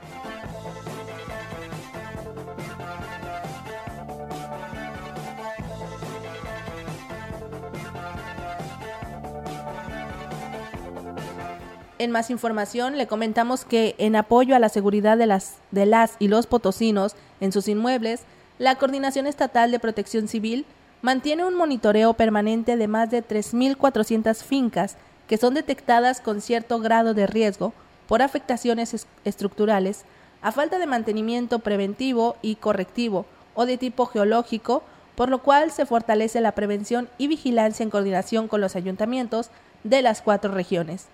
En 12.00 12.10
más 12.10 12.30
información 12.30 12.98
le 12.98 13.06
comentamos 13.06 13.64
que 13.64 13.94
en 13.98 14.16
apoyo 14.16 14.56
a 14.56 14.58
la 14.58 14.70
seguridad 14.70 15.16
de 15.16 15.28
las, 15.28 15.58
de 15.70 15.86
las 15.86 16.16
y 16.18 16.26
los 16.26 16.48
potosinos 16.48 17.14
en 17.40 17.52
sus 17.52 17.68
inmuebles, 17.68 18.22
la 18.58 18.74
Coordinación 18.74 19.28
Estatal 19.28 19.70
de 19.70 19.78
Protección 19.78 20.26
Civil 20.26 20.66
mantiene 21.00 21.44
un 21.44 21.54
monitoreo 21.54 22.14
permanente 22.14 22.76
de 22.76 22.88
más 22.88 23.08
de 23.08 23.22
3.400 23.22 24.42
fincas 24.42 24.96
que 25.32 25.38
son 25.38 25.54
detectadas 25.54 26.20
con 26.20 26.42
cierto 26.42 26.78
grado 26.78 27.14
de 27.14 27.26
riesgo 27.26 27.72
por 28.06 28.20
afectaciones 28.20 29.06
estructurales, 29.24 30.04
a 30.42 30.52
falta 30.52 30.78
de 30.78 30.86
mantenimiento 30.86 31.60
preventivo 31.60 32.36
y 32.42 32.56
correctivo 32.56 33.24
o 33.54 33.64
de 33.64 33.78
tipo 33.78 34.04
geológico, 34.04 34.82
por 35.14 35.30
lo 35.30 35.38
cual 35.38 35.70
se 35.70 35.86
fortalece 35.86 36.42
la 36.42 36.52
prevención 36.52 37.08
y 37.16 37.28
vigilancia 37.28 37.82
en 37.82 37.88
coordinación 37.88 38.46
con 38.46 38.60
los 38.60 38.76
ayuntamientos 38.76 39.48
de 39.84 40.02
las 40.02 40.20
cuatro 40.20 40.52
regiones. 40.52 41.06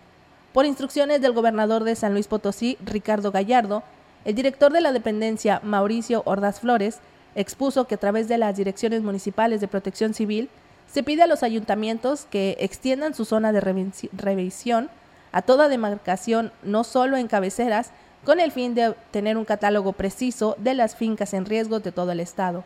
Por 0.52 0.66
instrucciones 0.66 1.20
del 1.20 1.30
gobernador 1.30 1.84
de 1.84 1.94
San 1.94 2.12
Luis 2.12 2.26
Potosí, 2.26 2.76
Ricardo 2.84 3.30
Gallardo, 3.30 3.84
el 4.24 4.34
director 4.34 4.72
de 4.72 4.80
la 4.80 4.90
dependencia, 4.90 5.60
Mauricio 5.62 6.24
Ordaz 6.26 6.58
Flores, 6.58 6.98
expuso 7.36 7.86
que 7.86 7.94
a 7.94 7.98
través 7.98 8.26
de 8.26 8.38
las 8.38 8.56
direcciones 8.56 9.02
municipales 9.02 9.60
de 9.60 9.68
protección 9.68 10.12
civil 10.12 10.50
se 10.90 11.02
pide 11.02 11.22
a 11.22 11.26
los 11.26 11.42
ayuntamientos 11.42 12.26
que 12.30 12.56
extiendan 12.60 13.14
su 13.14 13.24
zona 13.24 13.52
de 13.52 13.60
revisión 13.60 14.90
a 15.32 15.42
toda 15.42 15.68
demarcación, 15.68 16.52
no 16.62 16.84
solo 16.84 17.16
en 17.16 17.28
cabeceras, 17.28 17.90
con 18.24 18.40
el 18.40 18.50
fin 18.50 18.74
de 18.74 18.94
tener 19.10 19.36
un 19.36 19.44
catálogo 19.44 19.92
preciso 19.92 20.56
de 20.58 20.74
las 20.74 20.96
fincas 20.96 21.34
en 21.34 21.44
riesgo 21.44 21.80
de 21.80 21.92
todo 21.92 22.12
el 22.12 22.20
estado. 22.20 22.64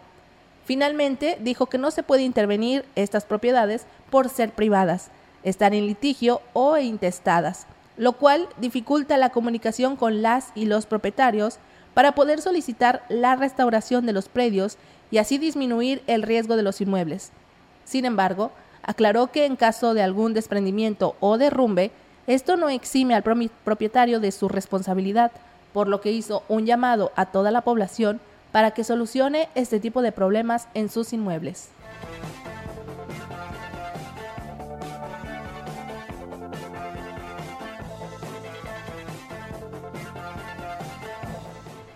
Finalmente, 0.64 1.36
dijo 1.40 1.66
que 1.66 1.78
no 1.78 1.90
se 1.90 2.04
puede 2.04 2.22
intervenir 2.22 2.84
estas 2.94 3.24
propiedades 3.24 3.84
por 4.10 4.28
ser 4.28 4.52
privadas, 4.52 5.10
estar 5.42 5.74
en 5.74 5.86
litigio 5.86 6.40
o 6.52 6.78
intestadas, 6.78 7.66
lo 7.96 8.12
cual 8.12 8.48
dificulta 8.58 9.18
la 9.18 9.30
comunicación 9.30 9.96
con 9.96 10.22
las 10.22 10.50
y 10.54 10.66
los 10.66 10.86
propietarios 10.86 11.58
para 11.94 12.12
poder 12.12 12.40
solicitar 12.40 13.04
la 13.08 13.36
restauración 13.36 14.06
de 14.06 14.12
los 14.12 14.28
predios 14.28 14.78
y 15.10 15.18
así 15.18 15.36
disminuir 15.36 16.02
el 16.06 16.22
riesgo 16.22 16.56
de 16.56 16.62
los 16.62 16.80
inmuebles. 16.80 17.32
Sin 17.84 18.04
embargo, 18.04 18.52
aclaró 18.82 19.28
que 19.28 19.46
en 19.46 19.56
caso 19.56 19.94
de 19.94 20.02
algún 20.02 20.34
desprendimiento 20.34 21.16
o 21.20 21.38
derrumbe, 21.38 21.90
esto 22.26 22.56
no 22.56 22.68
exime 22.68 23.14
al 23.14 23.22
propietario 23.22 24.20
de 24.20 24.32
su 24.32 24.48
responsabilidad, 24.48 25.32
por 25.72 25.88
lo 25.88 26.00
que 26.00 26.12
hizo 26.12 26.42
un 26.48 26.66
llamado 26.66 27.12
a 27.16 27.26
toda 27.26 27.50
la 27.50 27.62
población 27.62 28.20
para 28.52 28.72
que 28.72 28.84
solucione 28.84 29.48
este 29.54 29.80
tipo 29.80 30.02
de 30.02 30.12
problemas 30.12 30.68
en 30.74 30.88
sus 30.88 31.12
inmuebles. 31.12 31.70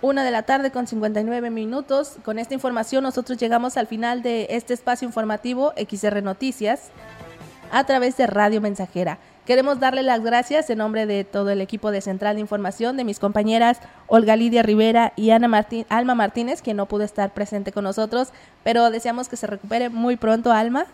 Una 0.07 0.23
de 0.23 0.31
la 0.31 0.45
tarde 0.45 0.71
con 0.71 0.87
59 0.87 1.51
minutos. 1.51 2.19
Con 2.25 2.39
esta 2.39 2.55
información 2.55 3.03
nosotros 3.03 3.39
llegamos 3.39 3.77
al 3.77 3.89
final 3.89 4.23
de 4.23 4.47
este 4.51 4.73
espacio 4.73 5.05
informativo 5.05 5.73
XR 5.77 6.23
Noticias 6.23 6.91
a 7.73 7.83
través 7.83 8.17
de 8.17 8.29
Radio 8.29 8.61
Mensajera. 8.61 9.19
Queremos 9.47 9.81
darle 9.81 10.05
las 10.05 10.23
gracias 10.23 10.71
en 10.71 10.79
nombre 10.79 11.07
de 11.07 11.25
todo 11.25 11.51
el 11.51 11.61
equipo 11.61 11.91
de 11.91 12.03
Central 12.03 12.37
de 12.37 12.41
Información, 12.41 12.97
de 12.97 13.03
mis 13.03 13.19
compañeras 13.19 13.81
Olga 14.07 14.37
Lidia 14.37 14.63
Rivera 14.63 15.13
y 15.17 15.31
Ana 15.31 15.49
Martín, 15.49 15.85
Alma 15.89 16.15
Martínez, 16.15 16.63
quien 16.63 16.77
no 16.77 16.87
pudo 16.87 17.03
estar 17.03 17.35
presente 17.35 17.73
con 17.73 17.83
nosotros, 17.83 18.29
pero 18.63 18.93
deseamos 18.93 19.29
que 19.29 19.37
se 19.37 19.49
recupere 19.49 19.89
muy 19.89 20.15
pronto, 20.15 20.53
Alma. 20.53 20.87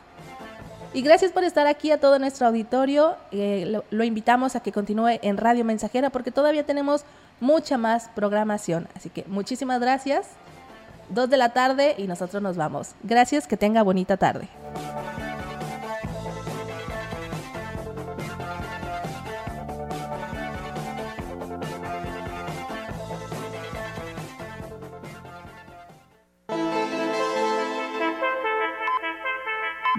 Y 0.95 1.01
gracias 1.01 1.33
por 1.33 1.43
estar 1.45 1.67
aquí 1.67 1.91
a 1.91 1.99
todo 1.99 2.19
nuestro 2.19 2.47
auditorio. 2.47 3.17
Eh, 3.31 3.81
lo, 3.91 4.05
invitamos 4.05 4.57
a 4.57 4.61
que 4.61 4.73
continúe 4.73 5.19
en 5.23 5.39
Radio 5.39 5.65
Mensajera 5.65 6.11
porque 6.11 6.31
todavía 6.31 6.65
tenemos 6.65 7.05
mucha 7.43 7.76
más 7.76 8.09
programación. 8.14 8.88
Así 8.97 9.11
que 9.11 9.24
muchísimas 9.26 9.80
gracias. 9.80 10.28
Dos 11.11 11.28
de 11.28 11.36
la 11.36 11.53
tarde 11.53 11.95
y 11.99 12.07
nosotros 12.07 12.40
nos 12.43 12.57
vamos. 12.57 12.95
Gracias, 13.03 13.47
que 13.47 13.59
tenga 13.59 13.82
bonita 13.82 14.16
tarde. 14.16 14.49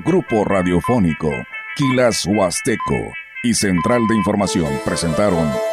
Grupo 0.06 0.44
Radiofónico, 0.44 1.30
Quilas 1.76 2.26
Huasteco 2.26 3.14
y 3.44 3.54
Central 3.54 4.02
de 4.08 4.16
Información 4.16 4.70
presentaron 4.86 5.73